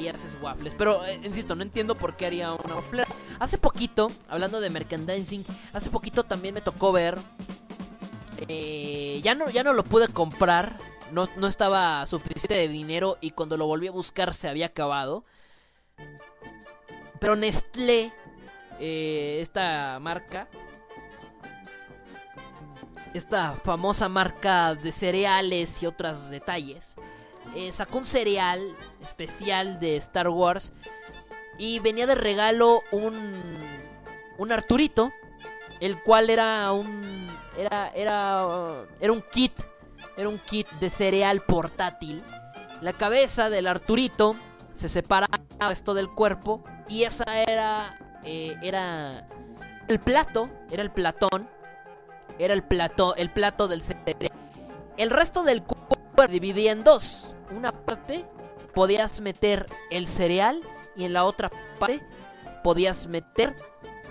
[0.00, 0.74] Y haces waffles.
[0.74, 3.08] Pero, eh, insisto, no entiendo por qué haría una wafflera.
[3.38, 7.18] Hace poquito, hablando de merchandising, hace poquito también me tocó ver.
[8.48, 10.78] eh, ya, no, ya no lo pude comprar.
[11.12, 13.18] No, no estaba suficiente de dinero.
[13.20, 15.24] Y cuando lo volví a buscar se había acabado.
[17.20, 18.12] Pero Nestlé,
[18.80, 20.48] eh, esta marca,
[23.14, 26.96] esta famosa marca de cereales y otros detalles,
[27.70, 30.72] sacó un cereal especial de Star Wars
[31.58, 33.14] y venía de regalo un,
[34.38, 35.12] un Arturito,
[35.80, 39.52] el cual era un era era era un kit,
[40.16, 42.22] era un kit de cereal portátil.
[42.80, 44.36] La cabeza del Arturito
[44.72, 45.38] se separaba
[45.70, 49.28] esto del cuerpo y esa era eh, era
[49.88, 51.48] el plato, era el platón,
[52.38, 54.32] era el plato, el plato del cereal.
[54.96, 57.34] El resto del cuerpo dividía en dos.
[57.54, 58.24] Una parte
[58.74, 60.60] podías meter el cereal
[60.96, 62.02] y en la otra parte
[62.62, 63.56] podías meter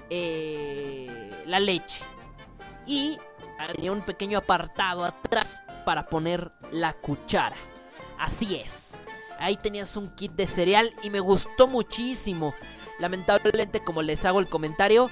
[0.09, 2.03] eh, la leche.
[2.85, 3.17] Y
[3.73, 7.55] tenía un pequeño apartado atrás para poner la cuchara.
[8.17, 8.99] Así es.
[9.39, 12.53] Ahí tenías un kit de cereal y me gustó muchísimo.
[12.99, 15.09] Lamentablemente, como les hago el comentario,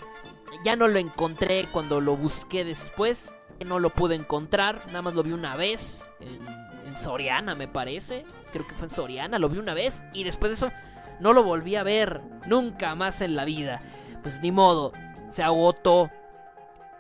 [0.64, 3.36] ya no lo encontré cuando lo busqué después.
[3.66, 6.40] No lo pude encontrar, nada más lo vi una vez en,
[6.86, 8.26] en Soriana, me parece.
[8.52, 10.72] Creo que fue en Soriana, lo vi una vez y después de eso
[11.20, 13.82] no lo volví a ver nunca más en la vida.
[14.24, 14.92] Pues ni modo,
[15.30, 16.10] se agotó.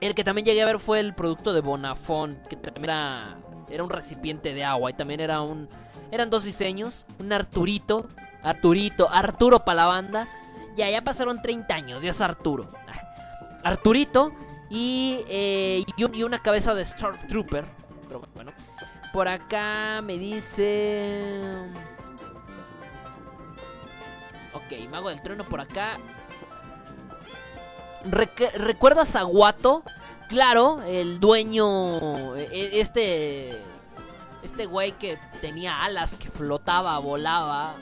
[0.01, 3.37] El que también llegué a ver fue el producto de Bonafont, que también era,
[3.69, 5.67] era un recipiente de agua y también era un...
[6.11, 8.07] Eran dos diseños, un Arturito,
[8.41, 10.27] Arturito, Arturo para la banda.
[10.77, 12.67] Ya, ya pasaron 30 años, ya es Arturo.
[13.63, 14.31] Arturito
[14.69, 17.65] y, eh, y, un- y una cabeza de Stormtrooper.
[18.07, 18.51] Pero bueno,
[19.13, 21.23] por acá me dice...
[24.53, 25.97] Ok, Mago del Trueno por acá.
[28.05, 29.83] ¿Recuerdas a Guato?
[30.27, 32.35] Claro, el dueño.
[32.35, 33.61] e- Este.
[34.41, 37.75] Este güey que tenía alas, que flotaba, volaba.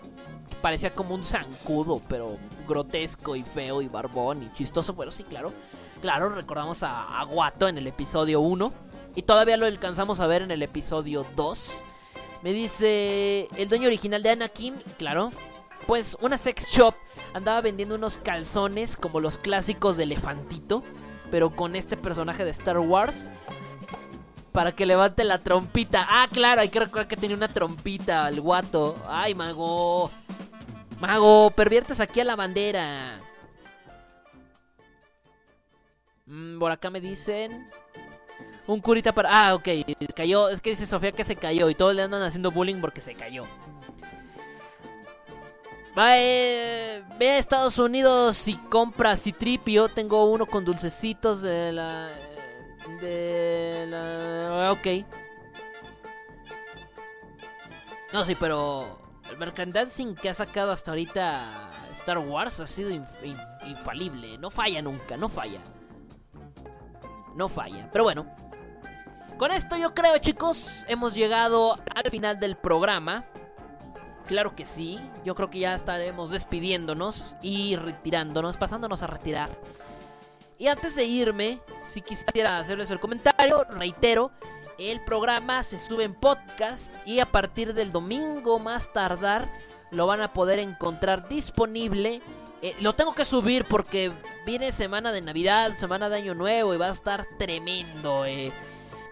[0.61, 2.35] parecía como un zancudo, pero
[2.67, 4.95] grotesco y feo y barbón y chistoso.
[4.95, 5.53] Pero sí, claro.
[6.01, 8.73] Claro, recordamos a, a Guato en el episodio 1.
[9.17, 11.81] Y todavía lo alcanzamos a ver en el episodio 2.
[12.43, 13.47] Me dice.
[13.57, 15.31] El dueño original de Anakin, claro.
[15.87, 16.93] Pues una sex shop
[17.33, 20.83] andaba vendiendo unos calzones como los clásicos de elefantito,
[21.31, 23.25] pero con este personaje de Star Wars.
[24.51, 26.05] Para que levante la trompita.
[26.07, 29.03] Ah, claro, hay que recordar que tenía una trompita el guato.
[29.07, 30.11] Ay, mago.
[30.99, 33.17] Mago, perviertes aquí a la bandera.
[36.27, 37.67] Mm, por acá me dicen.
[38.67, 39.29] Un curita para.
[39.49, 39.67] Ah, ok.
[40.15, 40.49] Cayó.
[40.49, 41.69] Es que dice Sofía que se cayó.
[41.69, 43.45] Y todos le andan haciendo bullying porque se cayó.
[45.97, 49.89] Va, eh, ve a Estados Unidos y compra Citripio.
[49.89, 52.09] Tengo uno con dulcecitos de la.
[53.01, 54.71] De la.
[54.73, 55.05] Ok.
[58.13, 58.99] No, sí, pero.
[59.29, 64.37] El merchandising que ha sacado hasta ahorita Star Wars ha sido inf- inf- infalible.
[64.37, 65.59] No falla nunca, no falla.
[67.35, 67.89] No falla.
[67.91, 68.25] Pero bueno.
[69.37, 73.23] Con esto yo creo, chicos, hemos llegado al final del programa.
[74.25, 74.99] Claro que sí.
[75.23, 79.51] Yo creo que ya estaremos despidiéndonos y retirándonos, pasándonos a retirar.
[80.57, 84.31] Y antes de irme, si quisiera hacerles el comentario, reitero,
[84.79, 89.51] el programa se sube en podcast y a partir del domingo más tardar
[89.91, 92.23] lo van a poder encontrar disponible.
[92.63, 94.11] Eh, lo tengo que subir porque
[94.47, 98.51] viene semana de Navidad, semana de Año Nuevo y va a estar tremendo eh,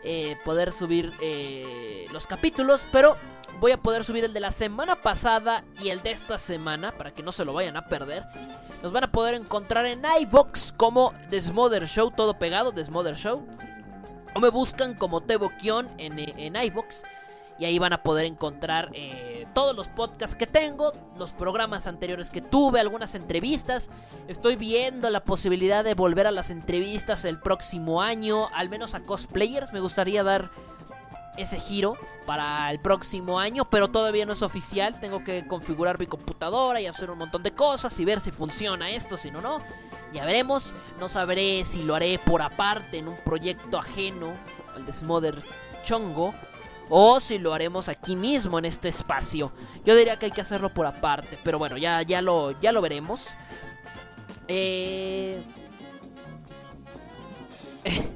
[0.05, 3.17] eh, poder subir eh, los capítulos, pero
[3.59, 7.11] voy a poder subir el de la semana pasada y el de esta semana para
[7.11, 8.23] que no se lo vayan a perder.
[8.83, 13.15] Los van a poder encontrar en iBox como The Smother Show, todo pegado, The Smother
[13.15, 13.47] Show.
[14.35, 17.03] O me buscan como Tebo Kion en, en iBox.
[17.57, 22.29] Y ahí van a poder encontrar eh, todos los podcasts que tengo, los programas anteriores
[22.29, 23.89] que tuve, algunas entrevistas.
[24.27, 29.03] Estoy viendo la posibilidad de volver a las entrevistas el próximo año, al menos a
[29.03, 29.71] cosplayers.
[29.71, 30.49] Me gustaría dar
[31.37, 34.99] ese giro para el próximo año, pero todavía no es oficial.
[34.99, 38.89] Tengo que configurar mi computadora y hacer un montón de cosas y ver si funciona
[38.89, 39.61] esto, si no, no.
[40.13, 40.73] Ya veremos.
[40.99, 44.33] No sabré si lo haré por aparte en un proyecto ajeno
[44.75, 45.41] al de Smother
[45.83, 46.33] Chongo
[46.89, 49.51] o si lo haremos aquí mismo en este espacio.
[49.85, 52.81] Yo diría que hay que hacerlo por aparte, pero bueno, ya, ya, lo, ya lo
[52.81, 53.29] veremos.
[54.47, 55.41] Eh...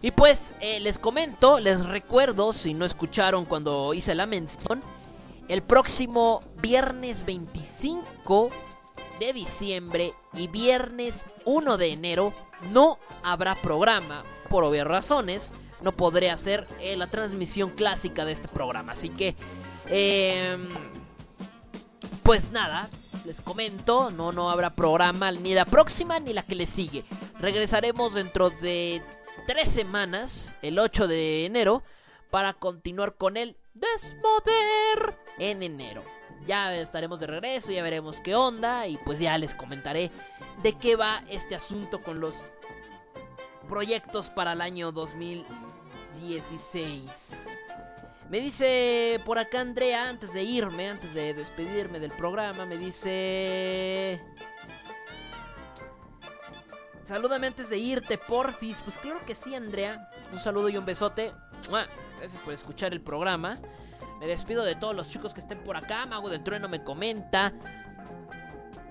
[0.00, 4.80] Y pues eh, les comento, les recuerdo, si no escucharon cuando hice la mención,
[5.48, 8.50] el próximo viernes 25
[9.18, 12.32] de diciembre y viernes 1 de enero
[12.70, 15.52] no habrá programa, por obvias razones,
[15.82, 19.34] no podré hacer eh, la transmisión clásica de este programa, así que...
[19.88, 20.68] em,
[22.22, 22.90] pues nada,
[23.24, 27.02] les comento, no, no habrá programa ni la próxima ni la que le sigue.
[27.40, 29.02] Regresaremos dentro de
[29.46, 31.82] tres semanas, el 8 de enero,
[32.30, 36.04] para continuar con el Desmoder en enero.
[36.46, 40.10] Ya estaremos de regreso, ya veremos qué onda y pues ya les comentaré
[40.62, 42.44] de qué va este asunto con los
[43.68, 44.92] proyectos para el año
[46.18, 47.58] 2016.
[48.28, 54.22] Me dice por acá Andrea, antes de irme, antes de despedirme del programa, me dice...
[57.02, 58.82] Salúdame antes de irte, porfis.
[58.82, 60.10] Pues claro que sí, Andrea.
[60.30, 61.32] Un saludo y un besote.
[62.18, 63.56] Gracias por escuchar el programa.
[64.20, 66.04] Me despido de todos los chicos que estén por acá.
[66.04, 67.54] Mago del Trueno me comenta.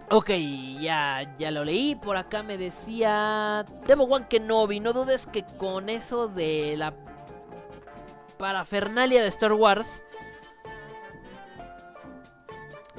[0.10, 0.32] Ok,
[0.80, 1.94] ya, ya lo leí.
[1.94, 3.64] Por acá me decía.
[3.86, 4.80] Demo One Kenobi.
[4.80, 6.96] No dudes que con eso de la
[8.38, 10.04] parafernalia de Star Wars.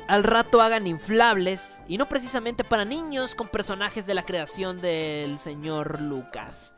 [0.06, 1.82] Al rato hagan inflables.
[1.86, 3.34] Y no precisamente para niños.
[3.34, 6.74] Con personajes de la creación del señor Lucas.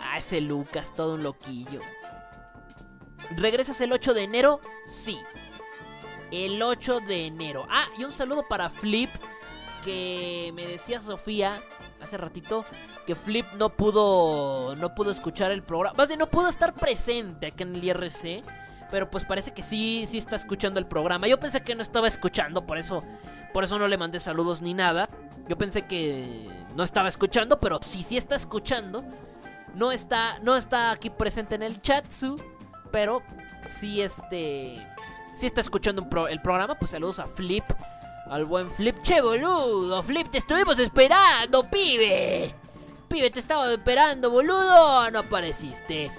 [0.00, 1.80] Ah, ese Lucas, todo un loquillo.
[3.36, 4.60] ¿Regresas el 8 de enero?
[4.86, 5.18] Sí.
[6.30, 7.66] El 8 de enero.
[7.70, 9.10] Ah, y un saludo para Flip.
[9.84, 11.62] Que me decía Sofía
[12.00, 12.64] hace ratito
[13.06, 15.96] que Flip no pudo no pudo escuchar el programa.
[15.96, 18.44] Más bien no pudo estar presente aquí en el IRC.
[18.90, 21.26] Pero pues parece que sí, sí está escuchando el programa.
[21.26, 23.02] Yo pensé que no estaba escuchando, por eso,
[23.52, 25.08] por eso no le mandé saludos ni nada.
[25.48, 29.04] Yo pensé que no estaba escuchando, pero sí, sí está escuchando.
[29.74, 32.40] No está, no está aquí presente en el chat, Su,
[32.90, 33.22] pero
[33.68, 34.86] sí este,
[35.34, 36.76] sí está escuchando el programa.
[36.76, 37.64] Pues saludos a Flip,
[38.30, 38.96] al buen Flip.
[39.02, 42.54] Che, boludo, Flip, te estuvimos esperando, pibe.
[43.08, 45.10] Pibe, te estaba esperando, boludo.
[45.10, 46.10] No apareciste.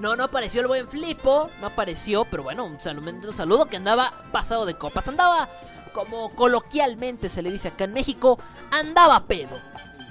[0.00, 1.50] No, no apareció el buen Flipo.
[1.60, 5.08] No apareció, pero bueno, un saludo, un saludo que andaba pasado de copas.
[5.08, 5.48] Andaba,
[5.92, 8.38] como coloquialmente se le dice acá en México,
[8.70, 9.58] andaba pedo.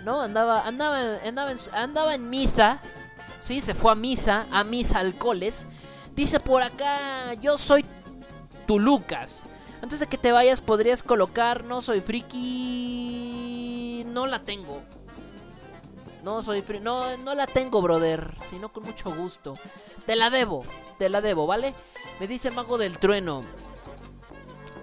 [0.04, 0.22] ¿No?
[0.22, 2.80] Andaba, andaba, andaba, en, andaba en misa.
[3.40, 5.68] Sí, se fue a misa, a misa alcoholes.
[6.16, 7.86] Dice por acá, yo soy
[8.68, 9.46] tu Lucas.
[9.82, 13.32] Antes de que te vayas, podrías colocar, no soy friki.
[14.08, 14.82] No la tengo.
[16.24, 16.80] No soy free.
[16.80, 18.36] No, no la tengo, brother.
[18.42, 19.56] Sino con mucho gusto.
[20.06, 20.64] Te la debo.
[20.98, 21.74] Te la debo, ¿vale?
[22.20, 23.42] Me dice Mago del Trueno.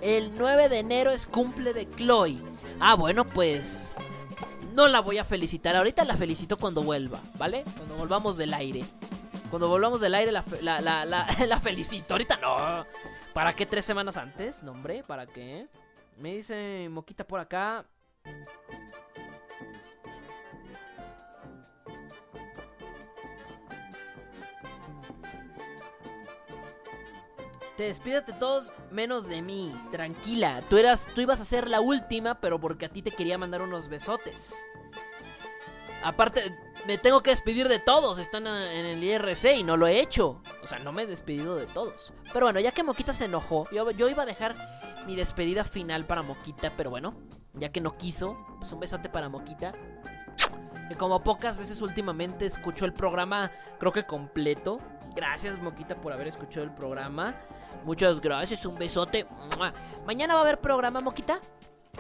[0.03, 2.39] El 9 de enero es cumple de Chloe.
[2.81, 3.97] Ah, bueno, pues.
[4.75, 5.77] No la voy a felicitar.
[5.77, 7.65] Ahorita la felicito cuando vuelva, ¿vale?
[7.77, 8.85] Cuando volvamos del aire.
[9.51, 12.15] Cuando volvamos del aire la, la, la, la felicito.
[12.15, 12.87] Ahorita no.
[13.39, 14.65] ¿Para qué tres semanas antes?
[14.65, 15.69] No, hombre, ¿para qué?
[16.17, 17.85] Me dice Moquita por acá.
[27.77, 29.73] Te despides de todos menos de mí.
[29.93, 33.39] Tranquila, tú eras, tú ibas a ser la última, pero porque a ti te quería
[33.39, 34.67] mandar unos besotes.
[36.03, 36.53] Aparte,
[36.89, 38.19] me tengo que despedir de todos.
[38.19, 40.41] Están en el IRC y no lo he hecho.
[40.63, 42.15] O sea, no me he despedido de todos.
[42.33, 44.57] Pero bueno, ya que Moquita se enojó, yo, yo iba a dejar
[45.07, 46.73] mi despedida final para Moquita.
[46.79, 47.15] Pero bueno,
[47.53, 49.75] ya que no quiso, pues un besote para Moquita.
[50.89, 54.81] Que como pocas veces últimamente escuchó el programa, creo que completo.
[55.15, 57.35] Gracias, Moquita, por haber escuchado el programa.
[57.85, 59.27] Muchas gracias, un besote.
[60.07, 61.43] Mañana va a haber programa, Moquita.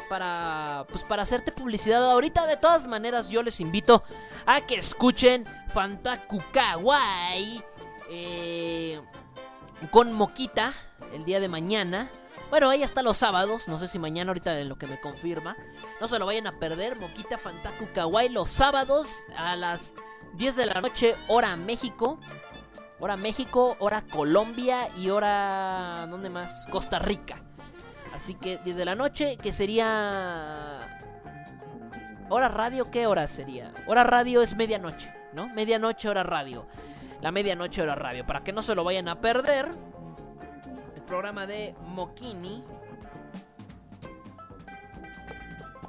[0.09, 2.47] Para, pues para hacerte publicidad ahorita.
[2.47, 4.03] De todas maneras, yo les invito
[4.47, 7.63] a que escuchen Fantaku Kawaii
[8.11, 9.01] eh,
[9.91, 10.73] con Moquita
[11.13, 12.11] el día de mañana.
[12.51, 13.69] Bueno, ahí hasta los sábados.
[13.69, 15.57] No sé si mañana, ahorita de lo que me confirma.
[16.01, 16.97] No se lo vayan a perder.
[16.97, 17.89] Moquita Fantaku
[18.31, 19.93] los sábados a las
[20.35, 22.19] 10 de la noche, hora México.
[23.01, 26.07] Hora México, hora Colombia y hora.
[26.11, 26.67] ¿Dónde más?
[26.71, 27.45] Costa Rica.
[28.19, 30.99] Así que 10 de la noche, que sería.
[32.29, 33.73] Hora radio, ¿qué hora sería?
[33.87, 35.47] Hora radio es medianoche, ¿no?
[35.51, 36.67] Medianoche, hora radio.
[37.21, 38.27] La medianoche, hora radio.
[38.27, 39.71] Para que no se lo vayan a perder.
[40.97, 42.65] El programa de Mokini.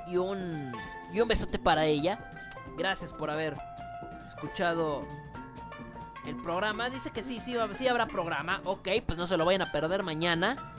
[0.05, 0.71] Y un.
[1.11, 2.19] Y un besote para ella.
[2.77, 3.57] Gracias por haber
[4.23, 5.03] escuchado
[6.27, 6.91] el programa.
[6.91, 8.61] Dice que sí, sí, sí habrá programa.
[8.65, 10.78] Ok, pues no se lo vayan a perder mañana.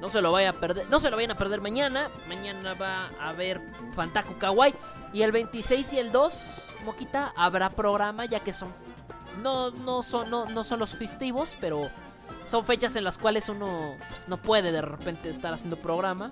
[0.00, 0.88] No se lo vaya a perder.
[0.88, 2.10] No se lo vayan a perder mañana.
[2.26, 3.60] Mañana va a haber
[3.94, 4.74] Fantaku Kawaii.
[5.12, 8.72] Y el 26 y el 2, Moquita, habrá programa ya que son.
[9.42, 11.90] No, no, son, no, no son los festivos, pero
[12.46, 16.30] son fechas en las cuales uno pues, no puede de repente estar haciendo programa.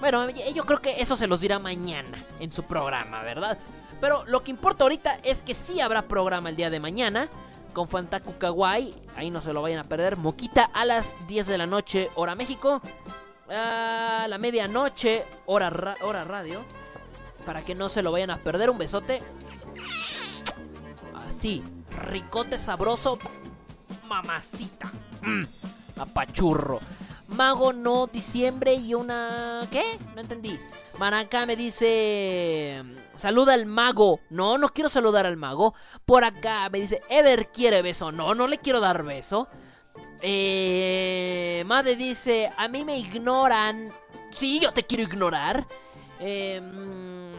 [0.00, 3.58] Bueno, yo creo que eso se los dirá mañana en su programa, ¿verdad?
[4.00, 7.28] Pero lo que importa ahorita es que sí habrá programa el día de mañana
[7.78, 8.92] con Fantaku Kawaii.
[9.14, 10.16] Ahí no se lo vayan a perder.
[10.16, 12.82] Moquita a las 10 de la noche, hora México.
[13.48, 16.64] A la medianoche, hora, ra- hora radio.
[17.46, 18.68] Para que no se lo vayan a perder.
[18.70, 19.22] Un besote.
[21.28, 21.62] Así,
[22.10, 23.16] ricote sabroso.
[24.08, 24.90] Mamacita.
[25.22, 25.44] Mm,
[26.00, 26.80] apachurro.
[27.28, 29.68] Mago no, diciembre y una...
[29.70, 30.00] ¿Qué?
[30.16, 30.58] No entendí.
[30.98, 32.82] Maraca me dice...
[33.14, 34.20] Saluda al mago.
[34.30, 35.74] No, no quiero saludar al mago.
[36.04, 37.02] Por acá me dice...
[37.08, 38.10] Ever quiere beso.
[38.10, 39.48] No, no le quiero dar beso.
[40.20, 42.52] Eh, Made dice...
[42.56, 43.92] A mí me ignoran.
[44.30, 45.66] Sí, yo te quiero ignorar.
[46.20, 47.34] Mm,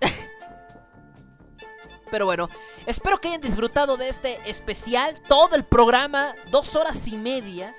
[2.10, 2.50] Pero bueno,
[2.86, 5.14] espero que hayan disfrutado de este especial.
[5.28, 7.76] Todo el programa, dos horas y media,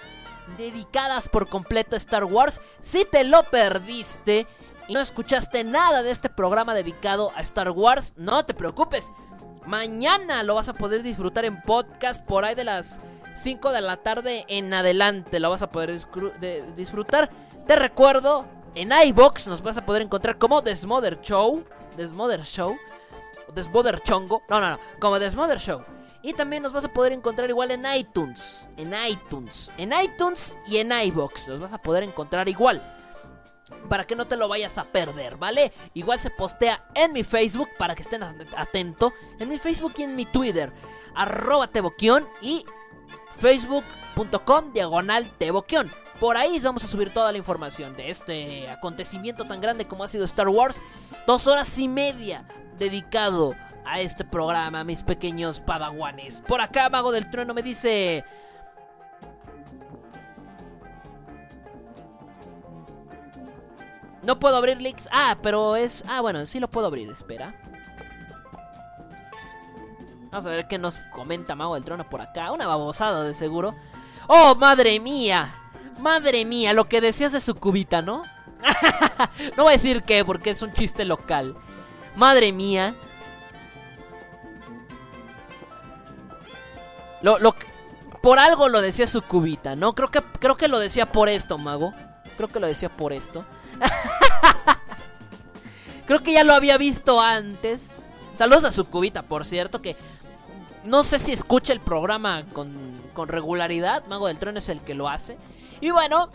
[0.58, 2.62] dedicadas por completo a Star Wars.
[2.82, 4.48] Si te lo perdiste
[4.88, 9.12] y no escuchaste nada de este programa dedicado a Star Wars, no te preocupes.
[9.66, 13.00] Mañana lo vas a poder disfrutar en podcast por ahí de las
[13.36, 15.40] 5 de la tarde en adelante.
[15.40, 15.92] Lo vas a poder
[16.76, 17.30] disfrutar.
[17.68, 18.46] Te recuerdo,
[18.76, 21.64] en iBox nos vas a poder encontrar como Desmother Show.
[21.96, 22.78] Desmother Show.
[23.54, 24.42] Desmother Chongo.
[24.50, 24.80] No, no, no.
[25.00, 25.84] Como Desmother Show.
[26.22, 28.68] Y también nos vas a poder encontrar igual en iTunes.
[28.76, 29.72] En iTunes.
[29.78, 31.48] En iTunes y en iBox.
[31.48, 32.98] Los vas a poder encontrar igual.
[33.88, 35.72] Para que no te lo vayas a perder, ¿vale?
[35.94, 39.14] Igual se postea en mi Facebook para que estén atento.
[39.40, 40.74] En mi Facebook y en mi Twitter.
[41.16, 42.66] Arroba Teboquión y
[43.38, 45.90] facebook.com diagonal Teboquión.
[46.20, 50.08] Por ahí vamos a subir toda la información de este acontecimiento tan grande como ha
[50.10, 50.82] sido Star Wars.
[51.26, 52.46] Dos horas y media
[52.78, 56.42] dedicado a este programa, mis pequeños padawanes.
[56.42, 58.24] Por acá, Mago del Trueno me dice...
[64.22, 65.10] No puedo abrir links.
[65.12, 66.04] Ah, pero es...
[66.08, 67.56] Ah, bueno, sí lo puedo abrir, espera.
[70.32, 72.52] Vamos a ver qué nos comenta Mago del Trono por acá.
[72.52, 73.74] Una babosada de seguro.
[74.28, 75.50] ¡Oh, madre mía!
[76.00, 78.24] Madre mía, lo que decías de su cubita, ¿no?
[79.58, 81.58] no voy a decir qué, porque es un chiste local.
[82.16, 82.96] Madre mía.
[87.22, 87.56] Lo, lo,
[88.22, 89.94] por algo lo decía su cubita, ¿no?
[89.94, 91.94] Creo que, creo que lo decía por esto, mago.
[92.38, 93.46] Creo que lo decía por esto.
[96.06, 98.08] creo que ya lo había visto antes.
[98.34, 99.98] Saludos a su cubita, por cierto, que
[100.84, 102.72] no sé si escucha el programa con,
[103.14, 104.06] con regularidad.
[104.08, 105.38] Mago del Trono es el que lo hace.
[105.82, 106.30] Y bueno,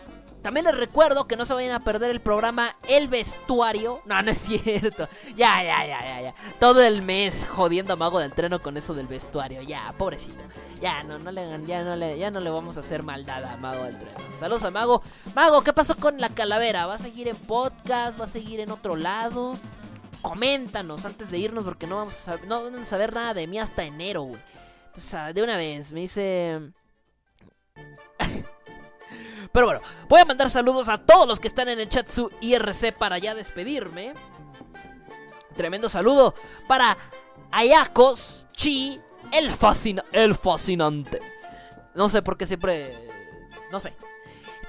[0.45, 4.03] también les recuerdo que no se vayan a perder el programa El Vestuario.
[4.05, 5.09] No, no es cierto.
[5.35, 6.35] Ya, ya, ya, ya, ya.
[6.59, 9.63] Todo el mes jodiendo a Mago del Treno con eso del vestuario.
[9.63, 10.43] Ya, pobrecito.
[10.79, 13.57] Ya, no, no le ya no le, ya no le vamos a hacer maldad a
[13.57, 14.19] Mago del Treno.
[14.37, 15.01] Saludos a Mago.
[15.33, 16.85] Mago, ¿qué pasó con la calavera?
[16.85, 18.19] ¿Va a seguir en podcast?
[18.19, 19.57] ¿Va a seguir en otro lado?
[20.21, 23.47] Coméntanos antes de irnos porque no vamos a saber, no van a saber nada de
[23.47, 24.41] mí hasta enero, güey.
[24.85, 26.71] Entonces, de una vez, me dice...
[29.55, 32.29] Pero bueno, voy a mandar saludos a todos los que están en el chat su
[32.41, 34.13] IRC para ya despedirme.
[35.55, 36.35] Tremendo saludo
[36.67, 36.97] para
[37.51, 38.99] Ayakos Chi,
[39.31, 41.21] el, fascina el fascinante.
[41.93, 42.97] No sé por qué siempre.
[43.71, 43.95] No sé.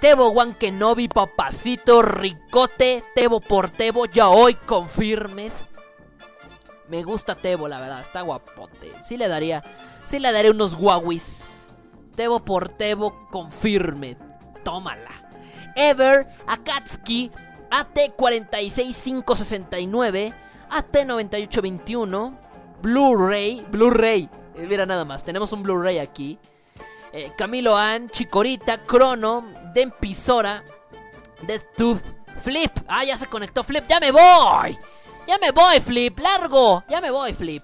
[0.01, 5.51] Tebo Juan Kenobi, papacito, ricote, Tebo por Tebo, ya hoy confirme.
[6.87, 8.95] Me gusta Tebo, la verdad, está guapote.
[9.03, 9.65] Sí le daría,
[10.05, 11.71] sí le daré unos guauis.
[12.15, 14.26] Tebo por Tebo, confirme
[14.66, 15.10] tómala.
[15.76, 17.30] Ever, Akatsuki,
[17.70, 20.34] AT46569,
[20.70, 22.36] AT9821,
[22.82, 26.36] Blu-ray, Blu-ray, eh, mira nada más, tenemos un Blu-ray aquí.
[27.12, 30.64] Eh, Camilo An, Chicorita, Crono, Dempisora,
[31.43, 32.01] DeathTube,
[32.38, 32.72] Flip.
[32.88, 34.76] Ah, ya se conectó Flip, ya me voy.
[35.28, 36.82] Ya me voy, Flip, largo.
[36.88, 37.62] Ya me voy, Flip.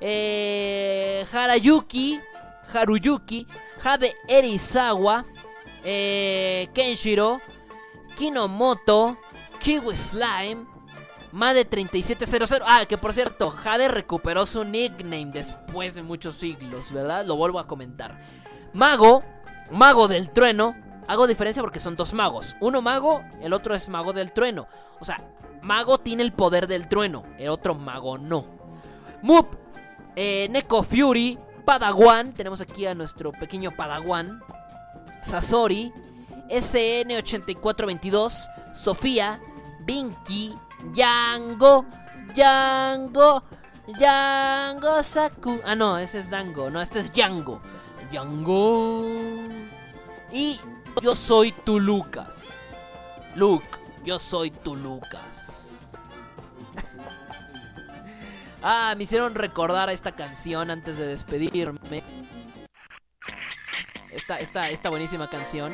[0.00, 2.20] Eh, Harayuki,
[2.74, 3.46] Haruyuki,
[3.82, 5.24] Jade Erizawa,
[5.84, 7.40] eh, Kenshiro,
[8.16, 9.16] Kinomoto,
[9.58, 10.66] Kiwi Slime,
[11.32, 12.62] Made 3700.
[12.66, 17.24] Ah, que por cierto, Jade recuperó su nickname después de muchos siglos, ¿verdad?
[17.24, 18.20] Lo vuelvo a comentar.
[18.72, 19.22] Mago,
[19.70, 20.74] Mago del Trueno.
[21.06, 22.54] Hago diferencia porque son dos magos.
[22.60, 24.68] Uno mago, el otro es mago del trueno.
[25.00, 25.20] O sea,
[25.60, 28.46] mago tiene el poder del trueno, el otro mago no.
[29.20, 29.56] Moop,
[30.14, 32.32] eh, Neko Fury, Padawan.
[32.32, 34.40] Tenemos aquí a nuestro pequeño Padawan.
[35.24, 35.92] Sasori,
[36.48, 39.38] SN8422, Sofía,
[39.84, 40.54] Binky,
[40.92, 41.84] Yango,
[42.34, 43.42] Yango,
[43.98, 45.60] Yango Saku.
[45.64, 47.60] Ah, no, ese es Dango, no, este es Yango.
[48.10, 49.04] Yango.
[50.32, 50.58] Y
[51.02, 52.72] yo soy tu Lucas.
[53.36, 55.92] Luke, yo soy tu Lucas.
[58.62, 62.02] ah, me hicieron recordar esta canción antes de despedirme.
[64.10, 65.72] Esta, esta, esta buenísima canción.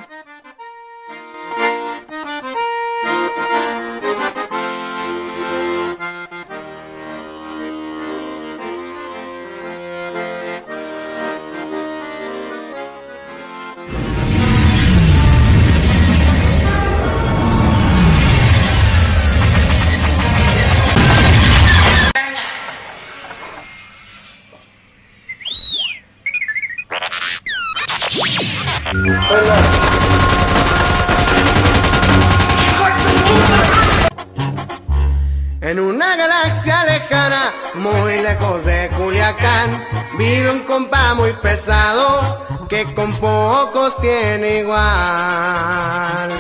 [38.27, 39.87] Lejos de Culiacán,
[40.19, 46.31] vive un compa muy pesado que con pocos tiene igual.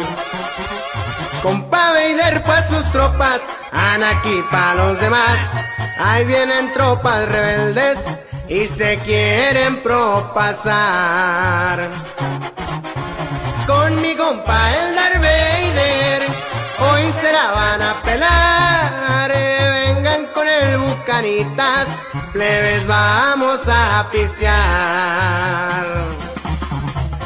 [1.42, 3.40] Compa Vader pa' sus tropas,
[3.70, 5.38] Anaki pa' los demás.
[5.98, 7.98] Ahí vienen tropas rebeldes
[8.48, 11.78] y se quieren propasar.
[13.68, 16.22] Con mi compa el Darth Vader,
[16.88, 18.85] hoy se la van a pelar.
[22.32, 25.86] Plebes vamos a pistear.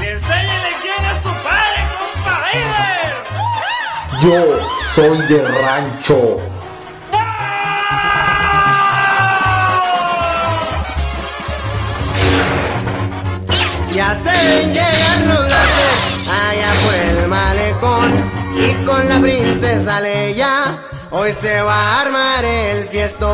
[0.01, 3.11] Enséñale quién es su padre, compa líder.
[4.23, 4.41] Yo
[4.95, 6.39] soy de rancho.
[13.93, 18.11] Ya se ven llegar los laces allá por el malecón
[18.57, 20.79] y con la princesa Leia
[21.11, 23.31] hoy se va a armar el fiestón.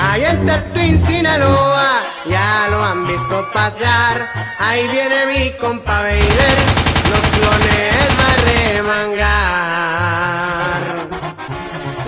[0.00, 4.28] Allá en Tatuín, Sinaloa, ya lo han visto pasear.
[4.58, 6.58] Ahí viene mi compa Vader,
[7.10, 9.54] los clones va a remangar.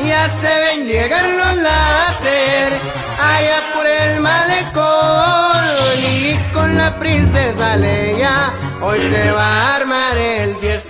[0.07, 2.73] Ya se ven llegar los láser
[3.21, 10.57] allá por el malecón y con la princesa Leia hoy se va a armar el
[10.57, 10.86] fiestón.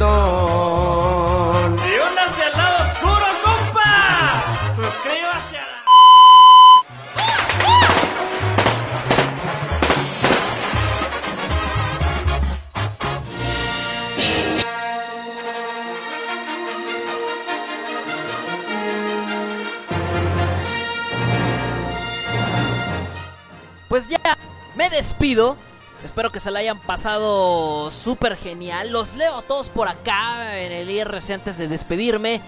[24.91, 25.57] Despido.
[26.05, 28.91] Espero que se la hayan pasado súper genial.
[28.91, 32.41] Los leo todos por acá en el IRC antes de despedirme.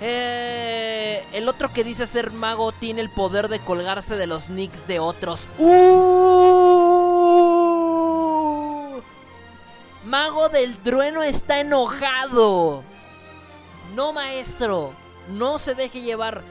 [0.00, 4.86] Eh, el otro que dice ser mago tiene el poder de colgarse de los nicks
[4.86, 5.50] de otros.
[5.58, 5.70] ¡Uh!
[10.04, 12.82] Mago del trueno está enojado.
[13.94, 14.94] No, maestro.
[15.28, 16.42] No se deje llevar.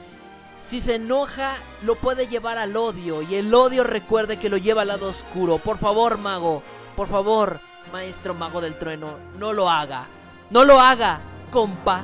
[0.60, 3.22] Si se enoja, lo puede llevar al odio.
[3.22, 5.58] Y el odio recuerde que lo lleva al lado oscuro.
[5.58, 6.62] Por favor, mago.
[6.96, 7.60] Por favor,
[7.92, 9.16] maestro mago del trueno.
[9.38, 10.06] No lo haga.
[10.50, 11.20] No lo haga,
[11.50, 12.02] compa.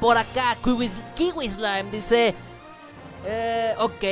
[0.00, 2.34] Por acá, Kiwi, Slime dice...
[3.24, 4.04] Eh, ok.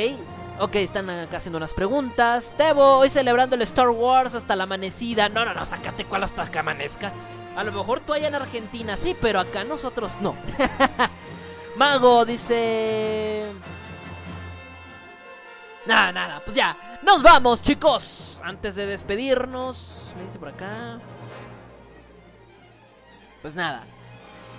[0.61, 2.55] Ok, están acá haciendo unas preguntas.
[2.57, 5.29] Tebo, hoy celebrando el Star Wars hasta la amanecida.
[5.29, 7.13] No, no, no, sácate cuál hasta que amanezca.
[7.57, 10.35] A lo mejor tú allá en Argentina sí, pero acá nosotros no.
[11.77, 13.45] Mago dice...
[15.87, 16.77] Nada, nada, pues ya.
[17.03, 18.41] Nos vamos, chicos.
[18.43, 20.99] Antes de despedirnos, me dice por acá.
[23.43, 23.85] Pues nada.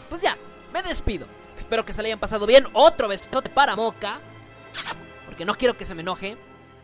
[0.10, 0.38] Pues ya,
[0.72, 1.26] me despido.
[1.58, 2.66] Espero que se le hayan pasado bien.
[2.74, 4.20] Otro besote para Moca.
[5.26, 6.38] Porque no quiero que se me enoje.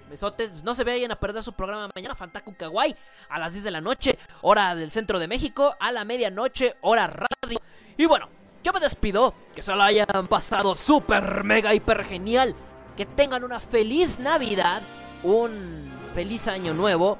[0.09, 2.93] Besotes, no se vayan a perder su programa mañana, Fantaku Kawaii,
[3.29, 7.07] a las 10 de la noche, hora del centro de México, a la medianoche, hora
[7.07, 7.61] radio.
[7.95, 8.27] Y bueno,
[8.61, 12.55] yo me despido, que se lo hayan pasado súper, mega, hiper genial.
[12.95, 14.81] Que tengan una feliz Navidad,
[15.23, 17.17] un feliz año nuevo,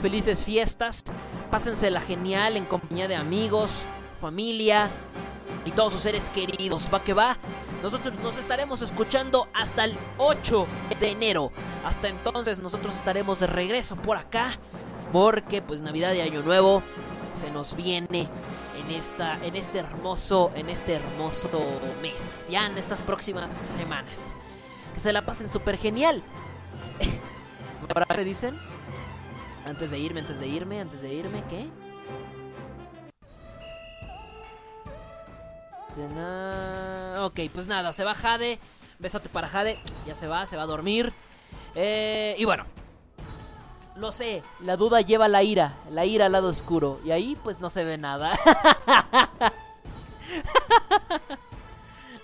[0.00, 1.04] felices fiestas,
[1.50, 3.70] pásensela genial en compañía de amigos,
[4.20, 4.90] familia
[5.64, 6.88] y todos sus seres queridos.
[6.92, 7.36] Va que va.
[7.82, 10.66] Nosotros nos estaremos escuchando hasta el 8
[11.00, 11.52] de enero.
[11.84, 14.52] Hasta entonces nosotros estaremos de regreso por acá.
[15.12, 16.82] Porque pues Navidad y Año Nuevo
[17.34, 18.28] se nos viene
[18.78, 21.48] en esta en este hermoso en este hermoso
[22.02, 22.46] mes.
[22.50, 24.36] Ya en estas próximas semanas.
[24.96, 26.22] Que se la pasen súper genial.
[27.92, 28.58] ¿Para qué dicen?
[29.66, 31.68] Antes de irme, antes de irme, antes de irme, ¿qué?
[37.26, 38.58] Ok, pues nada, se va Jade.
[38.98, 39.78] Besote para Jade.
[40.06, 41.12] Ya se va, se va a dormir.
[41.74, 42.64] Eh, y bueno.
[43.96, 45.74] Lo sé, la duda lleva la ira.
[45.90, 47.00] La ira al lado oscuro.
[47.04, 48.32] Y ahí pues no se ve nada.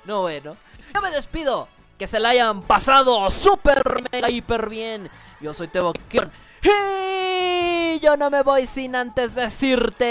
[0.07, 0.57] no, bueno.
[0.95, 1.69] Yo me despido.
[2.03, 3.81] Que se la hayan pasado súper
[4.11, 5.09] mega hiper bien.
[5.41, 5.93] Yo soy Tebo.
[6.11, 10.09] Y yo no me voy sin antes decirte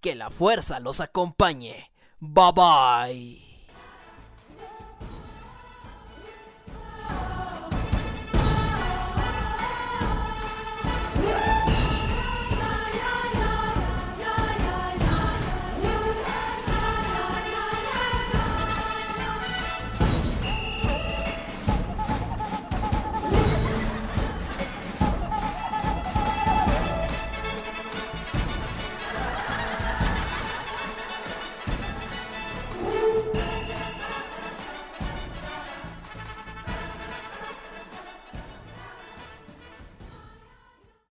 [0.00, 1.90] que la fuerza los acompañe.
[2.20, 3.43] Bye bye.